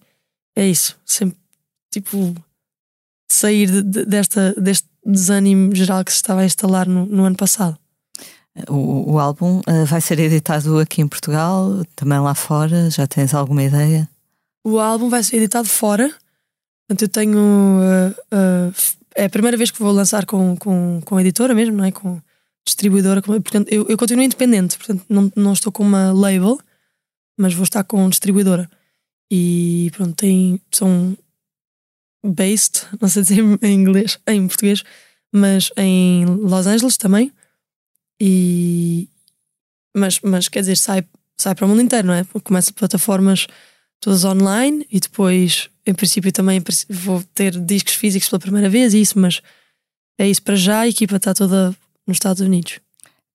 é 0.55 0.67
isso, 0.67 0.97
sempre 1.05 1.37
tipo 1.91 2.35
sair 3.31 3.67
de, 3.69 3.81
de, 3.81 4.05
desta, 4.05 4.53
deste 4.53 4.87
desânimo 5.05 5.73
geral 5.75 6.03
que 6.03 6.11
se 6.11 6.17
estava 6.17 6.41
a 6.41 6.45
instalar 6.45 6.87
no, 6.87 7.05
no 7.05 7.23
ano 7.23 7.35
passado. 7.35 7.77
O, 8.67 9.13
o 9.13 9.19
álbum 9.19 9.59
uh, 9.59 9.85
vai 9.85 10.01
ser 10.01 10.19
editado 10.19 10.79
aqui 10.79 11.01
em 11.01 11.07
Portugal, 11.07 11.83
também 11.95 12.19
lá 12.19 12.33
fora, 12.33 12.89
já 12.89 13.07
tens 13.07 13.33
alguma 13.33 13.63
ideia? 13.63 14.09
O 14.63 14.79
álbum 14.79 15.09
vai 15.09 15.23
ser 15.23 15.37
editado 15.37 15.67
fora, 15.67 16.13
Portanto, 16.89 17.03
eu 17.03 17.09
tenho. 17.09 17.37
Uh, 17.37 18.35
uh, 18.35 18.73
é 19.15 19.25
a 19.25 19.29
primeira 19.29 19.55
vez 19.55 19.69
que 19.69 19.79
vou 19.79 19.91
lançar 19.91 20.25
com, 20.25 20.55
com, 20.57 20.99
com 21.05 21.17
a 21.17 21.21
editora 21.21 21.53
mesmo, 21.53 21.77
não 21.77 21.85
é? 21.85 21.91
Com 21.91 22.19
distribuidora. 22.65 23.21
Com, 23.21 23.39
portanto, 23.39 23.71
eu, 23.71 23.85
eu 23.87 23.95
continuo 23.95 24.23
independente, 24.23 24.75
portanto, 24.75 25.05
não, 25.07 25.31
não 25.35 25.53
estou 25.53 25.71
com 25.71 25.83
uma 25.83 26.11
label, 26.11 26.59
mas 27.37 27.53
vou 27.53 27.63
estar 27.63 27.83
com 27.83 28.09
distribuidora. 28.09 28.67
E 29.31 29.91
pronto, 29.95 30.15
tem, 30.15 30.59
são 30.71 31.17
based, 32.25 32.87
não 32.99 33.07
sei 33.07 33.21
dizer 33.21 33.43
em 33.61 33.73
inglês, 33.73 34.19
em 34.27 34.47
português, 34.47 34.83
mas 35.33 35.71
em 35.77 36.25
Los 36.25 36.67
Angeles 36.67 36.97
também. 36.97 37.31
E. 38.19 39.07
Mas, 39.95 40.19
mas 40.21 40.47
quer 40.47 40.61
dizer, 40.61 40.77
sai, 40.77 41.03
sai 41.37 41.55
para 41.55 41.65
o 41.65 41.69
mundo 41.69 41.81
inteiro, 41.81 42.07
não 42.07 42.13
é? 42.13 42.25
Começa 42.43 42.73
plataformas 42.73 43.47
todas 43.99 44.23
online 44.23 44.85
e 44.91 44.99
depois, 44.99 45.69
em 45.85 45.93
princípio, 45.93 46.31
também 46.31 46.61
vou 46.89 47.23
ter 47.33 47.59
discos 47.59 47.95
físicos 47.95 48.29
pela 48.29 48.39
primeira 48.39 48.69
vez, 48.69 48.93
isso, 48.93 49.19
mas 49.19 49.41
é 50.17 50.27
isso 50.29 50.41
para 50.41 50.55
já. 50.55 50.81
A 50.81 50.87
equipa 50.87 51.15
está 51.15 51.33
toda 51.33 51.75
nos 52.05 52.15
Estados 52.15 52.41
Unidos. 52.41 52.79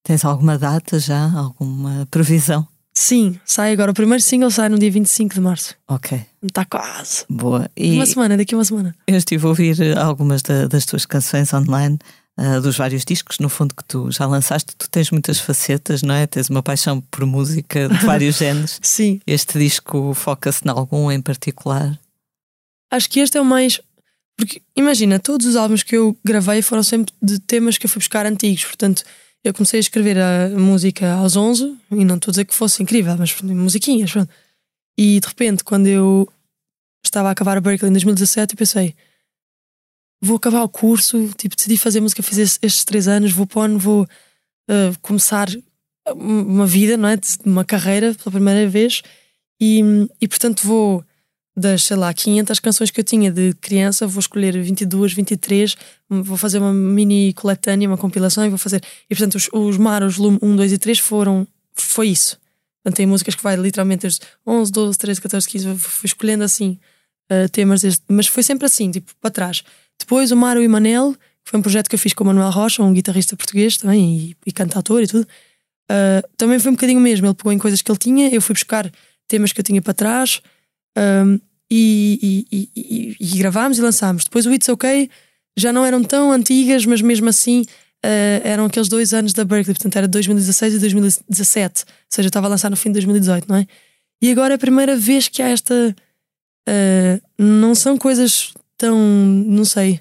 Tens 0.03 0.23
alguma 0.23 0.57
data 0.57 0.99
já? 0.99 1.31
Alguma 1.31 2.07
previsão? 2.11 2.67
Sim, 2.97 3.37
sai 3.43 3.73
agora. 3.73 3.91
O 3.91 3.93
primeiro 3.93 4.23
single 4.23 4.49
sai 4.49 4.69
no 4.69 4.79
dia 4.79 4.89
25 4.89 5.35
de 5.35 5.41
março. 5.41 5.75
Ok. 5.87 6.17
Está 6.41 6.63
quase. 6.63 7.25
Boa. 7.29 7.69
E 7.75 7.91
uma 7.91 8.05
semana, 8.05 8.37
daqui 8.37 8.55
a 8.55 8.57
uma 8.57 8.63
semana. 8.63 8.95
Eu 9.05 9.17
estive 9.17 9.45
a 9.45 9.49
ouvir 9.49 9.97
algumas 9.97 10.41
da, 10.41 10.65
das 10.67 10.85
tuas 10.85 11.05
canções 11.05 11.53
online 11.53 11.99
uh, 12.39 12.61
dos 12.61 12.77
vários 12.77 13.03
discos, 13.03 13.37
no 13.39 13.49
fundo, 13.49 13.75
que 13.75 13.83
tu 13.83 14.09
já 14.11 14.25
lançaste, 14.25 14.73
tu 14.77 14.89
tens 14.89 15.11
muitas 15.11 15.39
facetas, 15.39 16.01
não 16.01 16.15
é? 16.15 16.25
Tens 16.25 16.49
uma 16.49 16.63
paixão 16.63 17.01
por 17.01 17.25
música 17.25 17.89
de 17.89 18.05
vários 18.05 18.37
géneros. 18.39 18.79
Sim. 18.81 19.19
Este 19.27 19.59
disco 19.59 20.13
foca-se 20.13 20.65
em 20.65 20.69
algum 20.69 21.11
em 21.11 21.21
particular? 21.21 21.99
Acho 22.89 23.09
que 23.09 23.19
este 23.19 23.37
é 23.37 23.41
o 23.41 23.45
mais. 23.45 23.81
Porque 24.37 24.61
imagina, 24.75 25.19
todos 25.19 25.47
os 25.47 25.57
álbuns 25.57 25.83
que 25.83 25.97
eu 25.97 26.17
gravei 26.23 26.61
foram 26.61 26.83
sempre 26.83 27.13
de 27.21 27.39
temas 27.39 27.77
que 27.77 27.85
eu 27.85 27.89
fui 27.89 27.99
buscar 27.99 28.25
antigos, 28.25 28.63
portanto. 28.63 29.03
Eu 29.45 29.53
comecei 29.53 29.77
a 29.77 29.81
escrever 29.81 30.17
a 30.17 30.49
música 30.49 31.13
aos 31.13 31.35
11 31.35 31.77
e 31.91 32.03
não 32.03 32.15
estou 32.15 32.31
a 32.31 32.33
dizer 32.33 32.45
que 32.45 32.55
fosse 32.55 32.81
incrível, 32.81 33.15
mas 33.15 33.39
musiquinhas. 33.43 34.11
Pronto. 34.11 34.33
E 34.97 35.19
de 35.19 35.27
repente, 35.27 35.63
quando 35.63 35.85
eu 35.85 36.27
estava 37.03 37.29
a 37.29 37.31
acabar 37.31 37.55
a 37.55 37.61
Berkeley 37.61 37.89
em 37.89 37.93
2017, 37.93 38.55
eu 38.55 38.57
pensei: 38.57 38.95
vou 40.19 40.37
acabar 40.37 40.63
o 40.63 40.67
curso, 40.67 41.29
tipo, 41.37 41.55
decidi 41.55 41.77
fazer 41.77 42.01
música, 42.01 42.23
fiz 42.23 42.39
estes 42.39 42.83
três 42.83 43.07
anos, 43.07 43.31
vou 43.31 43.45
pôr, 43.45 43.69
vou 43.77 44.01
uh, 44.03 44.99
começar 44.99 45.47
uma 46.15 46.65
vida, 46.65 46.97
não 46.97 47.07
é? 47.07 47.19
Uma 47.45 47.63
carreira 47.63 48.15
pela 48.15 48.31
primeira 48.31 48.67
vez 48.67 49.03
e, 49.61 49.81
e 50.19 50.27
portanto 50.27 50.65
vou 50.65 51.05
das, 51.55 51.83
sei 51.83 51.95
lá, 51.95 52.13
500 52.13 52.59
canções 52.59 52.91
que 52.91 52.99
eu 52.99 53.03
tinha 53.03 53.31
de 53.31 53.53
criança, 53.61 54.05
vou 54.05 54.19
escolher 54.19 54.61
22, 54.61 55.13
23, 55.13 55.75
vou 56.09 56.35
fazer 56.35 56.59
uma 56.59 56.73
mini 56.73 57.33
coletânea, 57.33 57.87
uma 57.87 57.97
compilação 57.97 58.45
e 58.45 58.49
vou 58.49 58.57
fazer. 58.57 58.83
E 59.09 59.15
portanto, 59.15 59.35
os, 59.35 59.49
os 59.53 59.77
Maros 59.77 60.17
Lume 60.17 60.37
1, 60.41 60.55
2 60.55 60.73
e 60.73 60.77
3 60.77 60.99
foram. 60.99 61.47
Foi 61.73 62.09
isso. 62.09 62.37
Portanto, 62.83 62.97
tem 62.97 63.05
músicas 63.05 63.35
que 63.35 63.43
vai 63.43 63.55
literalmente 63.55 64.01
desde 64.01 64.19
11, 64.45 64.71
12, 64.71 64.97
13, 64.97 65.21
14, 65.21 65.47
15, 65.47 65.75
fui 65.77 66.07
escolhendo 66.07 66.43
assim 66.43 66.77
uh, 67.31 67.49
temas, 67.49 67.81
deste, 67.81 68.03
mas 68.07 68.27
foi 68.27 68.43
sempre 68.43 68.65
assim, 68.65 68.91
tipo, 68.91 69.13
para 69.21 69.31
trás. 69.31 69.63
Depois 69.97 70.31
o 70.31 70.35
Mário 70.35 70.61
e 70.61 70.67
Manel, 70.67 71.13
que 71.43 71.51
foi 71.51 71.59
um 71.59 71.63
projeto 71.63 71.89
que 71.89 71.95
eu 71.95 71.99
fiz 71.99 72.13
com 72.13 72.23
o 72.23 72.27
Manuel 72.27 72.51
Rocha, 72.51 72.83
um 72.83 72.93
guitarrista 72.93 73.35
português 73.35 73.77
também 73.77 74.17
e, 74.17 74.37
e 74.45 74.51
cantautor 74.51 75.01
e 75.01 75.07
tudo. 75.07 75.27
Uh, 75.89 76.27
também 76.35 76.59
foi 76.59 76.71
um 76.71 76.75
bocadinho 76.75 76.99
mesmo. 76.99 77.25
Ele 77.25 77.33
pegou 77.33 77.51
em 77.51 77.57
coisas 77.57 77.81
que 77.81 77.89
ele 77.89 77.97
tinha, 77.97 78.29
eu 78.29 78.41
fui 78.41 78.53
buscar 78.53 78.91
temas 79.27 79.53
que 79.53 79.59
eu 79.59 79.63
tinha 79.63 79.81
para 79.81 79.93
trás 79.93 80.41
um, 80.97 81.39
e, 81.69 82.45
e, 82.51 82.69
e, 82.75 83.15
e, 83.19 83.37
gravámos 83.37 83.77
e 83.77 83.81
lançámos. 83.81 84.23
Depois 84.23 84.45
o 84.45 84.53
It's 84.53 84.69
OK 84.69 85.09
já 85.57 85.71
não 85.73 85.85
eram 85.85 86.03
tão 86.03 86.31
antigas, 86.31 86.85
mas 86.85 87.01
mesmo 87.01 87.29
assim 87.29 87.61
uh, 87.61 88.41
eram 88.43 88.65
aqueles 88.65 88.87
dois 88.87 89.13
anos 89.13 89.33
da 89.33 89.43
Berkeley, 89.43 89.73
portanto 89.73 89.95
era 89.95 90.07
2016 90.07 90.75
e 90.75 90.79
2017, 90.79 91.83
ou 91.83 91.93
seja, 92.09 92.27
estava 92.27 92.47
a 92.47 92.49
lançar 92.49 92.69
no 92.69 92.77
fim 92.77 92.89
de 92.89 92.93
2018, 92.93 93.47
não 93.47 93.57
é? 93.57 93.67
E 94.21 94.31
agora 94.31 94.53
é 94.53 94.55
a 94.55 94.59
primeira 94.59 94.95
vez 94.95 95.27
que 95.27 95.41
há 95.41 95.49
esta. 95.49 95.95
Uh, 96.67 97.21
não 97.37 97.75
são 97.75 97.95
coisas 97.97 98.53
tão, 98.77 98.97
não 98.97 99.63
sei, 99.63 99.99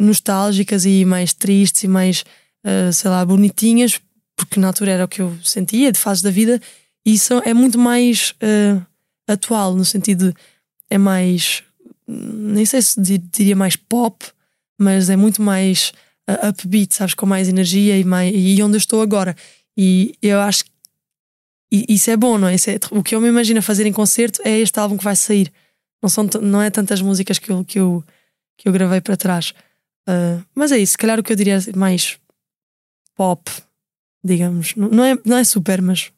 nostálgicas 0.00 0.84
e 0.84 1.04
mais 1.04 1.32
tristes 1.32 1.84
e 1.84 1.88
mais, 1.88 2.24
uh, 2.66 2.92
sei 2.92 3.10
lá, 3.10 3.24
bonitinhas, 3.24 4.00
porque 4.36 4.58
na 4.58 4.68
altura 4.68 4.90
era 4.90 5.04
o 5.04 5.08
que 5.08 5.22
eu 5.22 5.36
sentia, 5.44 5.92
de 5.92 5.98
fases 5.98 6.22
da 6.22 6.30
vida, 6.30 6.60
e 7.06 7.14
isso 7.14 7.40
é 7.44 7.54
muito 7.54 7.78
mais 7.78 8.34
atual, 9.26 9.74
no 9.74 9.84
sentido 9.84 10.34
é 10.90 10.98
mais, 10.98 11.62
nem 12.06 12.64
sei 12.64 12.82
se 12.82 13.00
diria 13.18 13.56
mais 13.56 13.76
pop, 13.76 14.24
mas 14.78 15.08
é 15.08 15.16
muito 15.16 15.42
mais 15.42 15.92
uh, 16.28 16.48
upbeat, 16.48 16.94
sabes, 16.94 17.14
com 17.14 17.26
mais 17.26 17.48
energia 17.48 17.98
e, 17.98 18.04
mais, 18.04 18.32
e 18.34 18.62
onde 18.62 18.76
eu 18.76 18.78
estou 18.78 19.02
agora. 19.02 19.36
E 19.76 20.14
eu 20.22 20.40
acho 20.40 20.64
que 20.64 20.70
isso 21.70 22.10
é 22.10 22.16
bom, 22.16 22.38
não 22.38 22.48
é? 22.48 22.54
é? 22.54 22.78
O 22.90 23.02
que 23.02 23.14
eu 23.14 23.20
me 23.20 23.28
imagino 23.28 23.60
fazer 23.62 23.86
em 23.86 23.92
concerto 23.92 24.40
é 24.44 24.58
este 24.58 24.78
álbum 24.78 24.96
que 24.96 25.04
vai 25.04 25.16
sair. 25.16 25.52
Não, 26.02 26.08
são, 26.08 26.28
não 26.42 26.62
é 26.62 26.70
tantas 26.70 27.00
músicas 27.00 27.38
que 27.38 27.50
eu, 27.50 27.64
que 27.64 27.78
eu, 27.78 28.04
que 28.56 28.68
eu 28.68 28.72
gravei 28.72 29.00
para 29.00 29.16
trás. 29.16 29.52
Uh, 30.08 30.44
mas 30.54 30.70
é 30.70 30.78
isso, 30.78 30.92
se 30.92 30.98
calhar 30.98 31.18
o 31.18 31.22
que 31.22 31.32
eu 31.32 31.36
diria 31.36 31.56
é 31.56 31.76
mais 31.76 32.18
pop, 33.14 33.50
digamos. 34.22 34.74
Não 34.76 35.04
é, 35.04 35.18
não 35.24 35.36
é 35.36 35.44
super, 35.44 35.80
mas. 35.80 36.12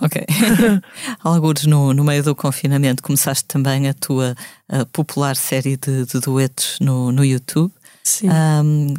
Ok. 0.00 0.24
Alguns 1.22 1.64
no, 1.64 1.92
no 1.92 2.02
meio 2.02 2.22
do 2.22 2.34
confinamento 2.34 3.02
começaste 3.02 3.44
também 3.44 3.88
a 3.88 3.94
tua 3.94 4.34
a 4.68 4.86
popular 4.86 5.36
série 5.36 5.76
de, 5.76 6.06
de, 6.06 6.20
duetos 6.20 6.78
no, 6.80 7.12
no 7.12 7.24
YouTube. 7.24 7.72
Sim. 8.02 8.28
Um, 8.30 8.94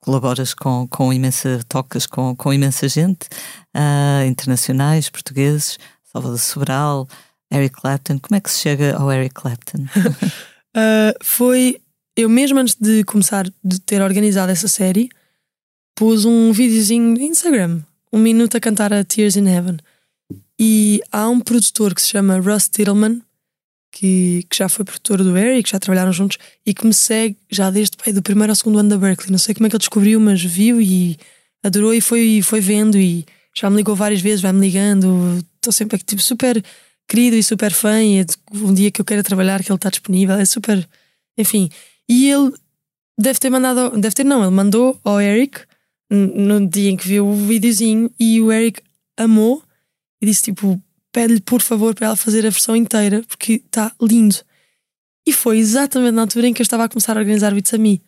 colaboras 0.00 0.54
com, 0.54 0.86
com 0.88 1.12
imensa, 1.12 1.60
tocas 1.68 2.06
com, 2.06 2.36
com 2.36 2.52
imensa 2.52 2.88
gente, 2.88 3.26
uh, 3.74 4.24
internacionais, 4.26 5.08
portugueses, 5.08 5.78
Salvador 6.12 6.38
Sobral, 6.38 7.08
Eric 7.52 7.80
Clapton. 7.80 8.18
Como 8.20 8.36
é 8.36 8.40
que 8.40 8.50
se 8.50 8.60
chega 8.60 8.96
ao 8.96 9.10
Eric 9.10 9.34
Clapton? 9.34 9.86
uh, 9.96 11.14
foi 11.24 11.80
eu 12.16 12.28
mesmo 12.30 12.58
antes 12.58 12.76
de 12.80 13.04
começar 13.04 13.46
de 13.62 13.80
ter 13.80 14.00
organizado 14.00 14.50
essa 14.50 14.68
série, 14.68 15.10
pus 15.94 16.24
um 16.24 16.50
videozinho 16.50 17.14
no 17.14 17.20
Instagram, 17.20 17.82
um 18.12 18.18
minuto 18.18 18.56
a 18.56 18.60
cantar 18.60 18.92
a 18.92 19.04
Tears 19.04 19.36
in 19.36 19.46
Heaven. 19.46 19.76
E 20.58 21.00
há 21.12 21.28
um 21.28 21.40
produtor 21.40 21.94
que 21.94 22.00
se 22.00 22.08
chama 22.08 22.38
Russ 22.38 22.68
Tittelman, 22.68 23.20
que, 23.92 24.44
que 24.50 24.56
já 24.56 24.68
foi 24.68 24.84
produtor 24.84 25.22
do 25.22 25.36
Eric, 25.36 25.64
que 25.64 25.70
já 25.70 25.78
trabalharam 25.78 26.12
juntos 26.12 26.38
e 26.64 26.74
que 26.74 26.86
me 26.86 26.92
segue 26.92 27.36
já 27.50 27.70
desde 27.70 27.96
pai, 27.96 28.12
do 28.12 28.22
primeiro 28.22 28.52
ao 28.52 28.56
segundo 28.56 28.78
ano 28.78 28.90
da 28.90 28.98
Berkeley. 28.98 29.30
Não 29.30 29.38
sei 29.38 29.54
como 29.54 29.66
é 29.66 29.70
que 29.70 29.76
ele 29.76 29.80
descobriu, 29.80 30.20
mas 30.20 30.42
viu 30.42 30.80
e 30.80 31.16
adorou 31.62 31.94
e 31.94 32.00
foi, 32.00 32.40
foi 32.42 32.60
vendo 32.60 32.98
e 32.98 33.24
já 33.54 33.70
me 33.70 33.76
ligou 33.76 33.96
várias 33.96 34.20
vezes, 34.20 34.42
vai-me 34.42 34.60
ligando. 34.60 35.38
Estou 35.56 35.72
sempre 35.72 35.96
aqui, 35.96 36.04
tipo, 36.04 36.20
super 36.20 36.62
querido 37.08 37.36
e 37.36 37.42
super 37.42 37.72
fã. 37.72 38.02
E 38.02 38.20
é 38.20 38.24
um 38.52 38.74
dia 38.74 38.90
que 38.90 39.00
eu 39.00 39.04
quero 39.04 39.22
trabalhar, 39.22 39.62
que 39.62 39.70
ele 39.70 39.76
está 39.76 39.88
disponível, 39.88 40.34
é 40.36 40.44
super. 40.44 40.86
Enfim, 41.38 41.70
e 42.08 42.30
ele 42.30 42.52
deve 43.18 43.38
ter 43.38 43.50
mandado, 43.50 43.98
deve 43.98 44.14
ter 44.14 44.24
não, 44.24 44.42
ele 44.42 44.50
mandou 44.50 44.98
ao 45.02 45.20
Eric 45.20 45.60
no 46.10 46.66
dia 46.66 46.90
em 46.90 46.96
que 46.96 47.08
viu 47.08 47.26
o 47.26 47.34
videozinho 47.34 48.10
e 48.18 48.40
o 48.40 48.52
Eric 48.52 48.80
amou 49.16 49.62
e 50.20 50.26
disse 50.26 50.42
tipo, 50.42 50.80
pede-lhe 51.12 51.40
por 51.40 51.62
favor 51.62 51.94
para 51.94 52.08
ela 52.08 52.16
fazer 52.16 52.46
a 52.46 52.50
versão 52.50 52.76
inteira 52.76 53.22
porque 53.28 53.54
está 53.64 53.92
lindo. 54.00 54.36
E 55.26 55.32
foi 55.32 55.58
exatamente 55.58 56.14
na 56.14 56.22
altura 56.22 56.46
em 56.46 56.54
que 56.54 56.62
eu 56.62 56.64
estava 56.64 56.84
a 56.84 56.88
começar 56.88 57.16
a 57.16 57.20
organizar 57.20 57.56
It's 57.56 57.74
a 57.74 57.78
Me. 57.78 58.02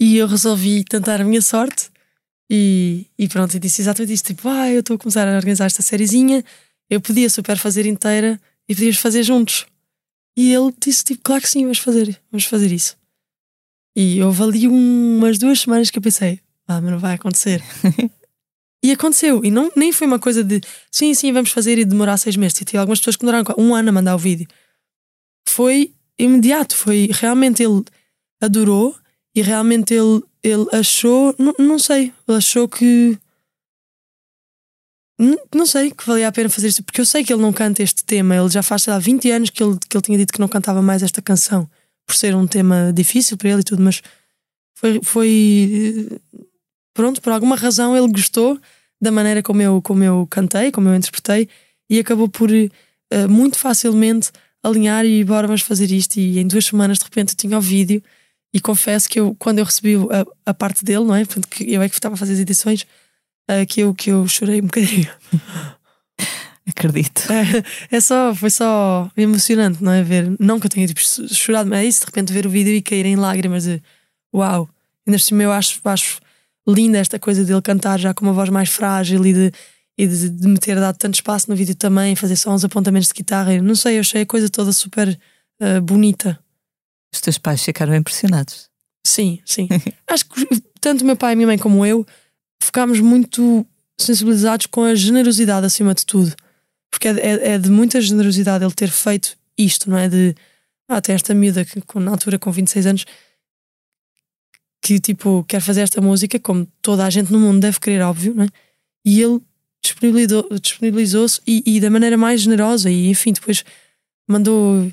E 0.00 0.16
eu 0.16 0.26
resolvi 0.26 0.82
tentar 0.84 1.20
a 1.20 1.24
minha 1.24 1.42
sorte 1.42 1.90
e, 2.50 3.06
e 3.16 3.28
pronto, 3.28 3.54
eu 3.54 3.60
disse 3.60 3.80
exatamente 3.80 4.12
isso, 4.12 4.24
tipo, 4.24 4.48
ah, 4.48 4.68
eu 4.68 4.80
estou 4.80 4.96
a 4.96 4.98
começar 4.98 5.28
a 5.28 5.36
organizar 5.36 5.66
esta 5.66 5.82
sériezinha, 5.82 6.44
eu 6.88 7.00
podia 7.00 7.30
super 7.30 7.56
fazer 7.56 7.86
inteira 7.86 8.40
e 8.68 8.74
podíamos 8.74 8.98
fazer 8.98 9.22
juntos. 9.22 9.66
E 10.36 10.52
ele 10.52 10.72
disse 10.84 11.04
tipo, 11.04 11.22
claro 11.22 11.42
que 11.42 11.48
sim, 11.48 11.62
vamos 11.62 11.78
fazer, 11.78 12.20
vamos 12.30 12.44
fazer 12.46 12.72
isso. 12.72 12.96
E 13.96 14.20
houve 14.22 14.42
ali 14.42 14.66
umas 14.66 15.38
duas 15.38 15.60
semanas 15.60 15.90
que 15.90 15.98
eu 15.98 16.02
pensei, 16.02 16.40
ah, 16.66 16.80
mas 16.80 16.90
não 16.90 16.98
vai 16.98 17.14
acontecer. 17.14 17.62
e 18.82 18.92
aconteceu. 18.92 19.44
E 19.44 19.50
não, 19.50 19.70
nem 19.76 19.92
foi 19.92 20.06
uma 20.06 20.18
coisa 20.18 20.42
de 20.42 20.60
sim, 20.90 21.12
sim, 21.14 21.32
vamos 21.32 21.50
fazer 21.50 21.78
e 21.78 21.84
demorar 21.84 22.16
seis 22.16 22.36
meses. 22.36 22.60
E 22.60 22.64
tinha 22.64 22.80
algumas 22.80 22.98
pessoas 22.98 23.16
que 23.16 23.26
demoraram 23.26 23.54
um 23.58 23.74
ano 23.74 23.90
a 23.90 23.92
mandar 23.92 24.14
o 24.14 24.18
vídeo. 24.18 24.48
Foi 25.46 25.92
imediato, 26.18 26.76
foi 26.76 27.08
realmente 27.12 27.62
ele 27.62 27.84
adorou 28.40 28.96
e 29.34 29.42
realmente 29.42 29.94
ele, 29.94 30.22
ele 30.42 30.66
achou, 30.72 31.34
não, 31.38 31.54
não 31.58 31.78
sei, 31.78 32.12
ele 32.26 32.38
achou 32.38 32.68
que. 32.68 33.18
Não, 35.18 35.38
não 35.54 35.66
sei, 35.66 35.90
que 35.90 36.06
valia 36.06 36.28
a 36.28 36.32
pena 36.32 36.48
fazer 36.48 36.68
isso, 36.68 36.82
porque 36.82 37.00
eu 37.00 37.04
sei 37.04 37.22
que 37.22 37.30
ele 37.30 37.42
não 37.42 37.52
canta 37.52 37.82
este 37.82 38.02
tema, 38.02 38.34
ele 38.34 38.48
já 38.48 38.62
faz, 38.62 38.82
sei 38.84 38.92
lá, 38.92 38.98
20 38.98 39.30
anos 39.30 39.50
que 39.50 39.62
ele, 39.62 39.78
que 39.86 39.94
ele 39.94 40.02
tinha 40.02 40.16
dito 40.16 40.32
que 40.32 40.40
não 40.40 40.48
cantava 40.48 40.80
mais 40.80 41.02
esta 41.02 41.20
canção 41.20 41.68
por 42.06 42.16
ser 42.16 42.34
um 42.34 42.46
tema 42.46 42.90
difícil 42.92 43.36
para 43.36 43.50
ele 43.50 43.60
e 43.60 43.64
tudo, 43.64 43.82
mas 43.82 44.02
foi, 44.74 44.98
foi 45.02 46.08
pronto, 46.94 47.20
por 47.20 47.32
alguma 47.32 47.56
razão 47.56 47.96
ele 47.96 48.08
gostou 48.08 48.58
da 49.00 49.10
maneira 49.10 49.42
como 49.42 49.62
eu, 49.62 49.80
como 49.82 50.04
eu 50.04 50.26
cantei, 50.28 50.70
como 50.70 50.88
eu 50.88 50.94
interpretei 50.94 51.48
e 51.88 51.98
acabou 51.98 52.28
por 52.28 52.50
uh, 52.50 53.28
muito 53.28 53.58
facilmente 53.58 54.30
alinhar 54.62 55.04
e 55.04 55.24
bora 55.24 55.46
vamos 55.46 55.62
fazer 55.62 55.90
isto 55.90 56.18
e 56.18 56.38
em 56.38 56.46
duas 56.46 56.66
semanas 56.66 56.98
de 56.98 57.04
repente 57.04 57.30
eu 57.30 57.36
tinha 57.36 57.56
o 57.56 57.60
vídeo 57.60 58.02
e 58.52 58.60
confesso 58.60 59.08
que 59.08 59.18
eu 59.18 59.34
quando 59.38 59.58
eu 59.58 59.64
recebi 59.64 59.96
a, 59.96 60.50
a 60.50 60.54
parte 60.54 60.84
dele, 60.84 61.04
não 61.04 61.14
é? 61.14 61.24
Portanto, 61.24 61.48
que 61.48 61.72
eu 61.72 61.80
é 61.80 61.88
que 61.88 61.94
estava 61.94 62.14
a 62.14 62.18
fazer 62.18 62.34
as 62.34 62.40
edições 62.40 62.82
uh, 63.50 63.66
que, 63.66 63.80
eu, 63.80 63.94
que 63.94 64.10
eu 64.10 64.26
chorei 64.28 64.60
um 64.60 64.66
bocadinho 64.66 65.08
Acredito. 66.68 67.22
É, 67.32 67.96
é, 67.96 68.00
só, 68.00 68.34
foi 68.34 68.50
só 68.50 69.10
emocionante, 69.16 69.82
não 69.82 69.92
é? 69.92 70.02
Ver, 70.02 70.36
não 70.38 70.60
que 70.60 70.66
eu 70.66 70.70
tenha 70.70 70.86
tipo, 70.86 71.00
chorado, 71.34 71.68
mas 71.68 71.80
é 71.80 71.84
isso, 71.84 72.00
de 72.00 72.06
repente 72.06 72.32
ver 72.32 72.46
o 72.46 72.50
vídeo 72.50 72.72
e 72.72 72.82
cair 72.82 73.06
em 73.06 73.16
lágrimas 73.16 73.64
de 73.64 73.82
uau. 74.32 74.68
Ainda 75.06 75.18
por 75.18 75.20
cima 75.20 75.42
eu 75.42 75.52
acho, 75.52 75.80
acho 75.84 76.20
linda 76.72 76.98
esta 76.98 77.18
coisa 77.18 77.44
dele 77.44 77.62
cantar 77.62 77.98
já 77.98 78.14
com 78.14 78.24
uma 78.24 78.32
voz 78.32 78.48
mais 78.48 78.68
frágil 78.68 79.24
e 79.24 79.32
de, 79.32 79.52
e 79.98 80.06
de, 80.06 80.28
de 80.30 80.48
me 80.48 80.58
ter 80.58 80.76
dado 80.76 80.96
tanto 80.96 81.14
espaço 81.14 81.50
no 81.50 81.56
vídeo 81.56 81.74
também, 81.74 82.16
fazer 82.16 82.36
só 82.36 82.50
uns 82.52 82.64
apontamentos 82.64 83.08
de 83.08 83.14
guitarra. 83.14 83.60
Não 83.60 83.74
sei, 83.74 83.96
eu 83.96 84.00
achei 84.00 84.22
a 84.22 84.26
coisa 84.26 84.48
toda 84.48 84.72
super 84.72 85.18
uh, 85.60 85.80
bonita. 85.80 86.38
Os 87.12 87.20
teus 87.20 87.38
pais 87.38 87.62
ficaram 87.62 87.94
impressionados? 87.94 88.68
Sim, 89.06 89.40
sim. 89.44 89.68
acho 90.08 90.24
que 90.26 90.62
tanto 90.80 91.04
meu 91.04 91.16
pai, 91.16 91.34
minha 91.34 91.46
mãe 91.46 91.58
como 91.58 91.84
eu 91.84 92.06
ficámos 92.62 93.00
muito 93.00 93.66
sensibilizados 93.98 94.66
com 94.66 94.84
a 94.84 94.94
generosidade 94.94 95.66
acima 95.66 95.94
de 95.94 96.06
tudo. 96.06 96.34
Porque 96.90 97.08
é, 97.08 97.12
é, 97.12 97.48
é, 97.52 97.58
de 97.58 97.70
muita 97.70 98.00
generosidade 98.00 98.64
ele 98.64 98.74
ter 98.74 98.90
feito 98.90 99.36
isto, 99.56 99.88
não 99.88 99.96
é? 99.96 100.08
De. 100.08 100.34
Ah, 100.88 101.00
tem 101.00 101.14
esta 101.14 101.32
miúda 101.32 101.64
que 101.64 101.80
na 101.98 102.10
altura 102.10 102.38
com 102.38 102.50
26 102.50 102.86
anos 102.86 103.04
que 104.82 104.98
tipo 104.98 105.44
quer 105.44 105.60
fazer 105.60 105.82
esta 105.82 106.00
música, 106.00 106.38
como 106.38 106.66
toda 106.82 107.04
a 107.04 107.10
gente 107.10 107.32
no 107.32 107.38
mundo 107.38 107.60
deve 107.60 107.78
querer, 107.80 108.02
óbvio, 108.02 108.34
não 108.34 108.44
é? 108.44 108.48
E 109.04 109.22
ele 109.22 109.40
disponibilizou-se 109.82 110.60
disponibilizou 110.60 111.26
e, 111.46 111.62
e, 111.66 111.80
da 111.80 111.90
maneira 111.90 112.16
mais 112.16 112.42
generosa, 112.42 112.90
e 112.90 113.08
enfim, 113.08 113.32
depois 113.32 113.64
mandou 114.28 114.90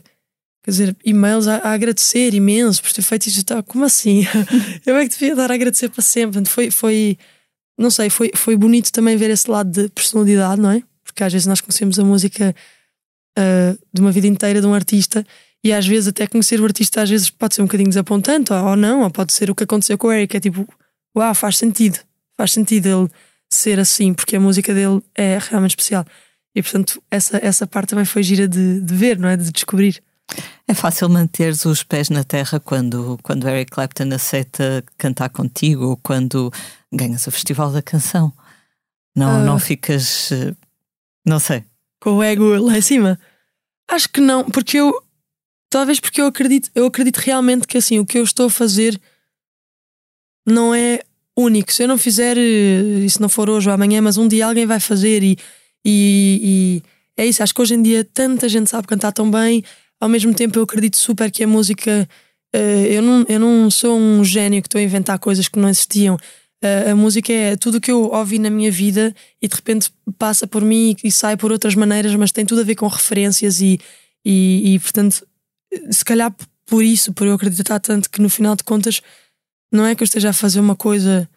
quer 0.64 0.72
dizer, 0.72 0.98
e-mails 1.06 1.48
a, 1.48 1.58
a, 1.58 1.72
agradecer 1.74 2.34
imenso 2.34 2.82
por 2.82 2.92
ter 2.92 3.02
feito 3.02 3.28
isto. 3.28 3.44
Tá, 3.44 3.64
como 3.64 3.86
assim? 3.86 4.26
Eu 4.86 4.96
é 4.98 5.08
que 5.08 5.18
devia 5.18 5.36
dar 5.36 5.52
a 5.52 5.54
agradecer 5.54 5.90
para 5.90 6.02
sempre. 6.02 6.44
Foi, 6.46 6.70
foi 6.70 7.18
não 7.78 7.90
sei, 7.90 8.10
foi, 8.10 8.32
foi 8.36 8.58
bonito 8.58 8.92
também 8.92 9.16
ver 9.16 9.30
esse 9.30 9.50
lado 9.50 9.70
de 9.72 9.90
personalidade, 9.90 10.62
não 10.62 10.72
é? 10.72 10.84
porque 11.08 11.24
às 11.24 11.34
vezes 11.34 11.48
nós 11.48 11.62
conhecemos 11.62 11.98
a 11.98 12.04
música 12.04 12.56
uh, 13.40 13.80
de 13.92 14.02
uma 14.02 14.12
vida 14.12 14.28
inteira 14.28 14.62
de 14.62 14.68
um 14.68 14.74
artista 14.74 15.26
e 15.64 15.74
às 15.74 15.86
vezes 15.86 16.08
até 16.08 16.28
conhecer 16.28 16.60
o 16.62 16.66
artista 16.66 17.02
às 17.02 17.10
vezes 17.10 17.30
pode 17.30 17.56
ser 17.56 17.62
um 17.62 17.66
bocadinho 17.66 17.90
desapontante 17.90 18.54
ou, 18.54 18.76
não, 18.76 19.02
ou 19.02 19.10
pode 19.10 19.34
ser 19.34 19.50
o 19.50 19.56
que 19.56 19.64
aconteceu 19.64 19.98
com 19.98 20.08
o 20.08 20.12
Eric, 20.12 20.38
é 20.38 20.40
tipo, 20.40 20.68
uau, 21.16 21.34
faz 21.36 21.58
sentido, 21.58 22.00
faz 22.36 22.52
sentido 22.52 22.88
ele 22.88 23.12
ser 23.50 23.80
assim, 23.80 24.14
porque 24.14 24.36
a 24.36 24.40
música 24.40 24.74
dele 24.74 25.02
é 25.16 25.38
realmente 25.50 25.72
especial. 25.72 26.06
E 26.56 26.62
portanto, 26.62 27.02
essa, 27.10 27.38
essa 27.38 27.68
parte 27.68 27.90
também 27.90 28.06
foi 28.06 28.24
gira 28.24 28.48
de, 28.48 28.82
de 28.82 28.94
ver, 28.94 29.18
não 29.18 29.30
é? 29.30 29.38
De 29.38 29.52
descobrir. 29.52 30.02
É 30.68 30.74
fácil 30.74 31.08
manter 31.08 31.54
os 31.66 31.84
pés 31.84 32.10
na 32.10 32.24
terra 32.24 32.60
quando, 32.60 33.18
quando 33.24 33.48
Eric 33.48 33.72
Clapton 33.72 34.10
aceita 34.14 34.84
cantar 34.98 35.30
contigo 35.30 35.86
ou 35.86 35.98
quando 35.98 36.52
ganhas 36.92 37.26
o 37.28 37.32
Festival 37.32 37.72
da 37.72 37.82
Canção. 37.82 38.34
Não, 39.16 39.42
uh, 39.42 39.46
não 39.46 39.60
ficas 39.60 40.32
eh, 40.32 40.54
não 41.28 41.40
sei. 41.40 41.66
Com 42.00 42.16
o 42.16 42.24
ego 42.24 42.56
lá 42.56 42.78
em 42.78 42.82
cima? 42.82 43.20
Acho 43.92 44.08
que 44.08 44.22
não, 44.22 44.46
porque 44.46 44.78
eu. 44.78 45.04
Talvez 45.70 46.00
porque 46.00 46.22
eu 46.22 46.28
acredito, 46.28 46.70
eu 46.74 46.86
acredito 46.86 47.18
realmente 47.18 47.68
que 47.68 47.78
assim, 47.78 48.00
o 48.00 48.06
que 48.06 48.18
eu 48.18 48.24
estou 48.24 48.48
a 48.48 48.50
fazer 48.50 49.00
não 50.48 50.74
é 50.74 51.02
único. 51.38 51.72
Se 51.74 51.84
eu 51.84 51.88
não 51.88 51.98
fizer, 51.98 52.38
eh, 52.38 53.06
e 53.06 53.10
se 53.10 53.22
não 53.22 53.30
for 53.30 53.50
hoje 53.50 53.68
ou 53.68 53.76
amanhã, 53.76 54.02
mas 54.02 54.18
um 54.18 54.28
dia 54.28 54.48
alguém 54.48 54.66
vai 54.66 54.80
fazer 54.80 55.24
e, 55.24 55.38
e, 55.86 56.82
e 57.18 57.22
é 57.22 57.26
isso. 57.26 57.44
Acho 57.44 57.54
que 57.54 57.62
hoje 57.62 57.76
em 57.76 57.82
dia 57.82 58.04
tanta 58.04 58.48
gente 58.48 58.70
sabe 58.70 58.88
cantar 58.88 59.12
tão 59.12 59.30
bem. 59.30 59.64
Ao 60.00 60.08
mesmo 60.08 60.34
tempo, 60.34 60.58
eu 60.58 60.64
acredito 60.64 60.98
super 60.98 61.30
que 61.32 61.44
a 61.44 61.48
música 61.48 62.08
eu, 62.54 63.02
não, 63.02 63.26
eu 63.28 63.40
não 63.40 63.70
sou 63.70 63.98
um 63.98 64.24
gênio 64.24 64.62
que 64.62 64.68
estou 64.68 64.80
a 64.80 64.84
inventar 64.84 65.20
coisas 65.20 65.48
que 65.48 65.60
não 65.60 65.70
existiam. 65.70 66.18
a 66.90 66.96
música 66.96 67.32
é 67.32 67.56
tudo 67.56 67.78
o 67.78 67.82
que 67.82 67.92
eu 67.92 68.06
ouvi 68.12 68.40
na 68.40 68.50
minha 68.50 68.72
vida 68.72 69.14
e 69.42 69.48
de 69.48 69.56
repente 69.56 69.92
passa 70.18 70.48
por 70.48 70.64
mim 70.64 70.96
e, 71.04 71.08
e 71.08 71.12
sai 71.12 71.38
por 71.38 71.52
outras 71.52 71.76
maneiras, 71.76 72.16
mas 72.16 72.32
tem 72.32 72.46
tudo 72.46 72.62
a 72.62 72.64
ver 72.64 72.76
com 72.76 72.88
referências 72.88 73.62
e, 73.62 73.80
e, 74.26 74.76
e 74.76 74.80
portanto, 74.80 75.26
se 75.90 76.04
calhar 76.04 76.34
por 76.66 76.84
isso, 76.84 77.14
por 77.14 77.28
eu 77.28 77.34
acreditar 77.34 77.80
tanto 77.80 78.10
que 78.10 78.22
no 78.22 78.30
final 78.30 78.56
de 78.56 78.64
contas 78.64 79.02
não 79.72 79.86
é 79.86 79.96
que 79.96 80.04
eu 80.04 80.06
esteja 80.06 80.30
a 80.30 80.34
fazer 80.34 80.60
uma 80.60 80.76
coisa 80.76 81.30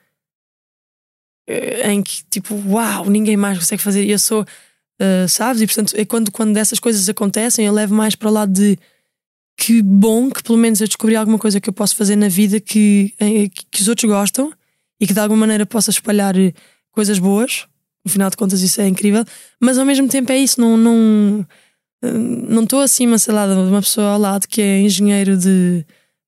eh, 1.48 1.92
em 1.92 2.02
que 2.02 2.22
tipo, 2.30 2.54
uau, 2.68 3.08
ninguém 3.08 3.36
mais 3.36 3.58
consegue 3.58 3.82
fazer 3.82 4.04
e 4.04 4.10
eu 4.10 4.18
sou, 4.18 4.42
uh, 4.42 5.28
sabes? 5.28 5.62
E 5.62 5.66
portanto 5.66 5.94
é 5.96 6.04
quando, 6.04 6.30
quando 6.30 6.56
essas 6.56 6.78
coisas 6.78 7.08
acontecem, 7.08 7.66
eu 7.66 7.72
levo 7.72 7.94
mais 7.94 8.14
para 8.14 8.28
o 8.28 8.32
lado 8.32 8.52
de 8.52 8.78
que 9.56 9.82
bom 9.82 10.30
que 10.30 10.42
pelo 10.42 10.58
menos 10.58 10.80
eu 10.80 10.86
descobri 10.86 11.14
alguma 11.16 11.38
coisa 11.38 11.60
que 11.60 11.68
eu 11.68 11.72
posso 11.72 11.94
fazer 11.94 12.16
na 12.16 12.28
vida 12.28 12.60
que, 12.60 13.14
que 13.70 13.82
os 13.82 13.88
outros 13.88 14.10
gostam 14.10 14.52
e 15.00 15.06
que 15.06 15.12
de 15.12 15.20
alguma 15.20 15.40
maneira 15.40 15.66
possa 15.66 15.90
espalhar 15.90 16.36
eh, 16.38 16.52
coisas 16.92 17.18
boas. 17.18 17.66
No 18.04 18.10
final 18.10 18.30
de 18.30 18.36
contas, 18.36 18.62
isso 18.62 18.80
é 18.80 18.88
incrível, 18.88 19.24
mas 19.60 19.76
ao 19.76 19.84
mesmo 19.84 20.08
tempo 20.08 20.32
é 20.32 20.38
isso, 20.38 20.60
não. 20.60 20.76
não 20.76 21.46
não 22.02 22.64
estou 22.64 22.80
acima, 22.80 23.18
sei 23.18 23.34
lá, 23.34 23.46
de 23.46 23.52
uma 23.52 23.82
pessoa 23.82 24.12
ao 24.12 24.18
lado 24.18 24.48
que 24.48 24.60
é 24.60 24.80
engenheiro 24.80 25.36
de. 25.36 25.84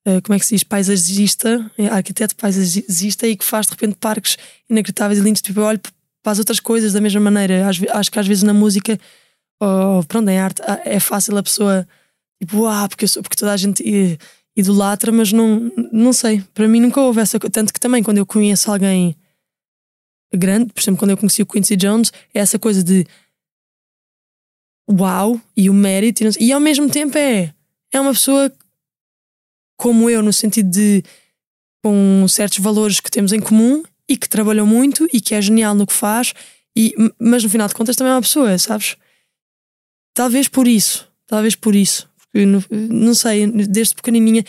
Uh, 0.07 0.21
como 0.23 0.35
é 0.35 0.39
que 0.39 0.45
se 0.45 0.55
diz? 0.55 0.65
Paisagista, 0.65 1.71
é 1.79 1.87
arquiteto 1.87 2.35
paisagista 2.35 3.27
e 3.27 3.37
que 3.37 3.45
faz 3.45 3.67
de 3.67 3.73
repente 3.73 3.97
parques 3.97 4.37
inacreditáveis 4.69 5.21
e 5.21 5.23
lindos. 5.23 5.41
Tipo, 5.41 5.61
eu 5.61 5.65
olho 5.65 5.81
para 6.23 6.33
as 6.33 6.39
outras 6.39 6.61
coisas 6.61 6.93
da 6.93 7.01
mesma 7.01 7.21
maneira. 7.21 7.69
Acho, 7.69 8.11
que 8.11 8.19
às 8.19 8.27
vezes 8.27 8.43
na 8.43 8.53
música, 8.53 8.99
ou 9.61 10.03
pronto, 10.05 10.29
em 10.29 10.39
arte, 10.39 10.61
é 10.85 10.99
fácil 10.99 11.37
a 11.39 11.43
pessoa, 11.43 11.87
tipo, 12.41 12.67
ah, 12.67 12.89
porque, 12.89 13.07
sou, 13.07 13.23
porque 13.23 13.37
toda 13.37 13.53
a 13.53 13.57
gente 13.57 13.83
idolatra, 14.57 15.11
mas 15.13 15.33
não, 15.33 15.71
não 15.93 16.13
sei. 16.13 16.43
Para 16.53 16.69
mim 16.69 16.81
nunca 16.81 17.01
houve 17.01 17.21
essa 17.21 17.39
coisa. 17.39 17.53
Tanto 17.53 17.73
que 17.73 17.81
também 17.81 18.03
quando 18.03 18.19
eu 18.19 18.27
conheço 18.27 18.71
alguém 18.71 19.17
grande, 20.35 20.73
por 20.73 20.81
exemplo, 20.81 20.99
quando 20.99 21.11
eu 21.11 21.17
conheci 21.17 21.43
o 21.43 21.47
Quincy 21.47 21.77
Jones, 21.77 22.13
é 22.35 22.41
essa 22.41 22.59
coisa 22.59 22.83
de 22.83 23.07
uau 24.91 25.41
e 25.57 25.71
o 25.71 25.75
mérito 25.75 26.25
e, 26.25 26.47
e 26.47 26.53
ao 26.53 26.61
mesmo 26.61 26.89
tempo 26.89 27.17
é 27.17 27.55
é 27.93 28.01
uma 28.01 28.13
pessoa 28.13 28.53
como 29.77 30.09
eu 30.09 30.23
no 30.23 30.33
sentido 30.33 30.71
de 30.71 31.03
com 31.83 32.27
certos 32.29 32.59
valores 32.59 33.01
que 33.01 33.11
temos 33.11 33.33
em 33.33 33.41
comum 33.41 33.83
e 34.09 34.17
que 34.17 34.29
trabalhou 34.29 34.67
muito 34.67 35.09
e 35.13 35.21
que 35.21 35.35
é 35.35 35.43
genial 35.43 35.75
no 35.75 35.87
que 35.87 35.93
faz 35.93 36.33
e 36.77 36.95
mas 37.19 37.43
no 37.43 37.51
final 37.51 37.69
de 37.69 37.75
contas 37.75 37.97
também 37.97 38.13
é 38.13 38.17
uma 38.17 38.23
pessoa 38.23 38.59
sabes? 38.59 38.97
Talvez 40.15 40.49
por 40.49 40.67
isso 40.67 41.09
talvez 41.27 41.55
por 41.55 41.75
isso 41.75 42.09
porque 42.19 42.45
não, 42.45 42.63
não 42.71 43.15
sei 43.15 43.47
desde 43.47 43.95
pequenininha 43.95 44.45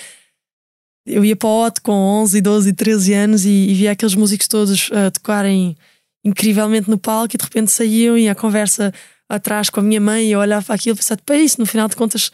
eu 1.05 1.23
ia 1.23 1.36
para 1.36 1.49
o 1.49 1.65
OT 1.65 1.81
com 1.81 1.91
11, 1.91 2.41
12, 2.41 2.73
13 2.73 3.13
anos 3.13 3.45
e, 3.45 3.49
e 3.49 3.73
via 3.73 3.91
aqueles 3.91 4.15
músicos 4.15 4.47
todos 4.47 4.89
a 4.91 5.11
tocarem 5.11 5.75
incrivelmente 6.23 6.89
no 6.89 6.97
palco 6.97 7.36
e 7.36 7.38
de 7.38 7.43
repente 7.43 7.71
saíam 7.71 8.17
e 8.17 8.29
a 8.29 8.36
conversa 8.36 8.93
atrás 9.30 9.69
com 9.69 9.80
a 9.80 9.84
minha 9.84 10.01
mãe 10.01 10.28
e 10.28 10.32
eu 10.32 10.39
olhava 10.39 10.65
para 10.65 10.76
aquilo 10.76 10.95
e 10.95 10.97
pensava, 10.97 11.21
para 11.26 11.38
isso, 11.38 11.59
no 11.59 11.65
final 11.65 11.88
de 11.88 11.95
contas 11.95 12.32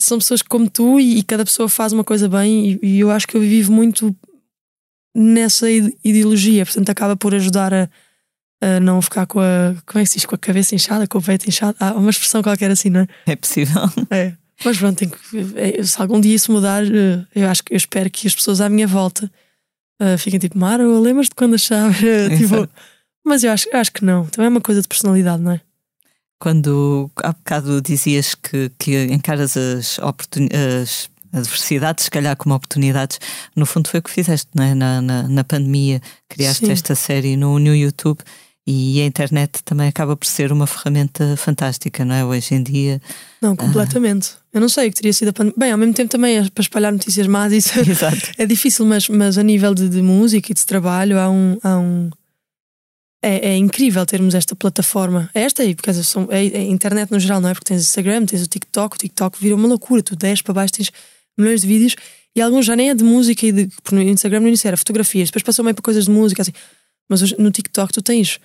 são 0.00 0.18
pessoas 0.18 0.42
como 0.42 0.68
tu 0.68 0.98
e, 0.98 1.18
e 1.18 1.22
cada 1.22 1.44
pessoa 1.44 1.68
faz 1.68 1.92
uma 1.92 2.04
coisa 2.04 2.28
bem 2.28 2.72
e, 2.82 2.86
e, 2.86 3.00
eu 3.00 3.10
acho 3.10 3.26
que 3.26 3.36
eu 3.36 3.40
vivo 3.40 3.72
muito 3.72 4.14
nessa 5.14 5.70
ideologia, 5.70 6.64
portanto 6.64 6.90
acaba 6.90 7.16
por 7.16 7.34
ajudar 7.34 7.72
a, 7.72 7.88
a, 8.60 8.80
não 8.80 9.00
ficar 9.00 9.26
com 9.26 9.40
a, 9.40 9.74
como 9.86 10.00
é 10.00 10.02
que 10.02 10.08
se 10.08 10.16
diz, 10.16 10.26
com 10.26 10.34
a 10.34 10.38
cabeça 10.38 10.74
inchada, 10.74 11.06
com 11.06 11.18
o 11.18 11.22
peito 11.22 11.48
inchado, 11.48 11.76
há 11.78 11.92
uma 11.92 12.10
expressão 12.10 12.42
qualquer 12.42 12.70
assim, 12.70 12.90
não 12.90 13.00
é? 13.00 13.08
É 13.26 13.36
possível. 13.36 13.82
É. 14.10 14.32
Mas 14.64 14.78
pronto, 14.78 14.98
tem 14.98 15.08
que, 15.08 15.18
é, 15.56 15.82
se 15.82 16.00
algum 16.00 16.20
dia 16.20 16.34
isso 16.34 16.52
mudar, 16.52 16.84
eh, 16.84 17.24
eu 17.34 17.48
acho 17.48 17.64
que 17.64 17.72
eu 17.72 17.76
espero 17.76 18.08
que 18.10 18.26
as 18.26 18.34
pessoas 18.34 18.60
à 18.60 18.68
minha 18.68 18.86
volta 18.86 19.30
uh, 20.00 20.16
fiquem 20.16 20.38
tipo, 20.38 20.56
Maro, 20.56 21.00
lembras 21.00 21.28
de 21.28 21.34
quando 21.34 21.54
achava? 21.54 21.92
tipo, 22.38 22.68
mas 23.24 23.42
eu 23.42 23.50
acho, 23.50 23.68
eu 23.70 23.78
acho 23.78 23.92
que 23.92 24.04
não, 24.04 24.26
também 24.26 24.46
é 24.46 24.48
uma 24.48 24.60
coisa 24.60 24.80
de 24.80 24.88
personalidade, 24.88 25.42
não 25.42 25.52
é? 25.52 25.60
Quando 26.42 27.08
há 27.22 27.28
bocado 27.28 27.80
dizias 27.80 28.34
que, 28.34 28.68
que 28.76 29.04
encaras 29.04 29.56
as, 29.56 30.00
as 30.00 31.08
adversidades, 31.32 32.06
se 32.06 32.10
calhar 32.10 32.36
como 32.36 32.52
oportunidades, 32.52 33.20
no 33.54 33.64
fundo 33.64 33.88
foi 33.88 34.00
o 34.00 34.02
que 34.02 34.10
fizeste 34.10 34.48
é? 34.58 34.74
na, 34.74 35.00
na, 35.00 35.28
na 35.28 35.44
pandemia. 35.44 36.02
Criaste 36.28 36.66
Sim. 36.66 36.72
esta 36.72 36.96
série 36.96 37.36
no, 37.36 37.60
no 37.60 37.72
YouTube 37.72 38.18
e 38.66 39.00
a 39.00 39.06
internet 39.06 39.62
também 39.64 39.86
acaba 39.86 40.16
por 40.16 40.26
ser 40.26 40.50
uma 40.50 40.66
ferramenta 40.66 41.36
fantástica, 41.36 42.04
não 42.04 42.16
é? 42.16 42.24
Hoje 42.24 42.56
em 42.56 42.62
dia. 42.64 43.00
Não, 43.40 43.54
completamente. 43.54 44.30
Ah. 44.34 44.42
Eu 44.54 44.60
não 44.62 44.68
sei 44.68 44.88
o 44.88 44.90
que 44.90 44.96
teria 44.96 45.12
sido 45.12 45.28
a 45.28 45.32
pandemia. 45.32 45.54
Bem, 45.56 45.70
ao 45.70 45.78
mesmo 45.78 45.94
tempo 45.94 46.10
também 46.10 46.38
é 46.38 46.50
para 46.50 46.62
espalhar 46.62 46.90
notícias 46.90 47.28
más, 47.28 47.52
isso 47.52 47.70
é 48.36 48.46
difícil, 48.46 48.84
mas, 48.84 49.08
mas 49.08 49.38
a 49.38 49.44
nível 49.44 49.76
de, 49.76 49.88
de 49.88 50.02
música 50.02 50.50
e 50.50 50.54
de 50.56 50.66
trabalho 50.66 51.20
há 51.20 51.30
um. 51.30 51.56
Há 51.62 51.78
um 51.78 52.10
é, 53.22 53.50
é, 53.50 53.56
incrível 53.56 54.04
termos 54.04 54.34
esta 54.34 54.56
plataforma. 54.56 55.30
É 55.32 55.42
esta 55.42 55.62
aí, 55.62 55.74
porque 55.74 55.92
são, 56.02 56.28
é, 56.30 56.44
é, 56.46 56.58
a 56.58 56.62
internet 56.62 57.10
no 57.10 57.20
geral, 57.20 57.40
não 57.40 57.48
é? 57.48 57.54
Porque 57.54 57.66
tens 57.66 57.82
Instagram, 57.82 58.26
tens 58.26 58.42
o 58.42 58.48
TikTok, 58.48 58.96
o 58.96 58.98
TikTok 58.98 59.38
vira 59.40 59.54
uma 59.54 59.68
loucura, 59.68 60.02
tu 60.02 60.16
10 60.16 60.42
para 60.42 60.54
baixo 60.54 60.74
tens 60.74 60.90
milhões 61.38 61.60
de 61.60 61.66
vídeos 61.68 61.94
e 62.34 62.40
alguns 62.40 62.66
já 62.66 62.74
nem 62.74 62.90
é 62.90 62.94
de 62.94 63.04
música 63.04 63.46
e 63.46 63.52
de. 63.52 63.68
Porque 63.82 63.94
no 63.94 64.02
Instagram 64.02 64.40
no 64.40 64.48
início 64.48 64.66
era 64.66 64.76
fotografias, 64.76 65.28
depois 65.28 65.42
passou 65.42 65.64
meio 65.64 65.74
para 65.74 65.82
coisas 65.82 66.06
de 66.06 66.10
música, 66.10 66.42
assim. 66.42 66.52
Mas 67.08 67.22
hoje, 67.22 67.36
no 67.38 67.50
TikTok 67.50 67.92
tu 67.92 68.02
tens 68.02 68.40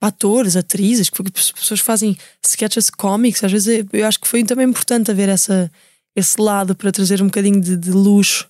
atores, 0.00 0.56
atrizes, 0.56 1.08
que 1.08 1.22
pessoas 1.30 1.80
fazem 1.80 2.16
sketches 2.44 2.90
cómics, 2.90 3.42
às 3.42 3.50
vezes 3.50 3.86
eu 3.92 4.06
acho 4.06 4.20
que 4.20 4.28
foi 4.28 4.44
também 4.44 4.68
importante 4.68 5.10
haver 5.10 5.28
essa, 5.28 5.70
esse 6.14 6.40
lado 6.40 6.74
para 6.74 6.92
trazer 6.92 7.22
um 7.22 7.26
bocadinho 7.26 7.60
de, 7.60 7.76
de 7.76 7.90
luz 7.90 8.46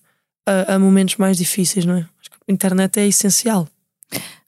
a, 0.46 0.74
a 0.74 0.78
momentos 0.78 1.16
mais 1.16 1.36
difíceis, 1.36 1.84
não 1.84 1.94
é? 1.94 2.00
Acho 2.00 2.30
que 2.30 2.36
a 2.48 2.52
internet 2.52 2.98
é 2.98 3.06
essencial. 3.06 3.68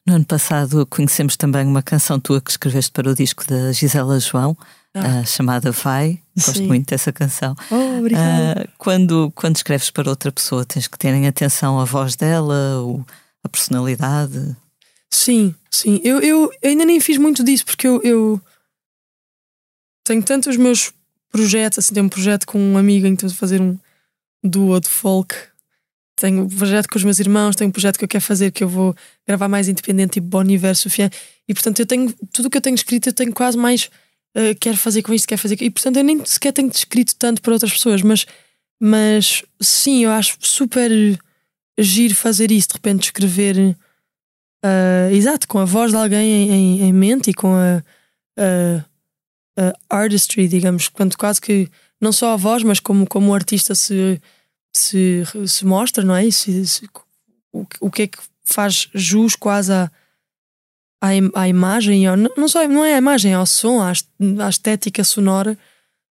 No 0.06 0.14
ano 0.14 0.24
passado 0.24 0.86
conhecemos 0.86 1.36
também 1.36 1.66
uma 1.66 1.82
canção 1.82 2.20
tua 2.20 2.40
que 2.40 2.50
escreveste 2.50 2.92
para 2.92 3.10
o 3.10 3.14
disco 3.14 3.44
da 3.44 3.72
Gisela 3.72 4.20
João, 4.20 4.56
ah. 4.94 5.22
uh, 5.22 5.26
chamada 5.26 5.72
Vai. 5.72 6.22
Gosto 6.36 6.58
Sim. 6.58 6.66
muito 6.68 6.88
dessa 6.88 7.12
canção. 7.12 7.56
Oh, 7.70 7.98
obrigada. 7.98 8.62
Uh, 8.62 8.68
quando, 8.78 9.32
quando 9.34 9.56
escreves 9.56 9.90
para 9.90 10.08
outra 10.08 10.30
pessoa, 10.30 10.64
tens 10.64 10.86
que 10.86 10.96
ter 10.96 11.12
em 11.12 11.26
atenção 11.26 11.80
a 11.80 11.84
voz 11.84 12.14
dela, 12.14 12.80
o, 12.82 13.04
a 13.42 13.48
personalidade. 13.48 14.56
Sim, 15.10 15.52
sim. 15.68 16.00
Eu, 16.04 16.20
eu 16.20 16.50
ainda 16.62 16.84
nem 16.84 17.00
fiz 17.00 17.18
muito 17.18 17.42
disso 17.42 17.64
porque 17.66 17.88
eu, 17.88 18.00
eu 18.02 18.40
tenho 20.04 20.22
tantos 20.22 20.56
meus 20.56 20.92
projetos. 21.32 21.80
Assim, 21.80 21.94
tenho 21.94 22.06
um 22.06 22.10
projeto 22.10 22.46
com 22.46 22.60
um 22.60 22.78
amigo 22.78 23.08
em 23.08 23.16
que 23.16 23.24
estou 23.24 23.34
a 23.34 23.40
fazer 23.40 23.60
um 23.60 23.76
duo 24.44 24.78
de 24.78 24.88
folk 24.88 25.34
tenho 26.16 26.44
um 26.44 26.48
projeto 26.48 26.88
com 26.88 26.96
os 26.96 27.04
meus 27.04 27.20
irmãos, 27.20 27.54
tenho 27.54 27.68
um 27.68 27.72
projeto 27.72 27.98
que 27.98 28.04
eu 28.04 28.08
quero 28.08 28.24
fazer 28.24 28.50
que 28.50 28.64
eu 28.64 28.68
vou 28.68 28.96
gravar 29.26 29.48
mais 29.48 29.68
independente, 29.68 30.14
tipo 30.14 30.26
Bon 30.26 30.42
Iver. 30.42 30.74
E 31.46 31.54
portanto, 31.54 31.78
eu 31.80 31.86
tenho 31.86 32.12
tudo 32.32 32.46
o 32.46 32.50
que 32.50 32.56
eu 32.56 32.62
tenho 32.62 32.74
escrito, 32.74 33.08
eu 33.08 33.12
tenho 33.12 33.32
quase 33.32 33.56
mais. 33.58 33.90
Uh, 34.34 34.56
quero 34.58 34.76
fazer 34.76 35.02
com 35.02 35.12
isto, 35.12 35.28
quero 35.28 35.40
fazer. 35.40 35.60
E 35.60 35.70
portanto, 35.70 35.98
eu 35.98 36.04
nem 36.04 36.24
sequer 36.24 36.52
tenho 36.52 36.68
escrito 36.68 37.14
tanto 37.16 37.42
para 37.42 37.52
outras 37.52 37.72
pessoas, 37.72 38.00
mas, 38.00 38.26
mas 38.80 39.42
sim, 39.60 40.04
eu 40.04 40.10
acho 40.10 40.38
super 40.40 40.90
giro 41.78 42.14
fazer 42.14 42.50
isso, 42.50 42.68
de 42.68 42.74
repente 42.74 43.04
escrever. 43.04 43.76
Uh, 44.64 45.14
exato, 45.14 45.46
com 45.46 45.58
a 45.58 45.64
voz 45.64 45.92
de 45.92 45.98
alguém 45.98 46.32
em, 46.32 46.50
em, 46.50 46.80
em 46.88 46.92
mente 46.92 47.30
e 47.30 47.34
com 47.34 47.54
a, 47.54 47.82
a, 48.36 49.72
a, 49.90 49.96
artistry, 49.96 50.48
digamos, 50.48 50.88
quanto 50.88 51.16
quase 51.16 51.40
que 51.40 51.68
não 52.00 52.10
só 52.10 52.32
a 52.32 52.36
voz, 52.36 52.62
mas 52.62 52.80
como, 52.80 53.06
como 53.06 53.30
o 53.30 53.34
artista 53.34 53.74
se 53.74 54.20
se, 54.78 55.22
se 55.46 55.64
mostra, 55.64 56.04
não 56.04 56.14
é? 56.14 56.30
Se, 56.30 56.66
se, 56.66 56.88
o, 57.52 57.66
o 57.80 57.90
que 57.90 58.02
é 58.02 58.06
que 58.06 58.18
faz 58.44 58.88
jus 58.94 59.34
quase 59.34 59.72
à, 59.72 59.90
à, 61.00 61.08
à 61.34 61.48
imagem, 61.48 62.04
não, 62.36 62.48
só 62.48 62.66
não 62.68 62.84
é 62.84 62.94
a 62.94 62.98
imagem, 62.98 63.34
ao 63.34 63.46
som, 63.46 63.80
à, 63.80 63.90
à 63.90 64.48
estética 64.48 65.02
sonora 65.04 65.58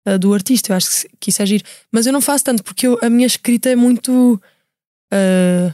uh, 0.07 0.19
do 0.19 0.33
artista. 0.33 0.71
Eu 0.71 0.77
acho 0.77 0.89
que, 0.89 1.09
que 1.19 1.29
isso 1.29 1.41
é 1.41 1.45
giro. 1.45 1.63
Mas 1.91 2.05
eu 2.05 2.13
não 2.13 2.21
faço 2.21 2.43
tanto 2.43 2.63
porque 2.63 2.87
eu, 2.87 2.99
a 3.01 3.09
minha 3.09 3.27
escrita 3.27 3.69
é 3.69 3.75
muito. 3.75 4.41
Uh, 5.11 5.73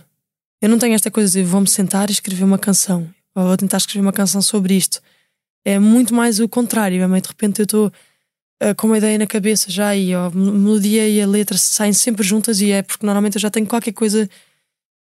eu 0.61 0.69
não 0.69 0.79
tenho 0.79 0.95
esta 0.95 1.11
coisa 1.11 1.31
de 1.31 1.43
vou-me 1.43 1.67
sentar 1.67 2.09
e 2.09 2.13
escrever 2.13 2.43
uma 2.43 2.57
canção, 2.57 3.09
ou 3.35 3.43
vou 3.43 3.57
tentar 3.57 3.77
escrever 3.77 4.01
uma 4.01 4.13
canção 4.13 4.41
sobre 4.41 4.75
isto. 4.75 5.01
É 5.63 5.77
muito 5.79 6.13
mais 6.13 6.39
o 6.39 6.47
contrário. 6.47 7.03
É 7.03 7.21
de 7.21 7.27
repente 7.27 7.59
eu 7.59 7.63
estou 7.63 7.91
uh, 8.63 8.75
com 8.75 8.87
uma 8.87 8.97
ideia 8.97 9.17
na 9.17 9.27
cabeça 9.27 9.71
já 9.71 9.95
e 9.95 10.13
a 10.13 10.29
melodia 10.29 11.07
e 11.07 11.21
a 11.21 11.27
letra 11.27 11.57
saem 11.57 11.93
sempre 11.93 12.23
juntas 12.23 12.61
e 12.61 12.71
é 12.71 12.81
porque 12.81 13.05
normalmente 13.05 13.35
eu 13.35 13.41
já 13.41 13.49
tenho 13.49 13.67
qualquer 13.67 13.93
coisa 13.93 14.29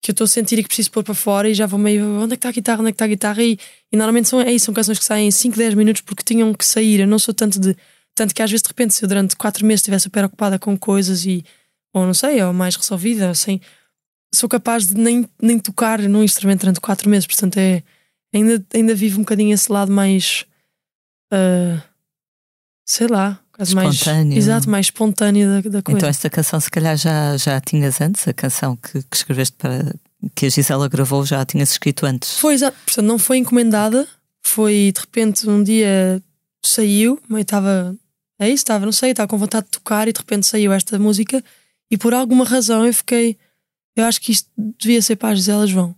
que 0.02 0.12
eu 0.12 0.14
estou 0.14 0.26
a 0.26 0.28
sentir 0.28 0.60
e 0.60 0.64
que 0.64 0.68
preciso 0.68 0.92
pôr 0.92 1.04
para 1.04 1.14
fora 1.14 1.50
e 1.50 1.54
já 1.54 1.66
vou 1.66 1.80
meio 1.80 2.06
onde 2.20 2.34
é 2.34 2.36
que 2.36 2.40
está 2.40 2.50
a 2.50 2.52
guitarra, 2.52 2.80
onde 2.82 2.90
é 2.90 2.92
que 2.92 2.96
está 2.96 3.06
a 3.06 3.08
guitarra 3.08 3.42
e, 3.42 3.58
e 3.90 3.96
normalmente 3.96 4.28
são, 4.28 4.42
é 4.42 4.52
isso, 4.52 4.66
são 4.66 4.74
canções 4.74 5.00
que 5.00 5.06
saem 5.06 5.30
em 5.30 5.32
5, 5.32 5.58
10 5.58 5.74
minutos 5.76 6.02
porque 6.02 6.24
tinham 6.24 6.54
que 6.54 6.66
sair. 6.66 7.00
Eu 7.00 7.08
não 7.08 7.18
sou 7.18 7.34
tanto 7.34 7.58
de. 7.58 7.76
Tanto 8.14 8.36
que 8.36 8.42
às 8.42 8.52
vezes 8.52 8.62
de 8.62 8.68
repente 8.68 8.94
se 8.94 9.04
eu 9.04 9.08
durante 9.08 9.36
4 9.36 9.66
meses 9.66 9.80
estiver 9.80 10.00
super 10.00 10.26
ocupada 10.26 10.60
com 10.60 10.78
coisas 10.78 11.26
e 11.26 11.44
ou 11.94 12.06
não 12.06 12.14
sei, 12.14 12.42
ou 12.44 12.52
mais 12.52 12.76
resolvida, 12.76 13.30
assim, 13.30 13.62
sou 14.34 14.50
capaz 14.50 14.88
de 14.88 14.96
nem, 14.96 15.28
nem 15.42 15.60
tocar 15.60 16.00
num 16.02 16.24
instrumento 16.24 16.62
durante 16.62 16.82
4 16.82 17.10
meses, 17.10 17.28
portanto 17.28 17.58
é 17.58 17.84
ainda, 18.34 18.66
ainda 18.74 18.96
vivo 18.96 19.20
um 19.20 19.22
bocadinho 19.22 19.54
esse 19.54 19.72
lado 19.72 19.92
mais 19.92 20.46
uh, 21.32 21.82
sei 22.86 23.08
lá, 23.08 23.40
quase 23.52 23.76
mais 23.76 24.02
exato, 24.36 24.70
mais 24.70 24.88
espontânea 24.88 25.48
da, 25.48 25.70
da, 25.70 25.82
coisa. 25.82 25.98
Então 25.98 26.10
esta 26.10 26.30
canção 26.30 26.60
se 26.60 26.70
calhar 26.70 26.98
já, 26.98 27.38
já 27.38 27.60
tinhas 27.62 28.02
antes, 28.02 28.28
a 28.28 28.34
canção 28.34 28.76
que, 28.76 29.02
que 29.04 29.16
escreveste 29.16 29.56
para 29.58 29.94
que 30.36 30.46
a 30.46 30.50
Gisela 30.50 30.88
gravou 30.88 31.26
já 31.26 31.46
tinhas 31.46 31.72
escrito 31.72 32.06
antes. 32.06 32.38
Foi 32.38 32.54
exato, 32.54 32.78
portanto 32.86 33.06
não 33.06 33.18
foi 33.18 33.38
encomendada, 33.38 34.08
foi 34.42 34.92
de 34.94 35.02
repente 35.02 35.50
um 35.50 35.64
dia 35.64 36.22
saiu, 36.64 37.20
eu 37.30 37.38
estava 37.38 37.96
é 38.40 38.48
isso, 38.48 38.64
estava, 38.64 38.86
não 38.86 38.92
sei, 38.92 39.12
estava 39.12 39.28
com 39.28 39.38
vontade 39.38 39.66
de 39.66 39.72
tocar 39.72 40.08
e 40.08 40.14
de 40.14 40.20
repente 40.20 40.46
saiu 40.46 40.74
esta 40.74 40.98
música 40.98 41.44
e 41.90 41.98
por 41.98 42.14
alguma 42.14 42.44
razão 42.44 42.86
eu 42.86 42.94
fiquei, 42.94 43.38
eu 43.96 44.06
acho 44.06 44.20
que 44.20 44.32
isto 44.32 44.50
devia 44.58 45.02
ser 45.02 45.16
para 45.16 45.30
a 45.30 45.36
Gisela 45.36 45.68
João. 45.68 45.96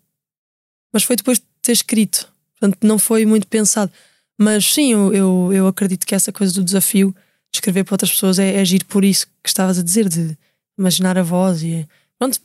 Mas 0.92 1.04
foi 1.04 1.16
depois 1.16 1.40
de 1.40 1.46
ter 1.62 1.72
escrito, 1.72 2.32
portanto 2.52 2.86
não 2.86 3.00
foi 3.00 3.26
muito 3.26 3.48
pensado. 3.48 3.92
Mas 4.38 4.74
sim, 4.74 4.92
eu, 4.94 5.14
eu, 5.14 5.54
eu 5.54 5.68
acredito 5.68 6.06
que 6.06 6.16
essa 6.16 6.32
coisa 6.32 6.54
do 6.54 6.64
desafio 6.64 7.12
de 7.52 7.58
escrever 7.58 7.84
para 7.84 7.94
outras 7.94 8.12
pessoas 8.12 8.38
é, 8.38 8.56
é 8.56 8.60
agir 8.60 8.84
por 8.86 9.06
isso 9.06 9.28
que 9.42 9.50
estavas 9.50 9.80
a 9.80 9.84
dizer, 9.84 10.10
de 10.10 10.38
imaginar 10.78 11.18
a 11.18 11.24
voz 11.24 11.64
e 11.64 11.88
pronto, 12.20 12.40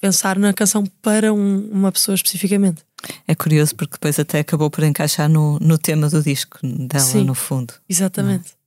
pensar 0.00 0.38
na 0.38 0.52
canção 0.52 0.84
para 1.02 1.32
um, 1.32 1.68
uma 1.70 1.90
pessoa 1.90 2.14
especificamente. 2.14 2.84
É 3.26 3.34
curioso 3.34 3.74
porque 3.74 3.94
depois 3.94 4.18
até 4.18 4.40
acabou 4.40 4.70
por 4.70 4.84
encaixar 4.84 5.28
no, 5.28 5.58
no 5.58 5.76
tema 5.76 6.08
do 6.08 6.22
disco 6.22 6.58
dela, 6.62 7.04
Sim, 7.04 7.24
no 7.24 7.34
fundo. 7.34 7.74
Exatamente. 7.88 8.50
É? 8.50 8.64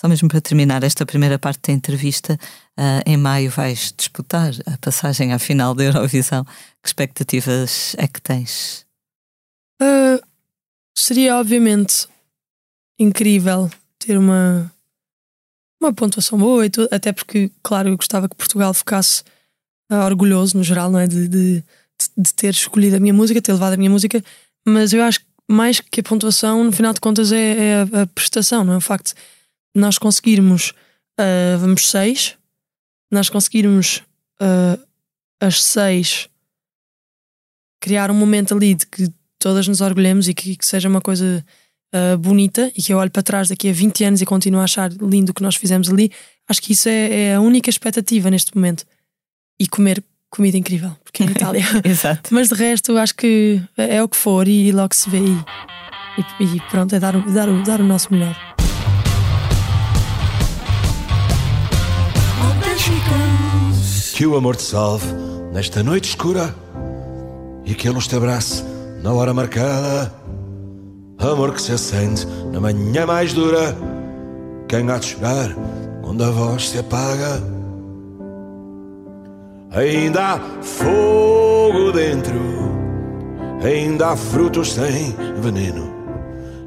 Só 0.00 0.08
mesmo 0.08 0.28
para 0.28 0.40
terminar 0.40 0.82
esta 0.82 1.04
primeira 1.04 1.38
parte 1.38 1.60
da 1.66 1.74
entrevista, 1.74 2.38
uh, 2.78 3.02
em 3.04 3.18
maio 3.18 3.50
vais 3.50 3.92
disputar 3.94 4.52
a 4.66 4.78
passagem 4.78 5.32
à 5.32 5.38
final 5.38 5.74
da 5.74 5.84
Eurovisão. 5.84 6.42
Que 6.82 6.88
expectativas 6.88 7.94
é 7.98 8.08
que 8.08 8.20
tens? 8.20 8.86
Uh, 9.82 10.20
seria 11.02 11.36
obviamente 11.36 12.06
incrível 12.98 13.70
ter 13.98 14.16
uma 14.18 14.70
uma 15.80 15.92
pontuação 15.92 16.38
boa 16.38 16.66
e 16.66 16.70
tudo, 16.70 16.88
até 16.92 17.10
porque, 17.10 17.50
claro, 17.62 17.88
eu 17.88 17.96
gostava 17.96 18.28
que 18.28 18.36
Portugal 18.36 18.74
ficasse 18.74 19.22
uh, 19.90 20.04
orgulhoso 20.04 20.56
no 20.56 20.62
geral, 20.62 20.90
não 20.90 20.98
é? 20.98 21.06
De, 21.06 21.26
de, 21.26 21.64
de, 22.16 22.34
ter 22.34 22.50
escolhido 22.50 22.96
a 22.96 23.00
minha 23.00 23.14
música, 23.14 23.40
ter 23.40 23.52
levado 23.52 23.72
a 23.72 23.76
minha 23.78 23.88
música, 23.88 24.22
mas 24.66 24.92
eu 24.92 25.02
acho 25.02 25.20
que 25.20 25.26
mais 25.48 25.80
que 25.80 26.00
a 26.00 26.02
pontuação, 26.02 26.62
no 26.62 26.70
final 26.70 26.92
de 26.92 27.00
contas, 27.00 27.32
é, 27.32 27.56
é 27.56 27.74
a, 27.76 28.02
a, 28.02 28.06
prestação, 28.06 28.62
não 28.62 28.74
é? 28.74 28.76
O 28.76 28.80
facto 28.80 29.14
de 29.14 29.80
nós 29.80 29.96
conseguirmos, 29.96 30.74
uh, 31.18 31.58
vamos 31.58 31.90
seis, 31.90 32.36
nós 33.10 33.30
conseguirmos 33.30 34.02
uh, 34.40 34.80
as 35.40 35.62
seis 35.62 36.28
criar 37.80 38.10
um 38.10 38.14
momento 38.14 38.54
ali 38.54 38.74
de 38.74 38.86
que 38.86 39.10
todas 39.40 39.66
nos 39.66 39.80
orgulhemos 39.80 40.28
e 40.28 40.34
que, 40.34 40.54
que 40.54 40.66
seja 40.66 40.88
uma 40.88 41.00
coisa 41.00 41.44
uh, 41.94 42.16
bonita 42.18 42.70
e 42.76 42.82
que 42.82 42.92
eu 42.92 42.98
olho 42.98 43.10
para 43.10 43.22
trás 43.22 43.48
daqui 43.48 43.68
a 43.68 43.72
20 43.72 44.04
anos 44.04 44.20
e 44.20 44.26
continuo 44.26 44.60
a 44.60 44.64
achar 44.64 44.92
lindo 44.92 45.30
o 45.30 45.34
que 45.34 45.42
nós 45.42 45.56
fizemos 45.56 45.88
ali, 45.88 46.12
acho 46.48 46.62
que 46.62 46.72
isso 46.72 46.88
é, 46.88 47.30
é 47.30 47.34
a 47.34 47.40
única 47.40 47.68
expectativa 47.68 48.30
neste 48.30 48.54
momento. 48.54 48.84
E 49.58 49.66
comer 49.66 50.02
comida 50.30 50.56
incrível, 50.56 50.96
porque 51.02 51.22
é 51.22 51.26
Itália. 51.26 51.64
Exato. 51.84 52.32
Mas 52.32 52.48
de 52.48 52.54
resto, 52.54 52.96
acho 52.96 53.14
que 53.14 53.60
é, 53.76 53.96
é 53.96 54.02
o 54.02 54.08
que 54.08 54.16
for 54.16 54.46
e, 54.46 54.68
e 54.68 54.72
logo 54.72 54.94
se 54.94 55.10
vê. 55.10 55.18
E, 55.18 56.44
e, 56.44 56.56
e, 56.56 56.60
pronto, 56.70 56.94
é 56.94 57.00
dar, 57.00 57.12
dar, 57.30 57.62
dar 57.64 57.80
o 57.80 57.84
nosso 57.84 58.12
melhor. 58.12 58.36
Que 64.14 64.26
o 64.26 64.36
amor 64.36 64.54
te 64.54 64.62
salve 64.62 65.06
nesta 65.50 65.82
noite 65.82 66.10
escura 66.10 66.54
e 67.64 67.74
que 67.74 67.88
a 67.88 67.90
luz 67.90 68.06
te 68.06 68.16
abrace 68.16 68.62
na 69.02 69.12
hora 69.12 69.32
marcada 69.34 70.12
Amor 71.20 71.52
que 71.52 71.60
se 71.60 71.72
acende 71.72 72.26
na 72.50 72.58
manhã 72.58 73.04
mais 73.04 73.34
dura. 73.34 73.76
Quem 74.66 74.90
há 74.90 74.96
de 74.96 75.04
chorar 75.04 75.54
quando 76.00 76.24
a 76.24 76.30
voz 76.30 76.70
se 76.70 76.78
apaga? 76.78 77.42
Ainda 79.70 80.34
há 80.34 80.40
fogo 80.62 81.92
dentro, 81.92 82.40
ainda 83.62 84.08
há 84.08 84.16
frutos 84.16 84.72
sem 84.72 85.14
veneno, 85.40 85.92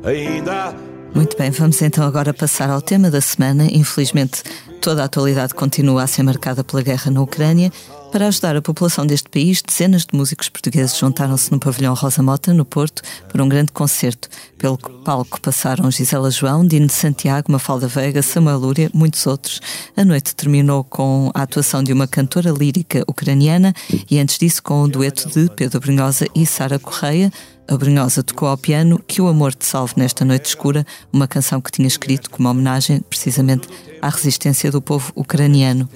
ainda 0.05 0.69
há 0.69 0.73
muito 1.15 1.37
bem, 1.37 1.51
vamos 1.51 1.79
então 1.79 2.03
agora 2.05 2.33
passar 2.33 2.71
ao 2.71 2.81
tema 2.81 3.11
da 3.11 3.21
semana. 3.21 3.65
Infelizmente, 3.71 4.41
toda 4.81 5.03
a 5.03 5.05
atualidade 5.05 5.53
continua 5.53 6.03
a 6.03 6.07
ser 6.07 6.23
marcada 6.23 6.63
pela 6.63 6.81
guerra 6.81 7.11
na 7.11 7.21
Ucrânia 7.21 7.71
para 8.13 8.27
ajudar 8.27 8.55
a 8.55 8.61
população 8.61 9.07
deste 9.07 9.27
país, 9.27 9.63
dezenas 9.63 10.05
de 10.05 10.15
músicos 10.15 10.47
portugueses 10.47 10.95
juntaram-se 10.95 11.51
no 11.51 11.57
pavilhão 11.57 11.95
Rosa 11.95 12.21
Mota, 12.21 12.53
no 12.53 12.63
Porto, 12.63 13.01
para 13.27 13.43
um 13.43 13.49
grande 13.49 13.71
concerto. 13.71 14.29
Pelo 14.55 14.77
palco 14.77 15.41
passaram 15.41 15.89
Gisela 15.89 16.29
João, 16.29 16.63
Dino 16.63 16.91
Santiago, 16.91 17.51
Mafalda 17.51 17.87
Veiga, 17.87 18.21
Samuel 18.21 18.59
Lúria, 18.59 18.91
muitos 18.93 19.25
outros. 19.25 19.59
A 19.97 20.05
noite 20.05 20.35
terminou 20.35 20.83
com 20.83 21.31
a 21.33 21.41
atuação 21.41 21.81
de 21.83 21.91
uma 21.91 22.07
cantora 22.07 22.51
lírica 22.51 23.03
ucraniana 23.07 23.73
e 24.07 24.19
antes 24.19 24.37
disso 24.37 24.61
com 24.61 24.83
o 24.83 24.87
dueto 24.87 25.27
de 25.29 25.49
Pedro 25.55 25.79
Brunhosa 25.79 26.27
e 26.35 26.45
Sara 26.45 26.77
Correia. 26.77 27.33
A 27.67 27.75
Brunhosa 27.75 28.21
tocou 28.21 28.47
ao 28.47 28.57
piano 28.59 29.01
Que 29.07 29.23
o 29.23 29.27
Amor 29.27 29.55
te 29.55 29.65
Salve 29.65 29.95
Nesta 29.97 30.23
Noite 30.23 30.49
Escura, 30.49 30.85
uma 31.11 31.27
canção 31.27 31.59
que 31.59 31.71
tinha 31.71 31.87
escrito 31.87 32.29
como 32.29 32.47
homenagem 32.47 33.01
precisamente 33.09 33.67
à 33.99 34.09
resistência 34.09 34.69
do 34.69 34.83
povo 34.83 35.11
ucraniano. 35.15 35.89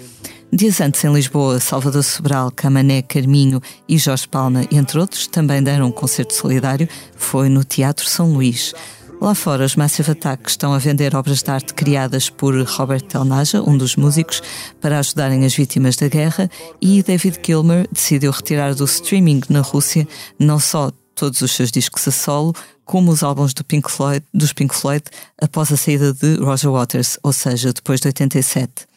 Dias 0.52 0.80
antes, 0.80 1.04
em 1.04 1.14
Lisboa, 1.14 1.60
Salvador 1.60 2.04
Sobral, 2.04 2.50
Camané, 2.52 3.02
Carminho 3.02 3.62
e 3.88 3.98
Jorge 3.98 4.28
Palma, 4.28 4.64
entre 4.72 4.98
outros, 4.98 5.28
também 5.28 5.62
deram 5.62 5.88
um 5.88 5.92
concerto 5.92 6.34
solidário. 6.34 6.88
Foi 7.18 7.50
no 7.50 7.66
Teatro 7.66 8.08
São 8.08 8.32
Luís. 8.32 8.74
Lá 9.20 9.36
fora, 9.36 9.66
os 9.66 9.76
Massive 9.76 10.12
Attack 10.12 10.50
estão 10.50 10.74
a 10.74 10.78
vender 10.78 11.16
obras 11.16 11.44
de 11.44 11.52
arte 11.52 11.74
criadas 11.74 12.30
por 12.30 12.56
Robert 12.64 13.02
Telnaja, 13.02 13.62
um 13.62 13.78
dos 13.78 13.98
músicos, 13.98 14.42
para 14.80 15.00
ajudarem 15.00 15.44
as 15.44 15.54
vítimas 15.54 15.98
da 15.98 16.08
guerra, 16.08 16.50
e 16.80 17.04
David 17.04 17.40
Gilmer 17.46 17.88
decidiu 17.92 18.32
retirar 18.32 18.74
do 18.74 18.86
streaming 18.86 19.42
na 19.50 19.62
Rússia 19.62 20.08
não 20.40 20.60
só 20.60 20.92
todos 21.14 21.42
os 21.42 21.52
seus 21.52 21.72
discos 21.72 22.08
a 22.08 22.12
solo, 22.12 22.54
como 22.86 23.12
os 23.12 23.22
álbuns 23.22 23.54
do 23.54 23.66
Pink 23.66 23.92
Floyd, 23.92 24.24
dos 24.34 24.54
Pink 24.54 24.74
Floyd 24.74 25.04
após 25.42 25.74
a 25.74 25.78
saída 25.78 26.14
de 26.14 26.36
Roger 26.36 26.72
Waters, 26.72 27.18
ou 27.22 27.34
seja, 27.34 27.74
depois 27.74 28.00
de 28.00 28.08
87. 28.08 28.88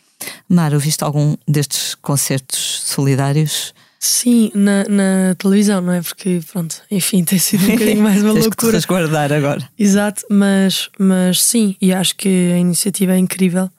Mara, 0.48 0.74
ouviste 0.74 1.04
algum 1.04 1.36
destes 1.46 1.94
concertos 1.94 2.82
solidários? 2.84 3.74
Sim, 3.98 4.50
na, 4.54 4.84
na, 4.84 5.34
televisão, 5.36 5.82
não 5.82 5.92
é? 5.92 6.00
Porque, 6.00 6.40
pronto, 6.50 6.82
enfim, 6.90 7.22
tem 7.22 7.38
sido 7.38 7.64
um 7.64 7.72
bocadinho 7.76 8.02
mais 8.02 8.22
uma 8.22 8.32
loucura. 8.32 8.80
Que 8.80 8.86
guardar 8.86 9.30
agora. 9.32 9.68
Exato, 9.78 10.24
mas, 10.30 10.88
mas 10.98 11.42
sim, 11.42 11.76
e 11.80 11.92
acho 11.92 12.16
que 12.16 12.52
a 12.52 12.58
iniciativa 12.58 13.12
é 13.12 13.18
incrível. 13.18 13.70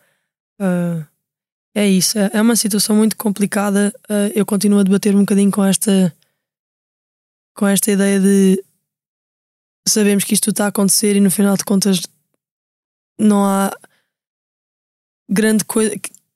Uh, 0.62 1.04
é 1.74 1.88
isso, 1.88 2.20
é, 2.20 2.30
é 2.34 2.42
uma 2.42 2.56
situação 2.56 2.96
muito 2.96 3.18
complicada. 3.18 3.92
Uh, 4.04 4.32
eu 4.36 4.46
continuo 4.46 4.80
a 4.80 4.84
debater 4.84 5.16
um 5.16 5.22
bocadinho 5.22 5.50
com 5.50 5.64
esta, 5.64 6.16
com 7.56 7.68
esta 7.68 7.92
ideia 7.92 8.20
de 8.20 8.64
sabemos 9.88 10.24
que 10.24 10.36
isto 10.36 10.52
está 10.52 10.66
a 10.66 10.68
acontecer 10.70 11.16
e 11.16 11.20
no 11.20 11.32
final 11.32 11.58
de 11.58 11.64
contas 11.64 12.02
não 13.20 13.44
há 13.44 13.76
grande 15.30 15.66
coisa 15.66 15.96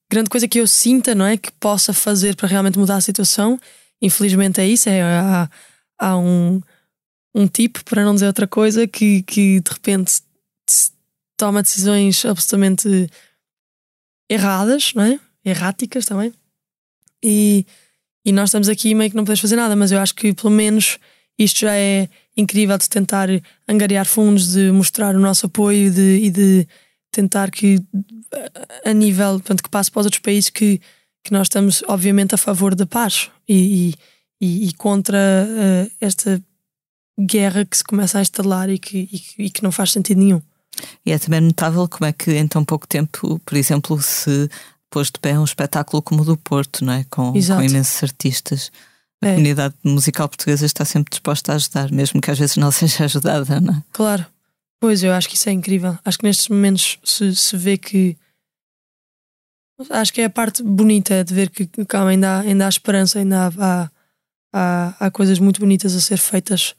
grande 0.10 0.30
coisa 0.30 0.48
que 0.48 0.60
eu 0.60 0.68
sinta, 0.68 1.16
não 1.16 1.26
é? 1.26 1.38
Que 1.38 1.52
possa 1.54 1.94
fazer 1.94 2.36
para 2.36 2.48
realmente 2.48 2.78
mudar 2.78 2.98
a 2.98 3.02
situação. 3.02 3.60
Infelizmente 4.02 4.62
é 4.62 4.68
isso, 4.68 4.90
é, 4.90 5.02
há, 5.02 5.50
há 5.98 6.18
um, 6.18 6.62
um 7.34 7.48
tipo, 7.48 7.84
para 7.84 8.04
não 8.04 8.14
dizer 8.14 8.28
outra 8.28 8.48
coisa, 8.48 8.88
que, 8.88 9.24
que 9.24 9.60
de 9.60 9.72
repente 9.72 10.22
toma 11.38 11.62
decisões 11.62 12.26
absolutamente 12.26 13.10
erradas, 14.30 14.94
não 14.94 15.04
é? 15.04 15.20
Erráticas 15.44 16.06
também. 16.06 16.34
E, 17.24 17.66
e 18.24 18.32
nós 18.32 18.50
estamos 18.50 18.70
aqui 18.70 18.94
meio 18.94 19.10
que 19.10 19.16
não 19.16 19.24
podemos 19.24 19.40
fazer 19.40 19.56
nada, 19.56 19.76
mas 19.76 19.92
eu 19.92 20.00
acho 20.00 20.16
que 20.16 20.34
pelo 20.34 20.52
menos 20.52 21.00
isto 21.38 21.62
já 21.62 21.76
é 21.76 22.10
incrível 22.38 22.78
de 22.78 22.90
tentar 22.90 23.28
angariar 23.68 24.06
fundos, 24.06 24.54
de 24.54 24.72
mostrar 24.72 25.16
o 25.16 25.20
nosso 25.20 25.46
apoio 25.46 25.92
de, 25.92 26.20
e 26.24 26.30
de 26.30 26.68
tentar 27.16 27.50
que 27.52 27.82
a 28.84 28.94
nível, 28.94 29.34
portanto, 29.34 29.64
que 29.64 29.70
passe 29.70 29.90
para 29.90 30.02
os 30.02 30.06
outros 30.06 30.22
países 30.22 30.50
que, 30.50 30.80
que 31.24 31.32
nós 31.32 31.48
estamos 31.48 31.84
obviamente 31.88 32.36
a 32.36 32.38
favor 32.38 32.76
da 32.76 32.86
paz 32.86 33.30
e, 33.48 33.94
e, 34.42 34.68
e 34.68 34.74
contra 34.74 35.18
uh, 35.18 35.92
esta 36.02 36.42
guerra 37.20 37.66
que 37.66 37.78
se 37.78 37.84
começa 37.84 38.20
a 38.20 38.22
instalar 38.22 38.70
e 38.70 38.78
que, 38.78 39.10
e, 39.38 39.46
e 39.46 39.50
que 39.50 39.64
não 39.64 39.72
faz 39.72 39.92
sentido 39.92 40.20
nenhum. 40.20 40.42
E 41.06 41.12
é 41.12 41.18
também 41.18 41.40
notável 41.40 41.88
como 41.88 42.06
é 42.06 42.12
que 42.12 42.32
em 42.32 42.48
tão 42.48 42.66
pouco 42.66 42.86
tempo, 42.86 43.40
por 43.46 43.56
exemplo, 43.56 44.02
se 44.02 44.50
pôs 44.90 45.08
de 45.08 45.20
pé 45.20 45.40
um 45.40 45.44
espetáculo 45.44 46.02
como 46.02 46.22
o 46.22 46.26
do 46.26 46.38
Porto, 46.38 46.84
não 46.84 46.94
é? 46.94 47.06
com, 47.10 47.32
com 47.32 47.64
imensos 47.64 48.04
artistas. 48.04 48.72
A 49.24 49.28
é. 49.28 49.32
comunidade 49.32 49.74
musical 49.84 50.28
portuguesa 50.28 50.66
está 50.66 50.84
sempre 50.84 51.12
disposta 51.12 51.54
a 51.54 51.56
ajudar, 51.56 51.92
mesmo 51.92 52.20
que 52.20 52.30
às 52.30 52.38
vezes 52.38 52.58
não 52.58 52.70
seja 52.72 53.06
ajudada, 53.06 53.62
não 53.62 53.74
é? 53.74 53.84
Claro. 53.94 54.26
Pois, 54.80 55.04
eu 55.04 55.14
acho 55.14 55.30
que 55.30 55.36
isso 55.36 55.50
é 55.50 55.52
incrível. 55.52 55.98
Acho 56.04 56.18
que 56.18 56.26
nestes 56.26 56.48
momentos 56.50 57.00
se, 57.04 57.36
se 57.36 57.58
vê 57.58 57.78
que. 57.78 58.18
Acho 59.90 60.14
que 60.14 60.22
é 60.22 60.26
a 60.26 60.30
parte 60.30 60.64
bonita 60.64 61.24
de 61.24 61.34
ver 61.34 61.50
que 61.50 61.66
calma, 61.86 62.12
ainda, 62.12 62.38
há, 62.38 62.40
ainda 62.42 62.66
há 62.66 62.70
esperança, 62.70 63.20
ainda 63.20 63.50
há, 63.60 63.92
há, 64.54 64.96
há 65.00 65.12
coisas 65.12 65.38
muito 65.38 65.60
bonitas 65.60 65.94
a 65.94 66.00
ser 66.00 66.18
feitas 66.18 66.76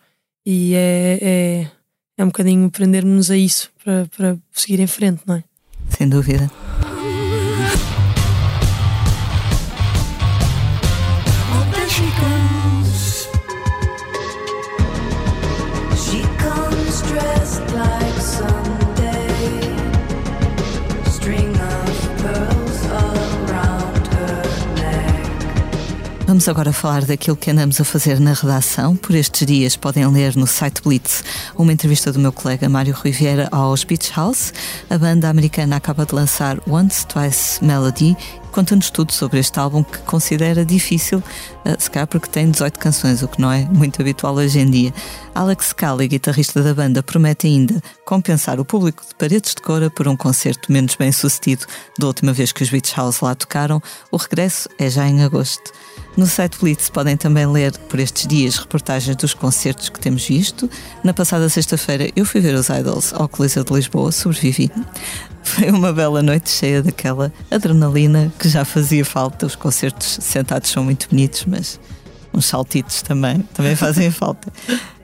e 0.47 0.75
é, 0.75 1.19
é, 1.21 1.71
é 2.17 2.25
um 2.25 2.29
bocadinho 2.29 2.71
prender-nos 2.71 3.31
a 3.31 3.37
isso 3.37 3.71
para, 3.85 4.07
para 4.17 4.39
seguir 4.51 4.81
em 4.81 4.87
frente, 4.87 5.23
não 5.27 5.35
é? 5.35 5.45
Sem 5.91 6.09
dúvida. 6.09 6.51
Vamos 26.37 26.51
agora 26.51 26.71
falar 26.71 27.07
daquilo 27.07 27.35
que 27.35 27.51
andamos 27.51 27.81
a 27.81 27.85
fazer 27.85 28.21
na 28.21 28.35
redação. 28.35 28.95
Por 28.95 29.15
estes 29.15 29.47
dias 29.47 29.75
podem 29.75 30.07
ler 30.07 30.37
no 30.37 30.47
site 30.47 30.83
Blitz 30.83 31.25
uma 31.57 31.73
entrevista 31.73 32.13
do 32.13 32.19
meu 32.19 32.31
colega 32.31 32.69
Mário 32.69 32.95
Rui 32.95 33.11
Vieira 33.11 33.49
aos 33.51 33.85
Beach 33.85 34.13
House. 34.15 34.53
A 34.91 34.99
banda 34.99 35.31
americana 35.31 35.77
acaba 35.77 36.05
de 36.05 36.15
lançar 36.15 36.61
Once 36.69 37.07
Twice 37.07 37.65
Melody 37.65 38.15
conta-nos 38.57 38.89
tudo 38.89 39.13
sobre 39.13 39.39
este 39.39 39.59
álbum 39.59 39.85
que 39.85 39.99
considera 39.99 40.65
difícil, 40.65 41.19
uh, 41.19 41.77
se 41.79 41.91
calhar 41.91 42.07
porque 42.07 42.27
tem 42.27 42.51
18 42.51 42.79
canções, 42.79 43.23
o 43.23 43.29
que 43.29 43.39
não 43.39 43.53
é 43.53 43.67
muito 43.67 44.01
habitual 44.01 44.35
hoje 44.35 44.59
em 44.59 44.71
dia. 44.71 44.95
Alex 45.35 45.75
Cali, 45.75 46.09
guitarrista 46.09 46.63
da 46.63 46.73
banda, 46.73 47.03
promete 47.03 47.47
ainda 47.47 47.83
compensar 48.07 48.59
o 48.59 48.65
público 48.65 49.05
de 49.07 49.15
Paredes 49.15 49.55
de 49.55 49.61
Cora 49.61 49.91
por 49.91 50.09
um 50.09 50.17
concerto 50.17 50.73
menos 50.73 50.95
bem 50.95 51.13
sucedido 51.13 51.67
da 51.99 52.07
última 52.07 52.33
vez 52.33 52.51
que 52.51 52.63
os 52.63 52.71
Beach 52.71 52.95
House 52.97 53.21
lá 53.21 53.35
tocaram. 53.35 53.79
O 54.11 54.17
regresso 54.17 54.71
é 54.79 54.89
já 54.89 55.07
em 55.07 55.23
agosto. 55.23 55.71
No 56.17 56.27
site 56.27 56.59
Blitz 56.59 56.89
podem 56.89 57.15
também 57.15 57.47
ler 57.47 57.77
por 57.91 58.01
estes 58.01 58.27
dias 58.27 58.57
reportagens 58.57 59.15
dos 59.17 59.35
concertos 59.35 59.91
que 59.91 60.01
temos 60.01 60.27
visto. 60.27 60.69
Na 61.05 61.13
passada 61.13 61.47
sexta-feira 61.49 62.11
eu 62.17 62.25
fui 62.25 62.41
ver 62.41 62.55
os 62.55 62.71
Idols 62.71 63.13
ao 63.13 63.29
Coliseu 63.29 63.63
de 63.63 63.75
Lisboa, 63.75 64.11
sobrevivi. 64.11 64.71
Foi 65.43 65.71
uma 65.71 65.93
bela 65.93 66.23
noite 66.23 66.49
cheia 66.49 66.83
daquela 66.83 67.31
adrenalina 67.51 68.33
que 68.39 68.49
já 68.49 68.65
fazia 68.65 69.05
falta. 69.05 69.45
Os 69.45 69.55
concertos 69.55 70.19
sentados 70.23 70.71
são 70.71 70.83
muito 70.83 71.07
bonitos, 71.11 71.45
mas 71.45 71.79
uns 72.33 72.47
saltitos 72.47 73.03
também, 73.03 73.41
também 73.53 73.75
fazem 73.77 74.11
falta. 74.11 74.51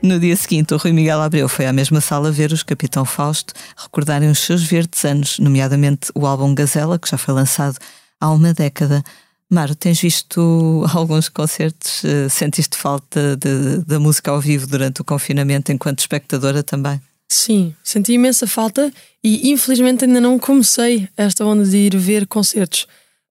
No 0.02 0.18
dia 0.18 0.36
seguinte, 0.36 0.72
o 0.72 0.78
Rui 0.78 0.92
Miguel 0.92 1.20
Abreu 1.20 1.48
foi 1.48 1.66
à 1.66 1.72
mesma 1.74 2.00
sala 2.00 2.32
ver 2.32 2.52
os 2.52 2.62
Capitão 2.62 3.04
Fausto 3.04 3.52
recordarem 3.76 4.30
os 4.30 4.38
seus 4.38 4.62
verdes 4.62 5.04
anos, 5.04 5.38
nomeadamente 5.38 6.10
o 6.14 6.26
álbum 6.26 6.54
Gazela, 6.54 6.98
que 6.98 7.08
já 7.08 7.18
foi 7.18 7.34
lançado 7.34 7.76
há 8.18 8.30
uma 8.30 8.54
década. 8.54 9.04
Maro, 9.53 9.74
tens 9.74 10.00
visto 10.00 10.82
alguns 10.94 11.28
concertos? 11.28 12.03
Eh, 12.05 12.26
sentiste 12.30 12.74
falta 12.74 13.36
da 13.86 14.00
música 14.00 14.30
ao 14.30 14.40
vivo 14.40 14.66
durante 14.66 15.03
o 15.03 15.05
confinamento 15.05 15.70
enquanto 15.70 15.98
espectadora 15.98 16.62
também? 16.62 16.98
Sim, 17.30 17.74
senti 17.84 18.14
imensa 18.14 18.46
falta 18.46 18.90
e 19.22 19.50
infelizmente 19.50 20.07
ainda 20.07 20.22
não 20.22 20.38
comecei 20.38 21.07
esta 21.18 21.44
onda 21.44 21.66
de 21.66 21.76
ir 21.76 21.96
ver 21.98 22.26
concertos. 22.26 22.84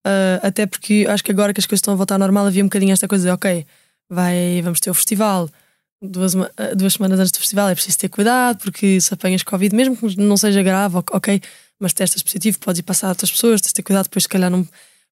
Uh, 0.05 0.37
até 0.43 0.67
porque 0.67 1.07
acho 1.09 1.23
que 1.23 1.31
agora 1.31 1.55
que 1.55 1.59
as 1.59 1.65
coisas 1.65 1.79
estão 1.79 1.95
a 1.95 1.97
voltar 1.97 2.15
ao 2.15 2.19
normal 2.19 2.45
havia 2.45 2.63
um 2.63 2.67
bocadinho 2.67 2.93
esta 2.93 3.07
coisa 3.07 3.23
de 3.23 3.31
ok, 3.31 3.65
vai, 4.07 4.61
vamos 4.63 4.79
ter 4.79 4.91
o 4.91 4.93
festival. 4.93 5.49
Duas, 5.99 6.35
ah, 6.35 6.75
duas 6.75 6.93
semanas 6.93 7.19
antes 7.19 7.31
do 7.31 7.39
festival 7.39 7.69
é 7.69 7.73
preciso 7.73 7.97
ter 7.97 8.09
cuidado 8.09 8.59
porque 8.59 9.01
se 9.01 9.11
apanhas 9.11 9.41
Covid, 9.41 9.75
mesmo 9.75 9.97
que 9.97 10.19
não 10.19 10.37
seja 10.37 10.61
grave, 10.61 10.97
ok, 10.97 11.41
mas 11.79 11.93
testas 11.93 12.21
positivo, 12.21 12.59
podes 12.59 12.79
ir 12.79 12.83
passar 12.83 13.07
a 13.07 13.09
outras 13.09 13.31
pessoas, 13.31 13.59
tens 13.59 13.71
de 13.71 13.75
ter 13.75 13.83
cuidado, 13.83 14.03
depois 14.03 14.23
se 14.23 14.29
calhar 14.29 14.51
não. 14.51 14.67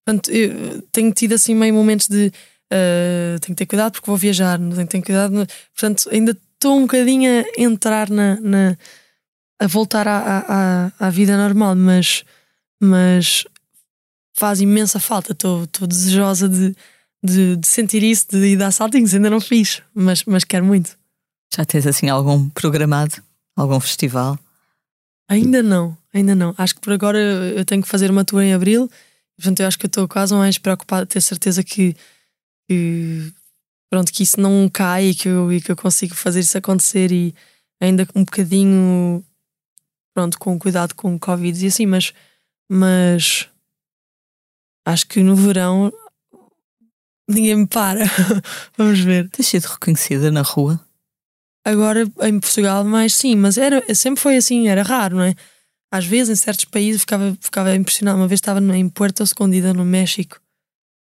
Portanto, 0.05 0.31
eu 0.31 0.81
tenho 0.91 1.11
tido 1.13 1.33
assim 1.33 1.53
meio 1.53 1.73
momentos 1.73 2.07
de 2.07 2.27
uh, 2.27 3.39
tenho 3.39 3.55
que 3.55 3.55
ter 3.55 3.65
cuidado 3.65 3.93
porque 3.93 4.09
vou 4.09 4.17
viajar, 4.17 4.57
tenho 4.57 4.75
que 4.75 4.85
ter 4.87 5.01
cuidado. 5.01 5.47
Portanto, 5.73 6.09
ainda 6.11 6.35
estou 6.53 6.77
um 6.77 6.81
bocadinho 6.81 7.29
a 7.41 7.61
entrar 7.61 8.09
na, 8.09 8.39
na 8.41 8.77
a 9.59 9.67
voltar 9.67 10.07
à, 10.07 10.45
à, 10.47 11.07
à, 11.07 11.09
vida 11.09 11.37
normal, 11.37 11.75
mas, 11.75 12.23
mas 12.81 13.45
faz 14.33 14.61
imensa 14.61 14.99
falta. 14.99 15.33
Estou 15.33 15.67
desejosa 15.85 16.47
de, 16.47 16.75
de, 17.23 17.57
de, 17.57 17.67
sentir 17.67 18.01
isso, 18.01 18.27
de 18.29 18.37
ir 18.37 18.55
dar 18.55 18.71
saltinhos. 18.71 19.13
Ainda 19.13 19.29
não 19.29 19.41
fiz, 19.41 19.81
mas, 19.93 20.23
mas 20.23 20.45
quero 20.45 20.65
muito. 20.65 20.97
Já 21.53 21.65
tens 21.65 21.85
assim 21.85 22.07
algum 22.07 22.47
programado? 22.49 23.15
Algum 23.55 23.79
festival? 23.79 24.39
Ainda 25.27 25.61
não, 25.61 25.97
ainda 26.13 26.33
não. 26.33 26.55
Acho 26.57 26.75
que 26.75 26.81
por 26.81 26.93
agora 26.93 27.19
eu 27.19 27.65
tenho 27.65 27.83
que 27.83 27.89
fazer 27.89 28.09
uma 28.09 28.23
tour 28.23 28.41
em 28.41 28.53
abril. 28.53 28.89
Portanto, 29.39 29.61
eu 29.61 29.67
acho 29.67 29.79
que 29.79 29.85
estou 29.85 30.05
quase 30.05 30.33
mais 30.33 30.57
preocupada 30.57 31.05
de 31.05 31.13
ter 31.13 31.21
certeza 31.21 31.63
que, 31.63 31.95
que 32.67 33.31
pronto, 33.89 34.11
que 34.11 34.23
isso 34.23 34.39
não 34.39 34.67
cai 34.67 35.07
e 35.07 35.15
que 35.15 35.29
eu, 35.29 35.51
e 35.53 35.61
que 35.61 35.71
eu 35.71 35.77
consigo 35.77 36.13
fazer 36.13 36.41
isso 36.41 36.57
acontecer 36.57 37.09
e 37.09 37.33
ainda 37.79 38.05
um 38.13 38.25
bocadinho 38.25 39.23
pronto, 40.13 40.37
com 40.37 40.59
cuidado 40.59 40.93
com 40.93 41.15
o 41.15 41.19
Covid 41.19 41.63
e 41.63 41.69
assim, 41.69 41.85
mas, 41.85 42.13
mas 42.69 43.47
acho 44.85 45.07
que 45.07 45.21
no 45.21 45.37
verão 45.37 45.89
ninguém 47.29 47.55
me 47.55 47.67
para. 47.67 48.03
Vamos 48.77 48.99
ver. 48.99 49.29
Tens 49.29 49.47
sido 49.47 49.65
reconhecida 49.67 50.29
na 50.29 50.41
rua? 50.41 50.85
Agora 51.63 52.03
em 52.21 52.39
Portugal, 52.41 52.83
mais 52.83 53.15
sim, 53.15 53.35
mas 53.35 53.57
era, 53.57 53.83
sempre 53.95 54.19
foi 54.19 54.35
assim, 54.35 54.67
era 54.67 54.83
raro, 54.83 55.15
não 55.15 55.23
é? 55.23 55.35
Às 55.91 56.05
vezes 56.05 56.39
em 56.39 56.41
certos 56.41 56.65
países 56.65 57.01
ficava, 57.01 57.37
ficava 57.39 57.75
impressionado. 57.75 58.17
Uma 58.17 58.27
vez 58.27 58.37
estava 58.37 58.59
em 58.59 58.89
Puerto 58.89 59.23
Escondida, 59.23 59.73
no 59.73 59.83
México, 59.83 60.39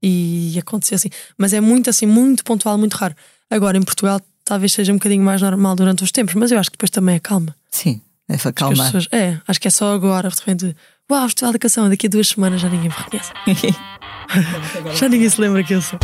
e 0.03 0.57
acontecia 0.59 0.97
assim. 0.97 1.11
Mas 1.37 1.53
é 1.53 1.61
muito 1.61 1.91
assim, 1.91 2.07
muito 2.07 2.45
pontual, 2.45 2.79
muito 2.79 2.95
raro. 2.95 3.15
Agora 3.51 3.77
em 3.77 3.83
Portugal 3.83 4.21
talvez 4.45 4.73
seja 4.73 4.93
um 4.93 4.97
bocadinho 4.97 5.23
mais 5.23 5.41
normal 5.43 5.77
durante 5.77 6.03
os 6.03 6.11
tempos, 6.11 6.35
mas 6.35 6.51
eu 6.51 6.59
acho 6.59 6.71
que 6.71 6.77
depois 6.77 6.91
também 6.91 7.17
é 7.17 7.21
calma. 7.21 7.55
Sim, 7.71 8.01
é 8.29 8.37
para 8.37 8.53
calmar. 8.53 8.87
Pessoas, 8.87 9.09
é, 9.13 9.39
acho 9.47 9.61
que 9.61 9.69
é 9.69 9.71
só 9.71 9.93
agora, 9.93 10.29
de 10.29 10.37
repente, 10.37 10.77
uau, 11.11 11.23
Festival 11.25 11.53
da 11.53 11.59
Canção, 11.59 11.89
daqui 11.89 12.07
a 12.07 12.11
duas 12.11 12.29
semanas 12.29 12.61
já 12.61 12.69
ninguém 12.69 12.89
me 12.89 12.95
reconhece. 12.97 13.33
já 14.99 15.09
ninguém 15.09 15.29
se 15.29 15.41
lembra 15.41 15.63
que 15.63 15.75
eu 15.75 15.83
sou. 15.83 15.99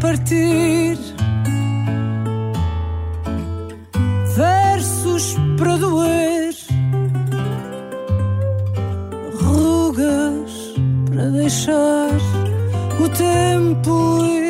Partir 0.00 0.98
versos 4.36 5.34
para 5.56 5.76
doer, 5.76 6.54
rugas 9.40 10.50
para 11.06 11.30
deixar 11.30 12.10
o 13.00 13.08
tempo 13.08 14.24
ir. 14.24 14.46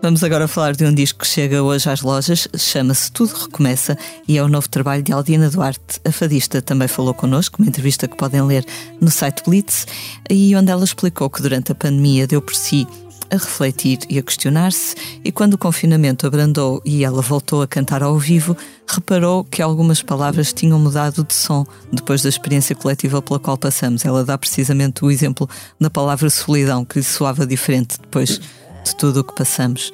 Vamos 0.00 0.22
agora 0.22 0.46
falar 0.46 0.74
de 0.74 0.84
um 0.84 0.94
disco 0.94 1.20
que 1.20 1.26
chega 1.26 1.62
hoje 1.62 1.88
às 1.88 2.02
lojas, 2.02 2.46
chama-se 2.56 3.10
Tudo 3.10 3.34
Recomeça 3.34 3.96
e 4.28 4.38
é 4.38 4.42
o 4.42 4.48
novo 4.48 4.68
trabalho 4.68 5.02
de 5.02 5.12
Aldina 5.12 5.50
Duarte. 5.50 6.00
A 6.04 6.12
fadista 6.12 6.62
também 6.62 6.88
falou 6.88 7.14
connosco, 7.14 7.60
uma 7.60 7.68
entrevista 7.68 8.06
que 8.06 8.16
podem 8.16 8.42
ler 8.42 8.64
no 9.00 9.10
site 9.10 9.42
Blitz, 9.44 9.86
e 10.30 10.54
onde 10.54 10.70
ela 10.70 10.84
explicou 10.84 11.28
que 11.28 11.42
durante 11.42 11.72
a 11.72 11.74
pandemia 11.74 12.26
deu 12.26 12.40
por 12.40 12.54
si 12.54 12.86
a 13.32 13.36
refletir 13.36 13.98
e 14.10 14.18
a 14.18 14.22
questionar-se, 14.22 14.94
e 15.24 15.32
quando 15.32 15.54
o 15.54 15.58
confinamento 15.58 16.26
abrandou 16.26 16.82
e 16.84 17.02
ela 17.02 17.22
voltou 17.22 17.62
a 17.62 17.66
cantar 17.66 18.02
ao 18.02 18.18
vivo, 18.18 18.54
reparou 18.86 19.42
que 19.42 19.62
algumas 19.62 20.02
palavras 20.02 20.52
tinham 20.52 20.78
mudado 20.78 21.24
de 21.24 21.34
som 21.34 21.66
depois 21.90 22.22
da 22.22 22.28
experiência 22.28 22.76
coletiva 22.76 23.22
pela 23.22 23.40
qual 23.40 23.56
passamos. 23.56 24.04
Ela 24.04 24.22
dá 24.22 24.36
precisamente 24.36 25.02
o 25.02 25.10
exemplo 25.10 25.48
da 25.80 25.88
palavra 25.88 26.28
solidão, 26.28 26.84
que 26.84 26.98
lhe 26.98 27.04
soava 27.04 27.46
diferente 27.46 27.98
depois 27.98 28.38
de 28.84 28.96
tudo 28.96 29.20
o 29.20 29.24
que 29.24 29.34
passamos. 29.34 29.90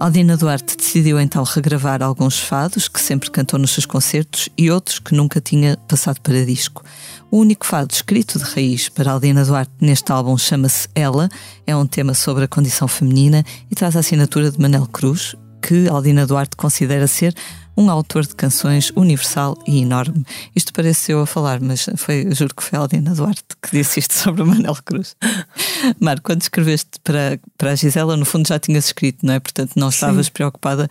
Aldina 0.00 0.34
Duarte 0.34 0.78
decidiu 0.78 1.20
então 1.20 1.44
regravar 1.44 2.02
alguns 2.02 2.38
fados 2.40 2.88
que 2.88 2.98
sempre 2.98 3.30
cantou 3.30 3.58
nos 3.58 3.72
seus 3.72 3.84
concertos 3.84 4.48
e 4.56 4.70
outros 4.70 4.98
que 4.98 5.14
nunca 5.14 5.42
tinha 5.42 5.76
passado 5.86 6.20
para 6.22 6.42
disco. 6.44 6.82
O 7.30 7.38
único 7.38 7.64
fado 7.64 7.94
escrito 7.94 8.40
de 8.40 8.44
raiz 8.44 8.88
para 8.88 9.12
Aldina 9.12 9.44
Duarte 9.44 9.72
neste 9.80 10.10
álbum 10.10 10.36
chama-se 10.36 10.88
Ela, 10.96 11.28
é 11.64 11.76
um 11.76 11.86
tema 11.86 12.12
sobre 12.12 12.42
a 12.42 12.48
condição 12.48 12.88
feminina 12.88 13.44
e 13.70 13.74
traz 13.76 13.94
a 13.94 14.00
assinatura 14.00 14.50
de 14.50 14.58
Manel 14.58 14.84
Cruz, 14.88 15.36
que 15.62 15.88
Aldina 15.88 16.26
Duarte 16.26 16.56
considera 16.56 17.06
ser 17.06 17.32
um 17.76 17.88
autor 17.88 18.26
de 18.26 18.34
canções 18.34 18.90
universal 18.96 19.56
e 19.64 19.80
enorme. 19.80 20.26
Isto 20.56 20.72
pareceu 20.72 21.20
a 21.20 21.26
falar, 21.26 21.60
mas 21.60 21.88
foi, 21.96 22.34
juro 22.34 22.52
que 22.52 22.64
foi 22.64 22.76
a 22.76 22.82
Aldina 22.82 23.14
Duarte 23.14 23.44
que 23.62 23.70
disse 23.70 24.00
isto 24.00 24.14
sobre 24.14 24.42
o 24.42 24.46
Manel 24.46 24.76
Cruz. 24.84 25.14
Marco, 26.00 26.24
quando 26.24 26.42
escreveste 26.42 26.98
para, 27.04 27.38
para 27.56 27.70
a 27.70 27.74
Gisela, 27.76 28.16
no 28.16 28.24
fundo 28.24 28.48
já 28.48 28.58
tinhas 28.58 28.86
escrito, 28.86 29.24
não 29.24 29.34
é? 29.34 29.38
Portanto, 29.38 29.74
não 29.76 29.88
estavas 29.88 30.26
Sim. 30.26 30.32
preocupada 30.32 30.90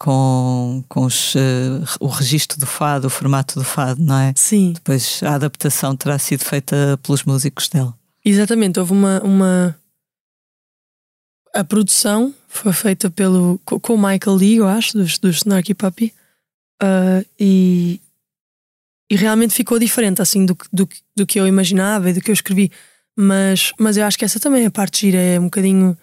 com, 0.00 0.82
com 0.88 1.04
os, 1.04 1.34
uh, 1.34 1.84
o 2.00 2.06
registro 2.06 2.58
do 2.58 2.64
fado, 2.64 3.06
o 3.06 3.10
formato 3.10 3.58
do 3.58 3.64
fado, 3.64 4.02
não 4.02 4.18
é? 4.18 4.32
Sim. 4.34 4.72
Depois 4.72 5.20
a 5.22 5.34
adaptação 5.34 5.94
terá 5.94 6.18
sido 6.18 6.42
feita 6.42 6.98
pelos 7.02 7.24
músicos 7.24 7.68
dela. 7.68 7.94
Exatamente, 8.24 8.80
houve 8.80 8.92
uma, 8.92 9.20
uma 9.22 9.76
a 11.54 11.62
produção 11.62 12.34
foi 12.48 12.72
feita 12.72 13.10
pelo, 13.10 13.60
com 13.64 13.94
o 13.94 13.98
Michael 13.98 14.36
Lee, 14.36 14.56
eu 14.56 14.66
acho, 14.66 14.96
dos, 14.96 15.18
dos 15.18 15.36
Snarky 15.36 15.74
Puppy. 15.74 16.14
Uh, 16.82 17.22
e, 17.38 18.00
e 19.10 19.16
realmente 19.16 19.54
ficou 19.54 19.78
diferente 19.78 20.22
assim 20.22 20.46
do, 20.46 20.56
do, 20.72 20.88
do 21.14 21.26
que 21.26 21.38
eu 21.38 21.46
imaginava 21.46 22.08
e 22.08 22.14
do 22.14 22.22
que 22.22 22.30
eu 22.30 22.34
escrevi. 22.34 22.72
Mas, 23.14 23.72
mas 23.78 23.98
eu 23.98 24.06
acho 24.06 24.18
que 24.18 24.24
essa 24.24 24.40
também 24.40 24.64
é 24.64 24.66
a 24.66 24.70
parte 24.70 25.02
gira, 25.02 25.18
é 25.18 25.38
um 25.38 25.44
bocadinho. 25.44 25.96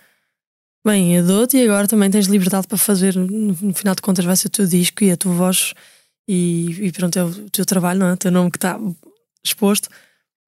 Bem, 0.88 1.18
eu 1.18 1.26
dou-te 1.26 1.58
e 1.58 1.64
agora 1.64 1.86
também 1.86 2.10
tens 2.10 2.28
liberdade 2.28 2.66
para 2.66 2.78
fazer. 2.78 3.14
No, 3.14 3.74
final 3.74 3.94
de 3.94 4.02
contas, 4.02 4.24
vai 4.24 4.38
ser 4.38 4.48
o 4.48 4.52
teu 4.52 4.66
disco 4.66 5.04
e 5.04 5.12
a 5.12 5.18
tua 5.18 5.34
voz, 5.34 5.74
e, 6.26 6.88
e 6.88 6.92
pronto, 6.94 7.20
é 7.20 7.26
o 7.26 7.50
teu 7.50 7.66
trabalho, 7.66 8.00
não 8.00 8.08
é? 8.08 8.14
O 8.14 8.18
teu 8.18 8.32
nome 8.32 8.50
que 8.50 8.56
está 8.58 8.80
exposto. 9.44 9.90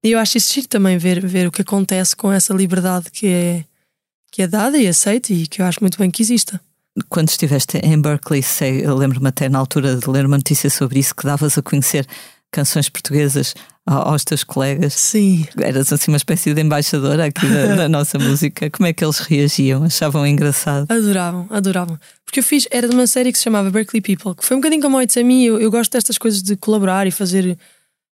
E 0.02 0.12
eu 0.12 0.18
acho 0.18 0.38
isso 0.38 0.54
giro 0.54 0.66
também, 0.66 0.96
ver, 0.96 1.26
ver 1.26 1.46
o 1.46 1.52
que 1.52 1.60
acontece 1.60 2.16
com 2.16 2.32
essa 2.32 2.54
liberdade 2.54 3.10
que 3.10 3.26
é, 3.26 3.64
que 4.32 4.40
é 4.40 4.46
dada 4.46 4.78
e 4.78 4.88
aceita 4.88 5.30
e 5.30 5.46
que 5.46 5.60
eu 5.60 5.66
acho 5.66 5.80
muito 5.82 5.98
bem 5.98 6.10
que 6.10 6.22
exista 6.22 6.58
quando 7.08 7.28
estiveste 7.28 7.78
em 7.78 8.00
Berkeley, 8.00 8.42
sei, 8.42 8.84
eu 8.84 8.94
lembro-me 8.94 9.28
até 9.28 9.48
na 9.48 9.58
altura 9.58 9.96
de 9.96 10.10
ler 10.10 10.26
uma 10.26 10.36
notícia 10.36 10.68
sobre 10.68 10.98
isso, 10.98 11.14
que 11.14 11.24
davas 11.24 11.56
a 11.56 11.62
conhecer 11.62 12.06
canções 12.50 12.88
portuguesas 12.88 13.54
aos 13.86 14.24
teus 14.24 14.44
colegas. 14.44 14.94
Sim. 14.94 15.46
Eras 15.60 15.92
assim 15.92 16.10
uma 16.10 16.16
espécie 16.16 16.54
de 16.54 16.60
embaixadora 16.60 17.26
aqui 17.26 17.46
da, 17.46 17.74
da, 17.76 17.88
nossa 17.88 18.18
música. 18.18 18.70
Como 18.70 18.86
é 18.86 18.92
que 18.92 19.04
eles 19.04 19.18
reagiam? 19.18 19.82
Achavam 19.84 20.26
engraçado? 20.26 20.90
Adoravam, 20.90 21.46
adoravam. 21.50 21.98
Porque 22.24 22.40
eu 22.40 22.44
fiz, 22.44 22.68
era 22.70 22.88
de 22.88 22.94
uma 22.94 23.06
série 23.06 23.32
que 23.32 23.38
se 23.38 23.44
chamava 23.44 23.70
Berkeley 23.70 24.00
People, 24.00 24.34
que 24.34 24.44
foi 24.44 24.56
um 24.56 24.60
bocadinho 24.60 24.82
como 24.82 24.96
o 24.96 25.02
It's 25.02 25.16
a 25.16 25.24
Me. 25.24 25.46
Eu, 25.46 25.60
eu 25.60 25.70
gosto 25.70 25.92
destas 25.92 26.18
coisas 26.18 26.42
de 26.42 26.56
colaborar 26.56 27.06
e 27.06 27.10
fazer 27.10 27.58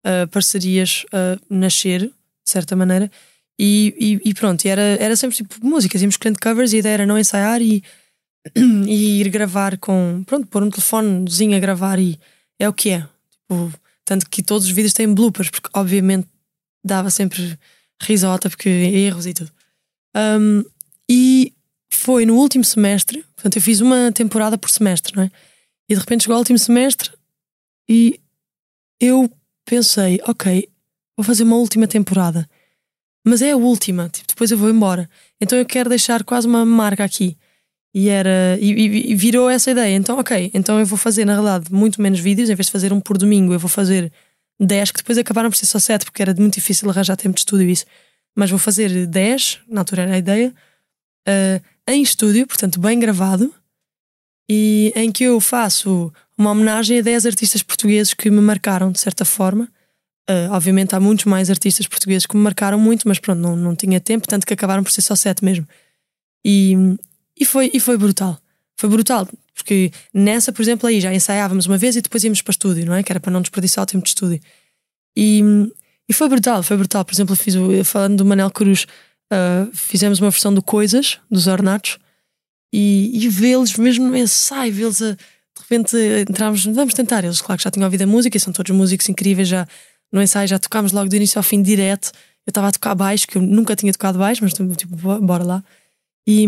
uh, 0.06 0.28
parcerias 0.30 1.06
uh, 1.08 1.40
nascer, 1.50 2.02
de 2.02 2.12
certa 2.52 2.76
maneira. 2.76 3.10
E, 3.60 4.20
e, 4.24 4.30
e, 4.30 4.34
pronto, 4.34 4.66
era, 4.66 4.82
era 4.82 5.16
sempre 5.16 5.38
tipo 5.38 5.56
músicas, 5.62 6.02
íamos 6.02 6.16
escolhendo 6.16 6.40
covers 6.42 6.74
e 6.74 6.78
a 6.78 6.80
ideia 6.80 6.94
era 6.94 7.06
não 7.06 7.18
ensaiar 7.18 7.62
e, 7.62 7.84
e 8.88 9.22
ir 9.22 9.30
gravar 9.30 9.78
com. 9.78 10.24
Pronto, 10.26 10.48
pôr 10.48 10.64
um 10.64 10.70
telefonezinho 10.70 11.56
a 11.56 11.60
gravar 11.60 12.00
e 12.00 12.20
é 12.60 12.68
o 12.68 12.74
que 12.74 12.90
é. 12.90 13.06
Tipo, 13.30 13.72
tanto 14.06 14.30
que 14.30 14.44
todos 14.44 14.68
os 14.68 14.74
vídeos 14.74 14.94
têm 14.94 15.14
bloopers, 15.14 15.50
porque 15.50 15.70
obviamente 15.74 16.28
dava 16.84 17.10
sempre 17.10 17.58
risota, 18.02 18.50
porque 18.50 18.70
erros 18.70 19.26
e 19.26 19.34
tudo. 19.34 19.52
Um, 20.16 20.64
e 21.10 21.54
foi 21.90 22.26
no 22.26 22.36
último 22.36 22.64
semestre, 22.64 23.24
portanto, 23.36 23.58
eu 23.58 23.62
fiz 23.62 23.80
uma 23.82 24.12
temporada 24.12 24.58
por 24.58 24.70
semestre, 24.70 25.16
não 25.16 25.24
é? 25.24 25.32
E 25.90 25.94
de 25.94 26.00
repente 26.00 26.24
chegou 26.24 26.36
o 26.36 26.40
último 26.40 26.58
semestre 26.58 27.12
e 27.88 28.20
eu 29.00 29.30
pensei, 29.66 30.20
ok, 30.26 30.68
vou 31.18 31.24
fazer 31.24 31.44
uma 31.44 31.58
última 31.58 31.88
temporada, 31.88 32.50
mas 33.26 33.42
é 33.42 33.52
a 33.52 33.58
última, 33.58 34.10
tipo, 34.10 34.30
depois 34.30 34.52
eu 34.52 34.58
vou 34.58 34.70
embora. 34.70 35.10
Então 35.40 35.58
eu 35.58 35.66
quero 35.66 35.90
deixar 35.90 36.24
quase 36.24 36.48
uma 36.48 36.66
marca 36.66 37.04
aqui. 37.04 37.38
E 37.94 38.08
era 38.08 38.58
e, 38.60 39.12
e, 39.12 39.16
virou 39.16 39.50
essa 39.50 39.72
ideia. 39.72 39.96
Então, 39.96 40.18
ok, 40.18 40.50
então 40.54 40.80
eu 40.80 40.86
vou 40.86 40.98
fazer, 40.98 41.26
na 41.26 41.34
realidade, 41.34 41.74
muito 41.74 42.02
menos 42.02 42.20
vídeos, 42.20 42.50
em 42.50 42.56
vez 42.56 42.68
de 42.68 42.72
fazer 42.72 42.94
um 42.94 43.02
por 43.02 43.18
domingo, 43.18 43.54
eu 43.54 43.60
vou 43.60 43.70
fazer 43.70 44.12
10, 44.60 44.92
que 44.92 44.98
depois 45.00 45.18
acabaram 45.18 45.50
por 45.50 45.58
ser 45.58 45.66
só 45.66 45.80
7, 45.80 46.06
porque 46.06 46.22
era 46.22 46.34
muito 46.36 46.54
difícil 46.54 46.90
arranjar 46.90 47.18
tempo 47.18 47.36
de 47.36 47.42
estúdio 47.42 47.70
isso. 47.70 47.86
Mas 48.36 48.50
vou 48.50 48.60
fazer 48.60 49.08
10, 49.08 49.60
na 49.68 49.82
altura 49.82 50.04
era 50.04 50.14
a 50.14 50.18
ideia, 50.18 50.54
uh, 51.28 51.62
em 51.88 52.02
estúdio, 52.02 52.48
portanto, 52.48 52.80
bem 52.80 52.98
gravado, 52.98 53.54
e 54.50 54.94
em 54.96 55.12
que 55.12 55.26
eu 55.26 55.40
faço 55.40 56.14
uma 56.38 56.52
homenagem 56.52 57.00
a 57.00 57.02
10 57.02 57.26
artistas 57.26 57.62
portugueses 57.62 58.14
que 58.14 58.30
me 58.30 58.42
marcaram 58.42 58.92
de 58.92 59.00
certa 59.00 59.26
forma. 59.26 59.70
Uh, 60.30 60.52
obviamente 60.52 60.96
há 60.96 61.00
muitos 61.00 61.26
mais 61.26 61.50
artistas 61.50 61.88
portugueses 61.88 62.26
que 62.26 62.36
me 62.38 62.44
marcaram 62.44 62.80
muito, 62.80 63.08
mas 63.08 63.20
pronto, 63.20 63.40
não, 63.40 63.56
não 63.56 63.76
tinha 63.76 64.00
tempo, 64.00 64.28
tanto 64.28 64.46
que 64.46 64.54
acabaram 64.54 64.84
por 64.84 64.92
ser 64.92 65.02
só 65.02 65.16
7 65.16 65.44
mesmo. 65.44 65.68
E, 66.46 66.76
e 67.42 67.46
foi, 67.46 67.72
e 67.74 67.80
foi 67.80 67.98
brutal. 67.98 68.40
Foi 68.78 68.88
brutal, 68.88 69.28
porque 69.56 69.92
nessa, 70.14 70.52
por 70.52 70.62
exemplo, 70.62 70.88
aí 70.88 71.02
já 71.02 71.12
ensaiávamos 71.12 71.66
uma 71.66 71.76
vez 71.76 71.96
e 71.96 72.02
depois 72.02 72.24
íamos 72.24 72.42
para 72.44 72.52
estúdio, 72.52 72.86
não 72.86 72.94
é? 72.94 73.02
Que 73.02 73.12
era 73.12 73.20
para 73.20 73.32
não 73.32 73.42
desperdiçar 73.42 73.84
o 73.84 73.88
tempo 73.88 74.04
de 74.04 74.10
estúdio. 74.10 74.40
E, 75.18 75.42
e 76.08 76.14
foi 76.14 76.30
brutal, 76.30 76.62
foi 76.62 76.78
brutal. 76.78 77.04
Por 77.04 77.14
exemplo, 77.14 77.36
fiz, 77.36 77.56
falando 77.84 78.18
do 78.18 78.26
Manel 78.26 78.52
Cruz, 78.52 78.86
uh, 79.34 79.72
fizemos 79.74 80.20
uma 80.20 80.30
versão 80.30 80.54
do 80.54 80.62
Coisas, 80.62 81.18
dos 81.32 81.48
Ornatos, 81.48 81.98
e, 82.72 83.12
e 83.26 83.28
vê-los 83.28 83.76
mesmo 83.76 84.08
no 84.08 84.16
ensaio, 84.16 84.72
vê-los 84.72 85.02
a. 85.02 85.14
De 85.14 85.62
repente 85.62 85.98
entramos, 86.30 86.66
vamos 86.66 86.94
tentar. 86.94 87.24
Eles, 87.24 87.42
claro 87.42 87.58
que 87.58 87.64
já 87.64 87.72
tinham 87.72 87.86
ouvido 87.86 88.04
a 88.04 88.08
música 88.08 88.38
e 88.38 88.40
são 88.40 88.54
todos 88.54 88.76
músicos 88.76 89.10
incríveis. 89.10 89.48
Já 89.48 89.68
no 90.12 90.22
ensaio 90.22 90.48
já 90.48 90.60
tocámos 90.60 90.92
logo 90.92 91.10
do 91.10 91.16
início 91.16 91.40
ao 91.40 91.44
fim 91.44 91.62
direto. 91.62 92.12
Eu 92.46 92.52
estava 92.52 92.68
a 92.68 92.72
tocar 92.72 92.94
baixo, 92.94 93.28
que 93.28 93.38
eu 93.38 93.42
nunca 93.42 93.76
tinha 93.76 93.92
tocado 93.92 94.20
baixo, 94.20 94.44
mas 94.44 94.54
tipo, 94.54 94.96
bora 95.20 95.44
lá. 95.44 95.64
E, 96.28 96.48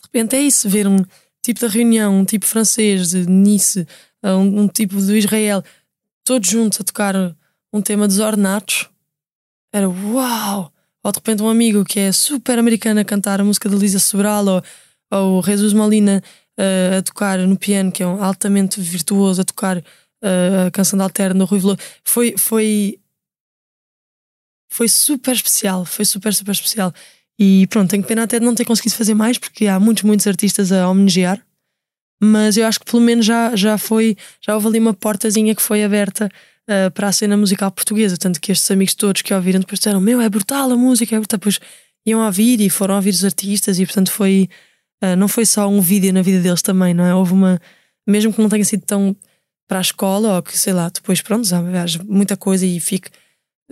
de 0.00 0.06
repente 0.06 0.36
é 0.36 0.40
isso, 0.40 0.68
ver 0.68 0.86
um 0.86 0.98
tipo 1.42 1.60
da 1.60 1.68
reunião, 1.68 2.18
um 2.18 2.24
tipo 2.24 2.46
francês 2.46 3.10
de 3.10 3.26
Nice, 3.26 3.86
um, 4.24 4.62
um 4.62 4.68
tipo 4.68 4.96
do 4.96 5.16
Israel, 5.16 5.62
todos 6.24 6.48
juntos 6.48 6.80
a 6.80 6.84
tocar 6.84 7.14
um 7.72 7.80
tema 7.80 8.06
dos 8.06 8.18
ornatos, 8.18 8.88
era 9.72 9.88
uau! 9.88 10.72
Ou 11.02 11.12
de 11.12 11.18
repente 11.18 11.42
um 11.42 11.48
amigo 11.48 11.84
que 11.84 11.98
é 11.98 12.12
super 12.12 12.58
americano 12.58 13.00
a 13.00 13.04
cantar 13.04 13.40
a 13.40 13.44
música 13.44 13.68
de 13.68 13.76
Lisa 13.76 13.98
Sobral, 13.98 14.44
ou, 14.46 14.62
ou 15.10 15.42
Jesus 15.42 15.72
Molina 15.72 16.22
uh, 16.58 16.98
a 16.98 17.02
tocar 17.02 17.38
no 17.38 17.56
piano, 17.56 17.90
que 17.90 18.02
é 18.02 18.06
um 18.06 18.22
altamente 18.22 18.80
virtuoso, 18.80 19.40
a 19.40 19.44
tocar 19.44 19.78
uh, 19.78 20.66
a 20.66 20.70
canção 20.70 20.98
de 20.98 21.02
alterno 21.02 21.38
do 21.40 21.44
Rui 21.46 21.60
Veloso. 21.60 21.78
Foi, 22.04 22.34
foi, 22.36 23.00
foi 24.70 24.88
super 24.88 25.34
especial, 25.34 25.84
foi 25.86 26.04
super, 26.04 26.34
super 26.34 26.52
especial. 26.52 26.92
E 27.42 27.66
pronto, 27.68 27.88
tenho 27.88 28.02
pena 28.04 28.24
até 28.24 28.38
de 28.38 28.44
não 28.44 28.54
ter 28.54 28.66
conseguido 28.66 28.94
fazer 28.94 29.14
mais, 29.14 29.38
porque 29.38 29.66
há 29.66 29.80
muitos, 29.80 30.02
muitos 30.02 30.26
artistas 30.26 30.70
a 30.70 30.86
homenagear. 30.86 31.42
Mas 32.22 32.58
eu 32.58 32.66
acho 32.66 32.78
que 32.78 32.84
pelo 32.84 33.02
menos 33.02 33.24
já, 33.24 33.56
já 33.56 33.78
foi, 33.78 34.14
já 34.46 34.54
houve 34.54 34.66
ali 34.66 34.78
uma 34.78 34.92
portazinha 34.92 35.54
que 35.54 35.62
foi 35.62 35.82
aberta 35.82 36.28
uh, 36.68 36.90
para 36.90 37.08
a 37.08 37.12
cena 37.12 37.38
musical 37.38 37.70
portuguesa. 37.70 38.18
Tanto 38.18 38.38
que 38.38 38.52
estes 38.52 38.70
amigos 38.70 38.94
todos 38.94 39.22
que 39.22 39.32
ouviram 39.32 39.58
depois 39.58 39.78
disseram: 39.78 40.02
Meu, 40.02 40.20
é 40.20 40.28
brutal 40.28 40.70
a 40.70 40.76
música, 40.76 41.16
é 41.16 41.18
brutal. 41.18 41.38
Depois 41.38 41.58
iam 42.04 42.20
a 42.20 42.26
ouvir 42.26 42.60
e 42.60 42.68
foram 42.68 42.92
a 42.94 42.98
ouvir 42.98 43.10
os 43.10 43.24
artistas, 43.24 43.78
e 43.78 43.86
portanto 43.86 44.12
foi. 44.12 44.50
Uh, 45.02 45.16
não 45.16 45.26
foi 45.26 45.46
só 45.46 45.66
um 45.66 45.80
vídeo 45.80 46.12
na 46.12 46.20
vida 46.20 46.40
deles 46.40 46.60
também, 46.60 46.92
não 46.92 47.04
é? 47.04 47.14
Houve 47.14 47.32
uma. 47.32 47.58
Mesmo 48.06 48.34
que 48.34 48.42
não 48.42 48.50
tenha 48.50 48.64
sido 48.66 48.84
tão 48.84 49.16
para 49.66 49.78
a 49.78 49.80
escola, 49.80 50.36
ou 50.36 50.42
que 50.42 50.58
sei 50.58 50.74
lá, 50.74 50.90
depois 50.90 51.22
pronto, 51.22 51.46
já 51.46 51.62
muita 52.04 52.36
coisa 52.36 52.66
e 52.66 52.78
fique 52.80 53.08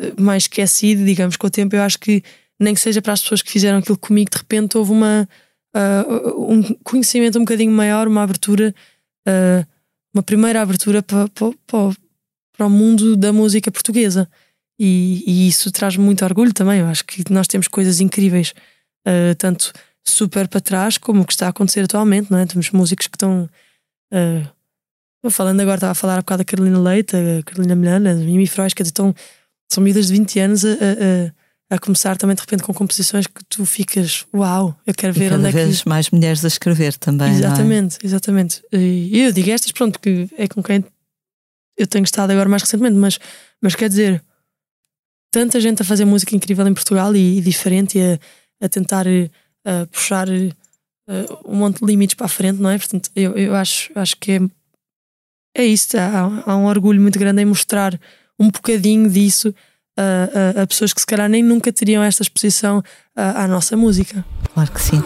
ah, 0.01 0.13
mais 0.19 0.45
esquecido, 0.45 1.05
digamos, 1.05 1.37
com 1.37 1.49
o 1.49 1.51
tempo, 1.51 1.77
eu 1.77 1.83
acho 1.83 1.99
que 1.99 2.23
nem 2.59 2.75
que 2.75 2.81
seja 2.81 3.01
para 3.01 3.13
as 3.13 3.23
pessoas 3.23 3.43
que 3.43 3.51
fizeram 3.51 3.79
aquilo 3.79 3.97
comigo, 3.97 4.31
de 4.31 4.39
repente 4.39 4.77
houve 4.77 4.91
uma, 4.91 5.29
uh, 5.75 6.53
um 6.53 6.63
conhecimento 6.83 7.39
um 7.39 7.43
bocadinho 7.43 7.73
maior, 7.73 8.09
uma 8.09 8.23
abertura, 8.23 8.75
uh, 9.27 9.67
uma 10.13 10.23
primeira 10.23 10.61
abertura 10.61 11.03
para, 11.03 11.29
para, 11.29 11.53
para, 12.57 12.67
o 12.67 12.71
mundo 12.71 13.17
da 13.17 13.33
música 13.33 13.71
portuguesa. 13.71 14.29
E, 14.79 15.25
e, 15.27 15.49
isso 15.49 15.71
traz 15.73 15.97
muito 15.97 16.25
orgulho 16.25 16.53
também. 16.53 16.81
Eu 16.81 16.87
acho 16.87 17.05
que 17.05 17.33
nós 17.33 17.47
temos 17.47 17.69
coisas 17.69 18.01
incríveis, 18.01 18.53
uh, 19.07 19.35
tanto 19.37 19.73
super 20.05 20.49
para 20.49 20.61
trás 20.61 20.99
como 20.99 21.23
o 21.23 21.27
que 21.27 21.33
está 21.33 21.47
a 21.47 21.51
acontecer 21.51 21.81
atualmente, 21.81 22.31
não 22.31 22.39
é? 22.39 22.47
Temos 22.47 22.71
músicos 22.71 23.07
que 23.07 23.17
estão. 23.17 23.49
Uh, 24.13 25.31
falando 25.31 25.61
agora, 25.61 25.77
estava 25.77 25.93
a 25.93 25.97
falar 25.97 26.15
há 26.15 26.19
bocado 26.19 26.39
da 26.39 26.45
Carolina 26.45 26.81
Leite, 26.81 27.15
a 27.17 27.43
Carolina 27.43 27.75
Milana, 27.75 28.13
a 28.13 28.15
Mimi 28.15 28.47
Frois, 28.47 28.73
que 28.73 28.83
estão, 28.83 29.15
são 29.71 29.83
miúdas 29.83 30.07
de 30.07 30.13
20 30.13 30.41
anos 30.41 30.65
a 30.65 30.69
a 30.71 31.38
começar 31.77 32.17
também 32.17 32.35
de 32.35 32.41
repente 32.41 32.63
com 32.63 32.73
composições 32.73 33.27
que 33.27 33.45
tu 33.45 33.67
ficas, 33.67 34.25
uau, 34.35 34.75
eu 34.87 34.95
quero 34.95 35.13
ver 35.13 35.27
e 35.27 35.29
cada 35.29 35.43
onde 35.43 35.53
vez 35.53 35.81
é 35.81 35.83
que. 35.83 35.89
mais 35.89 36.09
mulheres 36.09 36.43
a 36.45 36.49
escrever 36.49 36.97
também. 36.97 37.35
Exatamente, 37.35 37.99
é? 38.03 38.07
exatamente. 38.07 38.63
E 38.73 39.21
eu 39.21 39.33
digo 39.33 39.51
estas, 39.51 39.71
pronto, 39.73 40.01
que 40.01 40.29
é 40.39 40.49
com 40.49 40.63
quem 40.63 40.83
eu 41.77 41.87
tenho 41.87 42.05
estado 42.05 42.31
agora 42.31 42.49
mais 42.49 42.63
recentemente, 42.63 42.97
mas, 42.97 43.19
mas 43.61 43.75
quer 43.75 43.89
dizer, 43.89 44.25
tanta 45.31 45.61
gente 45.61 45.83
a 45.83 45.85
fazer 45.85 46.07
música 46.07 46.35
incrível 46.35 46.67
em 46.67 46.73
Portugal 46.73 47.15
e, 47.15 47.39
e 47.39 47.41
diferente 47.43 47.99
e 47.99 48.03
a, 48.03 48.19
a 48.65 48.69
tentar 48.69 49.07
a 49.07 49.87
puxar 49.87 50.27
um 51.45 51.57
monte 51.57 51.81
de 51.81 51.87
limites 51.87 52.15
para 52.15 52.27
a 52.27 52.31
frente, 52.31 52.61
não 52.61 52.71
é? 52.71 52.79
Portanto, 52.79 53.11
eu, 53.15 53.37
eu 53.37 53.55
acho, 53.55 53.91
acho 53.95 54.17
que 54.17 54.33
é, 54.33 54.41
é 55.63 55.67
isso, 55.67 55.97
há, 55.99 56.43
há 56.47 56.57
um 56.57 56.67
orgulho 56.67 57.01
muito 57.01 57.19
grande 57.19 57.43
em 57.43 57.45
mostrar 57.45 57.99
um 58.39 58.51
bocadinho 58.51 59.11
disso 59.11 59.55
a, 59.99 60.61
a, 60.61 60.63
a 60.63 60.67
pessoas 60.67 60.93
que 60.93 61.01
se 61.01 61.07
calhar 61.07 61.29
nem 61.29 61.43
nunca 61.43 61.73
teriam 61.73 62.03
esta 62.03 62.23
exposição 62.23 62.83
à, 63.17 63.45
à 63.45 63.49
nossa 63.49 63.77
música. 63.77 64.25
Claro 64.55 64.71
que 64.71 64.81
sim. 64.81 65.03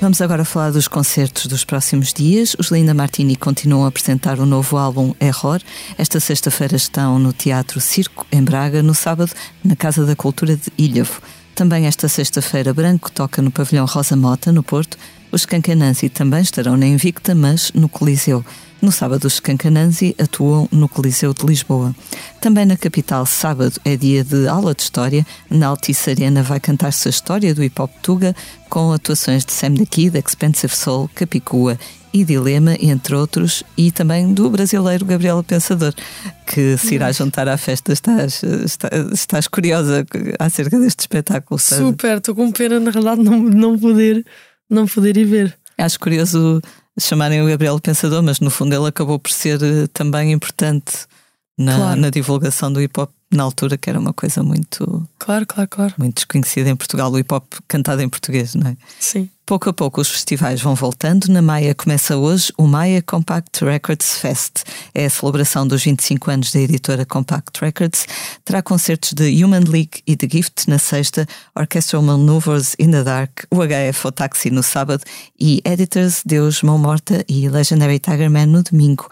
Vamos 0.00 0.20
agora 0.20 0.44
falar 0.44 0.70
dos 0.70 0.86
concertos 0.86 1.46
dos 1.46 1.64
próximos 1.64 2.12
dias. 2.12 2.54
Os 2.56 2.70
Linda 2.70 2.94
Martini 2.94 3.34
continuam 3.34 3.84
a 3.84 3.88
apresentar 3.88 4.38
o 4.38 4.46
novo 4.46 4.76
álbum 4.76 5.12
Error. 5.18 5.60
Esta 5.98 6.20
sexta-feira 6.20 6.76
estão 6.76 7.18
no 7.18 7.32
Teatro 7.32 7.80
Circo, 7.80 8.24
em 8.30 8.40
Braga, 8.40 8.80
no 8.80 8.94
sábado, 8.94 9.32
na 9.64 9.74
Casa 9.74 10.06
da 10.06 10.14
Cultura 10.14 10.56
de 10.56 10.72
Ilhavo. 10.78 11.20
Também 11.52 11.86
esta 11.86 12.06
sexta-feira, 12.08 12.72
Branco 12.72 13.10
toca 13.10 13.42
no 13.42 13.50
Pavilhão 13.50 13.86
Rosa 13.86 14.14
Mota, 14.14 14.52
no 14.52 14.62
Porto, 14.62 14.96
Os 15.32 15.44
Cancanansi 15.44 16.08
também 16.08 16.42
estarão 16.42 16.76
na 16.76 16.86
Invicta, 16.86 17.34
mas 17.34 17.72
no 17.72 17.88
Coliseu. 17.88 18.44
No 18.80 18.92
sábado, 18.92 19.24
os 19.24 19.40
Cancanansi 19.40 20.14
atuam 20.20 20.68
no 20.70 20.88
Coliseu 20.88 21.34
de 21.34 21.44
Lisboa. 21.44 21.94
Também 22.40 22.64
na 22.64 22.76
capital, 22.76 23.26
sábado 23.26 23.80
é 23.84 23.96
dia 23.96 24.22
de 24.22 24.46
aula 24.46 24.72
de 24.72 24.82
história. 24.82 25.26
Na 25.50 25.66
Altice 25.66 26.10
Arena 26.10 26.44
vai 26.44 26.60
cantar-se 26.60 27.08
a 27.08 27.10
história 27.10 27.52
do 27.52 27.64
hip 27.64 27.80
hop 27.80 27.90
Tuga 28.00 28.36
com 28.68 28.92
atuações 28.92 29.44
de 29.44 29.52
Sam 29.52 29.74
the 29.74 29.84
Kid, 29.84 30.16
Expensive 30.16 30.74
Soul, 30.76 31.10
Capicua 31.12 31.76
e 32.12 32.24
Dilema, 32.24 32.76
entre 32.80 33.16
outros, 33.16 33.64
e 33.76 33.90
também 33.90 34.32
do 34.32 34.48
brasileiro 34.48 35.04
Gabriela 35.04 35.42
Pensador, 35.42 35.92
que 36.46 36.76
se 36.78 36.94
irá 36.94 37.10
juntar 37.10 37.48
à 37.48 37.56
festa. 37.56 37.92
Estás, 37.92 38.42
estás, 38.42 38.92
estás 39.12 39.48
curiosa 39.48 40.06
acerca 40.38 40.78
deste 40.78 41.00
espetáculo? 41.00 41.58
Sabe? 41.58 41.82
Super, 41.82 42.18
estou 42.18 42.34
com 42.34 42.50
pena, 42.52 42.78
na 42.78 42.90
realidade, 42.90 43.22
não, 43.22 43.42
não, 43.42 43.78
poder, 43.78 44.24
não 44.70 44.86
poder 44.86 45.16
ir 45.16 45.24
ver. 45.24 45.58
Acho 45.76 45.98
curioso 46.00 46.60
chamarem 46.98 47.42
o 47.42 47.46
Gabriel 47.46 47.78
Pensador, 47.80 48.22
mas 48.22 48.40
no 48.40 48.50
fundo 48.50 48.74
ele 48.74 48.86
acabou 48.86 49.18
por 49.18 49.30
ser 49.30 49.62
eh, 49.62 49.86
também 49.92 50.32
importante 50.32 51.06
na, 51.56 51.76
claro. 51.76 52.00
na 52.00 52.10
divulgação 52.10 52.72
do 52.72 52.80
hip 52.80 52.98
hop 53.00 53.10
na 53.30 53.42
altura, 53.42 53.76
que 53.76 53.90
era 53.90 53.98
uma 53.98 54.12
coisa 54.12 54.42
muito. 54.42 55.06
Claro, 55.18 55.46
claro, 55.46 55.68
claro. 55.68 55.94
Muito 55.98 56.16
desconhecida 56.16 56.68
em 56.70 56.76
Portugal, 56.76 57.10
o 57.12 57.18
hip 57.18 57.32
hop 57.32 57.44
cantado 57.66 58.00
em 58.00 58.08
português, 58.08 58.54
não 58.54 58.68
é? 58.68 58.76
Sim. 58.98 59.28
Pouco 59.48 59.70
a 59.70 59.72
pouco 59.72 60.02
os 60.02 60.10
festivais 60.10 60.60
vão 60.60 60.74
voltando. 60.74 61.28
Na 61.28 61.40
Maia 61.40 61.74
começa 61.74 62.18
hoje 62.18 62.52
o 62.58 62.66
Maia 62.66 63.00
Compact 63.00 63.64
Records 63.64 64.18
Fest. 64.18 64.62
É 64.94 65.06
a 65.06 65.10
celebração 65.10 65.66
dos 65.66 65.82
25 65.82 66.30
anos 66.30 66.52
da 66.52 66.60
editora 66.60 67.06
Compact 67.06 67.58
Records. 67.58 68.06
Terá 68.44 68.60
concertos 68.60 69.14
de 69.14 69.42
Human 69.42 69.64
League 69.66 70.02
e 70.06 70.14
The 70.18 70.28
Gift 70.30 70.68
na 70.68 70.78
sexta, 70.78 71.26
Orchestral 71.56 72.02
Maneuvers 72.02 72.76
in 72.78 72.90
the 72.90 73.02
Dark, 73.02 73.44
o 73.50 73.60
HF 73.64 74.04
ou 74.04 74.12
Taxi 74.12 74.50
no 74.50 74.62
sábado 74.62 75.02
e 75.40 75.62
Editors, 75.64 76.20
Deus, 76.26 76.60
Mão 76.60 76.76
Morta 76.76 77.24
e 77.26 77.48
Legendary 77.48 77.98
Tiger 77.98 78.30
Man 78.30 78.44
no 78.44 78.62
domingo. 78.62 79.08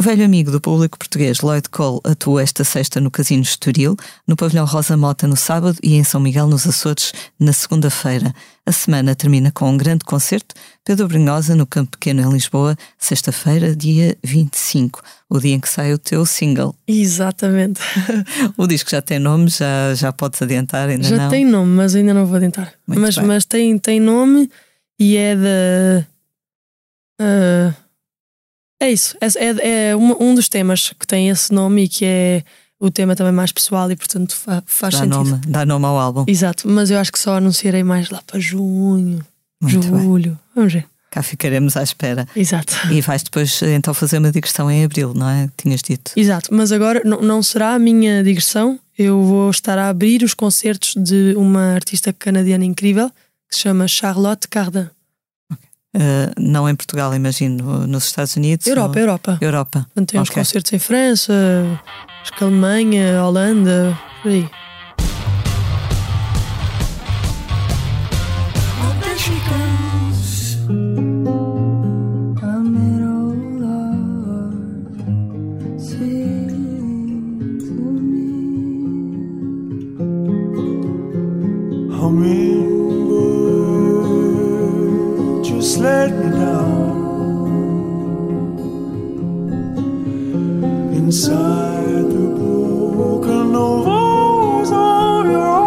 O 0.00 0.02
velho 0.02 0.24
amigo 0.24 0.50
do 0.50 0.62
público 0.62 0.96
português 0.96 1.42
Lloyd 1.42 1.68
Cole 1.68 2.00
atua 2.04 2.40
esta 2.40 2.64
sexta 2.64 3.02
no 3.02 3.10
Casino 3.10 3.42
Estoril, 3.42 3.94
no 4.26 4.34
Pavilhão 4.34 4.64
Rosa 4.64 4.96
Mota 4.96 5.26
no 5.26 5.36
sábado 5.36 5.76
e 5.82 5.94
em 5.94 6.02
São 6.02 6.18
Miguel 6.18 6.46
nos 6.46 6.66
Açores 6.66 7.12
na 7.38 7.52
segunda-feira. 7.52 8.34
A 8.64 8.72
semana 8.72 9.14
termina 9.14 9.52
com 9.52 9.68
um 9.68 9.76
grande 9.76 10.02
concerto, 10.06 10.54
Pedro 10.86 11.06
Brunhosa 11.06 11.54
no 11.54 11.66
Campo 11.66 11.98
Pequeno 11.98 12.22
em 12.22 12.32
Lisboa, 12.32 12.78
sexta-feira, 12.96 13.76
dia 13.76 14.16
25, 14.24 15.02
o 15.28 15.38
dia 15.38 15.54
em 15.54 15.60
que 15.60 15.68
sai 15.68 15.92
o 15.92 15.98
teu 15.98 16.24
single. 16.24 16.74
Exatamente. 16.88 17.82
o 18.56 18.66
disco 18.66 18.88
já 18.88 19.02
tem 19.02 19.18
nome, 19.18 19.50
já, 19.50 19.94
já 19.94 20.10
podes 20.14 20.40
adiantar, 20.40 20.88
ainda 20.88 21.04
já 21.04 21.16
não? 21.16 21.24
Já 21.24 21.28
tem 21.28 21.44
nome, 21.44 21.72
mas 21.72 21.94
ainda 21.94 22.14
não 22.14 22.24
vou 22.24 22.36
adiantar. 22.36 22.72
mas, 22.86 23.18
mas 23.18 23.44
tem, 23.44 23.78
tem 23.78 24.00
nome 24.00 24.50
e 24.98 25.18
é 25.18 25.36
da... 25.36 26.06
Uh 27.20 27.89
é 28.80 28.90
isso. 28.90 29.16
É, 29.20 29.26
é, 29.26 29.88
é 29.90 29.96
um, 29.96 30.30
um, 30.30 30.34
dos 30.34 30.48
temas 30.48 30.92
que 30.98 31.06
tem 31.06 31.28
esse 31.28 31.52
nome 31.52 31.84
e 31.84 31.88
que 31.88 32.04
é 32.04 32.42
o 32.80 32.90
tema 32.90 33.14
também 33.14 33.32
mais 33.32 33.52
pessoal 33.52 33.90
e, 33.92 33.96
portanto, 33.96 34.34
fa, 34.34 34.62
faz 34.66 34.94
dá 34.94 35.00
sentido. 35.00 35.24
Nome, 35.24 35.40
dá 35.46 35.66
nome 35.66 35.84
ao 35.84 35.98
álbum. 35.98 36.24
Exato, 36.26 36.66
mas 36.66 36.90
eu 36.90 36.98
acho 36.98 37.12
que 37.12 37.18
só 37.18 37.36
anunciarei 37.36 37.84
mais 37.84 38.08
lá 38.08 38.22
para 38.26 38.40
junho, 38.40 39.24
Muito 39.60 39.82
julho. 39.82 40.30
Bem. 40.30 40.38
Vamos 40.54 40.72
ver. 40.72 40.86
Cá 41.10 41.22
ficaremos 41.22 41.76
à 41.76 41.82
espera. 41.82 42.26
Exato. 42.34 42.72
E 42.90 43.00
vais 43.00 43.22
depois 43.22 43.60
então 43.62 43.92
fazer 43.92 44.18
uma 44.18 44.30
digressão 44.30 44.70
em 44.70 44.84
abril, 44.84 45.12
não 45.12 45.28
é? 45.28 45.50
Tinhas 45.56 45.82
dito. 45.82 46.12
Exato, 46.16 46.54
mas 46.54 46.70
agora 46.70 47.02
não, 47.04 47.20
não 47.20 47.42
será 47.42 47.74
a 47.74 47.78
minha 47.78 48.22
digressão. 48.22 48.78
Eu 48.96 49.20
vou 49.22 49.50
estar 49.50 49.76
a 49.76 49.88
abrir 49.88 50.22
os 50.22 50.34
concertos 50.34 50.94
de 50.94 51.34
uma 51.36 51.74
artista 51.74 52.12
canadiana 52.12 52.64
incrível 52.64 53.10
que 53.48 53.56
se 53.56 53.62
chama 53.62 53.88
Charlotte 53.88 54.46
Cardin. 54.46 54.88
Uh, 55.92 56.30
não 56.38 56.68
em 56.68 56.74
Portugal, 56.76 57.12
imagino, 57.14 57.86
nos 57.86 58.06
Estados 58.06 58.36
Unidos? 58.36 58.66
Europa, 58.66 58.94
ou... 58.94 59.00
Europa. 59.00 59.38
Europa. 59.40 59.86
tem 59.94 60.02
okay. 60.02 60.20
uns 60.20 60.30
concertos 60.30 60.72
em 60.72 60.78
França, 60.78 61.32
acho 62.22 62.32
que 62.32 62.44
Alemanha, 62.44 63.24
Holanda, 63.24 63.98
por 64.22 64.30
aí. 64.30 64.48
Let 85.78 86.10
me 86.12 86.30
down. 86.30 87.00
Inside 90.94 92.10
the 92.10 92.28
broken 92.36 93.54
of 93.56 93.86
your 95.30 95.60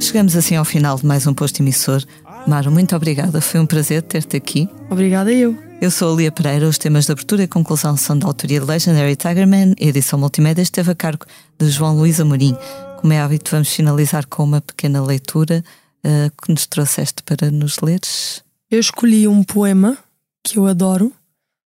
Chegamos 0.00 0.36
assim 0.36 0.56
ao 0.56 0.64
final 0.64 0.96
de 0.96 1.06
mais 1.06 1.26
um 1.26 1.34
posto 1.34 1.60
emissor. 1.60 2.02
Maro, 2.46 2.70
muito 2.70 2.94
obrigada. 2.94 3.40
Foi 3.40 3.58
um 3.58 3.66
prazer 3.66 4.02
ter-te 4.02 4.36
aqui. 4.36 4.68
Obrigada 4.90 5.32
eu. 5.32 5.56
Eu 5.80 5.90
sou 5.90 6.12
a 6.12 6.16
Lia 6.16 6.30
Pereira. 6.30 6.68
Os 6.68 6.78
temas 6.78 7.06
de 7.06 7.12
abertura 7.12 7.42
e 7.42 7.48
conclusão 7.48 7.96
são 7.96 8.18
da 8.18 8.26
autoria 8.26 8.60
de 8.60 8.66
Legendary 8.66 9.16
Tigerman. 9.16 9.74
A 9.80 9.84
edição 9.84 10.18
multimédia 10.18 10.62
esteve 10.62 10.90
a 10.90 10.94
cargo 10.94 11.26
de 11.58 11.68
João 11.68 11.96
Luís 11.96 12.20
Amorim. 12.20 12.56
Como 13.00 13.12
é 13.12 13.20
hábito, 13.20 13.50
vamos 13.50 13.68
finalizar 13.68 14.26
com 14.26 14.44
uma 14.44 14.60
pequena 14.60 15.02
leitura 15.02 15.64
uh, 16.04 16.30
que 16.42 16.52
nos 16.52 16.66
trouxeste 16.66 17.22
para 17.22 17.50
nos 17.50 17.78
leres? 17.78 18.44
Eu 18.70 18.80
escolhi 18.80 19.26
um 19.26 19.42
poema 19.42 19.96
que 20.42 20.58
eu 20.58 20.66
adoro, 20.66 21.12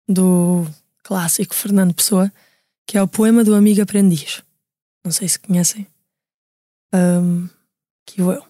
do 0.07 0.65
clássico 1.03 1.53
Fernando 1.53 1.93
Pessoa, 1.93 2.31
que 2.85 2.97
é 2.97 3.01
o 3.01 3.07
poema 3.07 3.43
do 3.43 3.53
Amigo 3.53 3.81
Aprendiz. 3.81 4.43
Não 5.03 5.11
sei 5.11 5.27
se 5.27 5.39
conhecem. 5.39 5.87
Um, 6.93 7.47
que 8.05 8.21
eu. 8.21 8.43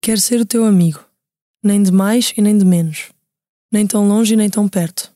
Quero 0.00 0.20
ser 0.20 0.40
o 0.40 0.46
teu 0.46 0.64
amigo, 0.64 1.04
nem 1.62 1.82
de 1.82 1.92
mais 1.92 2.32
e 2.36 2.40
nem 2.40 2.56
de 2.56 2.64
menos, 2.64 3.10
nem 3.70 3.86
tão 3.86 4.08
longe 4.08 4.32
e 4.32 4.36
nem 4.36 4.48
tão 4.48 4.66
perto, 4.68 5.12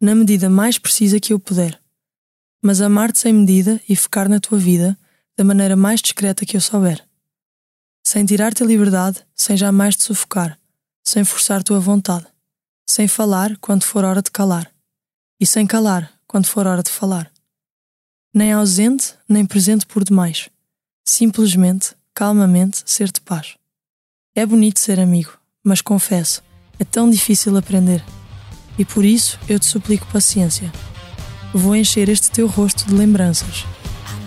na 0.00 0.14
medida 0.14 0.48
mais 0.48 0.78
precisa 0.78 1.18
que 1.18 1.32
eu 1.32 1.40
puder, 1.40 1.80
mas 2.62 2.80
amar-te 2.80 3.18
sem 3.18 3.32
medida 3.32 3.80
e 3.88 3.96
focar 3.96 4.28
na 4.28 4.38
tua 4.38 4.58
vida 4.58 4.96
da 5.36 5.42
maneira 5.42 5.74
mais 5.74 6.00
discreta 6.00 6.44
que 6.44 6.56
eu 6.56 6.60
souber 6.60 7.03
sem 8.06 8.24
tirar-te 8.24 8.62
a 8.62 8.66
liberdade, 8.66 9.24
sem 9.34 9.56
jamais 9.56 9.96
te 9.96 10.02
sufocar, 10.02 10.58
sem 11.02 11.24
forçar 11.24 11.62
tua 11.62 11.80
vontade, 11.80 12.26
sem 12.86 13.08
falar 13.08 13.56
quando 13.58 13.82
for 13.82 14.04
hora 14.04 14.20
de 14.20 14.30
calar, 14.30 14.70
e 15.40 15.46
sem 15.46 15.66
calar 15.66 16.12
quando 16.26 16.46
for 16.46 16.66
hora 16.66 16.82
de 16.82 16.90
falar. 16.90 17.32
Nem 18.32 18.52
ausente, 18.52 19.14
nem 19.28 19.46
presente 19.46 19.86
por 19.86 20.04
demais. 20.04 20.50
Simplesmente, 21.04 21.94
calmamente, 22.12 22.82
ser-te 22.84 23.20
paz. 23.20 23.54
É 24.34 24.44
bonito 24.44 24.80
ser 24.80 25.00
amigo, 25.00 25.38
mas 25.62 25.80
confesso, 25.80 26.42
é 26.78 26.84
tão 26.84 27.08
difícil 27.08 27.56
aprender. 27.56 28.04
E 28.78 28.84
por 28.84 29.04
isso 29.04 29.38
eu 29.48 29.58
te 29.58 29.66
suplico 29.66 30.06
paciência. 30.12 30.72
Vou 31.52 31.76
encher 31.76 32.08
este 32.08 32.30
teu 32.30 32.48
rosto 32.48 32.84
de 32.86 32.94
lembranças. 32.94 33.64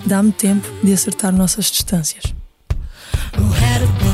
Dá-me 0.05 0.31
tempo 0.31 0.65
de 0.81 0.93
acertar 0.93 1.33
nossas 1.33 1.65
distâncias. 1.65 2.36
who 3.35 3.51
had 3.51 3.81
a 3.81 4.06